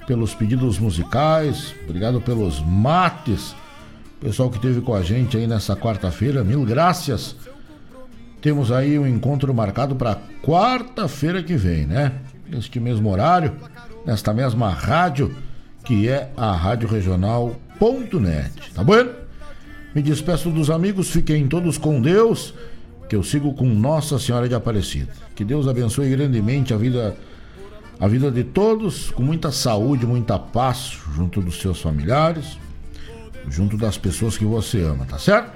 [0.07, 3.55] pelos pedidos musicais, obrigado pelos mates.
[4.19, 7.35] Pessoal que esteve com a gente aí nessa quarta-feira, mil graças.
[8.41, 12.13] Temos aí um encontro marcado para quarta-feira que vem, né?
[12.49, 13.53] Neste mesmo horário,
[14.05, 15.35] nesta mesma rádio,
[15.83, 18.73] que é a Rádio Regional.net.
[18.73, 19.07] Tá bom?
[19.93, 22.53] Me despeço dos amigos, fiquem todos com Deus,
[23.09, 25.11] que eu sigo com Nossa Senhora de Aparecida.
[25.35, 27.15] Que Deus abençoe grandemente a vida
[28.01, 32.57] a vida de todos, com muita saúde, muita paz junto dos seus familiares,
[33.47, 35.55] junto das pessoas que você ama, tá certo?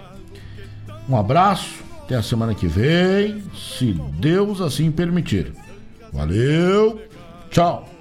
[1.10, 5.54] Um abraço, até a semana que vem, se Deus assim permitir.
[6.14, 7.02] Valeu,
[7.50, 7.95] tchau.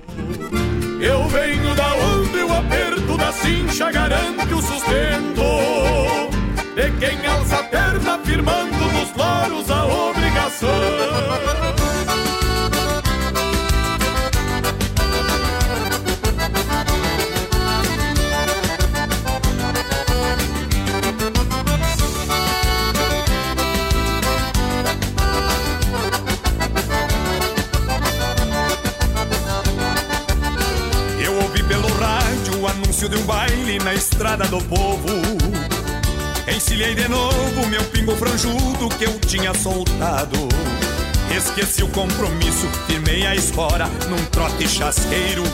[1.01, 5.45] Eu venho da onde o aperto da cincha garante o sustento.
[6.75, 11.54] De quem alça a perna firmando nos laros a obrigação
[38.35, 40.49] franjudo que eu tinha soltado.
[41.37, 45.45] Esqueci o compromisso, firmei a espora num trote chasqueiro.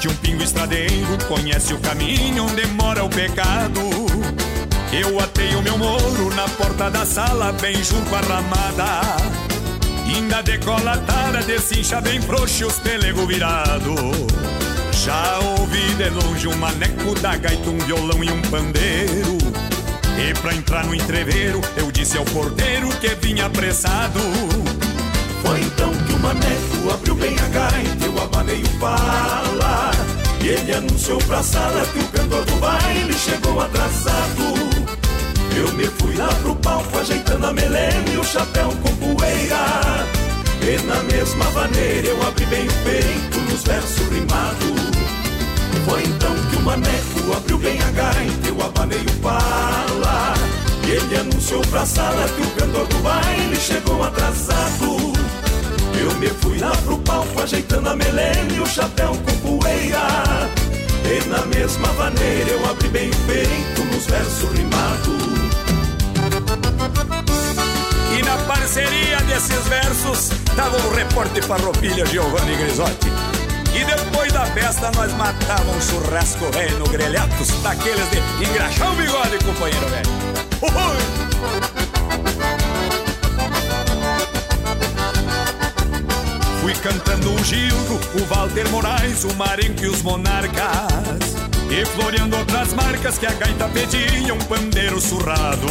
[0.00, 3.80] De um pingo estradeiro, conhece o caminho onde mora o pecado.
[4.92, 9.00] Eu atei o meu moro na porta da sala, bem junto à ramada.
[10.12, 13.94] Ainda decolatada, desincha bem frouxo os pelego virado.
[14.92, 19.69] Já ouvi de longe um maneco da gaita, um violão e um pandeiro.
[20.22, 24.20] E pra entrar no entreveiro, eu disse ao porteiro que vinha apressado.
[25.42, 29.90] Foi então que o maneco abriu bem a gaita, eu abanei o pala.
[30.42, 34.42] E ele anunciou pra sala que o cantor do baile chegou atrasado.
[35.56, 40.06] Eu me fui lá pro palco ajeitando a melena e o chapéu com poeira.
[40.60, 44.80] E na mesma maneira eu abri bem o peito nos versos rimados.
[45.86, 50.34] Foi então que o maneco abriu bem a gaita, o pala.
[50.86, 55.12] E ele anunciou pra sala que o cantor do baile chegou atrasado.
[55.98, 60.48] Eu me fui lá pro palco ajeitando a melena e o chapéu com poeira.
[61.04, 65.30] E na mesma maneira eu abri bem o peito nos versos rimados.
[68.18, 73.29] E na parceria desses versos tava o repórter farroupilha Giovanni Grisotti.
[73.74, 78.96] E depois da festa nós matávamos um churrasco velho no grelhatos, daqueles de engraxar o
[78.96, 80.10] bigode, companheiro velho.
[80.62, 81.30] Ui!
[86.60, 91.40] Fui cantando o Gildo, o Walter Moraes, o Marenco e os Monarcas.
[91.70, 95.68] E floreando outras marcas que a gaita pedia, um pandeiro surrado.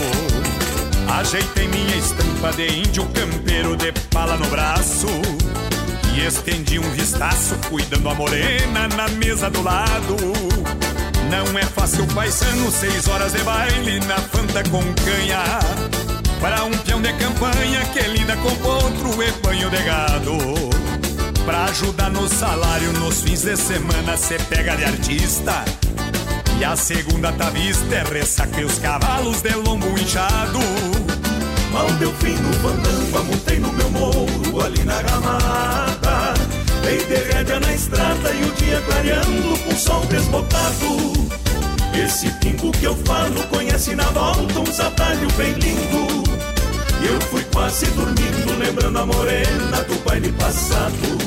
[1.19, 5.07] Ajeitei minha estampa de índio campeiro de pala no braço.
[6.15, 10.15] E estendi um vistaço, cuidando a morena na mesa do lado.
[11.29, 15.43] Não é fácil, paisano, seis horas de baile na fanta com canha.
[16.41, 20.37] Para um peão de campanha que lida com outro e banho de gado.
[21.45, 25.65] Pra ajudar no salário nos fins de semana, cê pega de artista.
[26.59, 30.59] E a segunda tá vista é ressaca os cavalos de lombo inchado.
[31.79, 36.33] Mal deu fim no fandango, montei no meu morro ali na ramada.
[36.83, 41.13] Dei de rédea na estrada e o dia clareando com sol desbotado.
[41.93, 46.23] Esse pingo que eu falo conhece na volta uns atalhos bem lindo.
[47.01, 51.17] E eu fui quase dormindo, lembrando a morena do baile passado.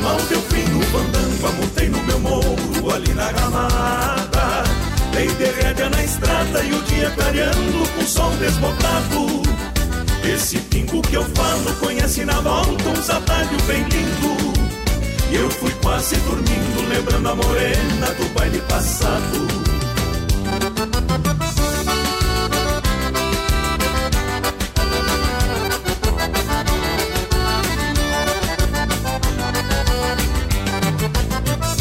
[0.00, 4.62] Mal deu fim no fandango, montei no meu morro ali na ramada.
[5.12, 9.55] Dei de rédea na estrada e o dia clareando com sol desbotado.
[10.28, 14.52] Esse pingo que eu falo conhece na volta uns atalhos bem lindo.
[15.30, 19.46] E eu fui quase dormindo, lembrando a morena do baile passado.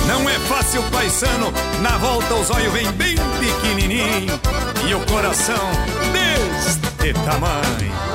[0.08, 1.52] Não é fácil, paisano,
[1.82, 4.40] na volta os olhos vem bem pequenininho
[4.88, 5.72] e o coração
[6.14, 8.15] deste tamanho.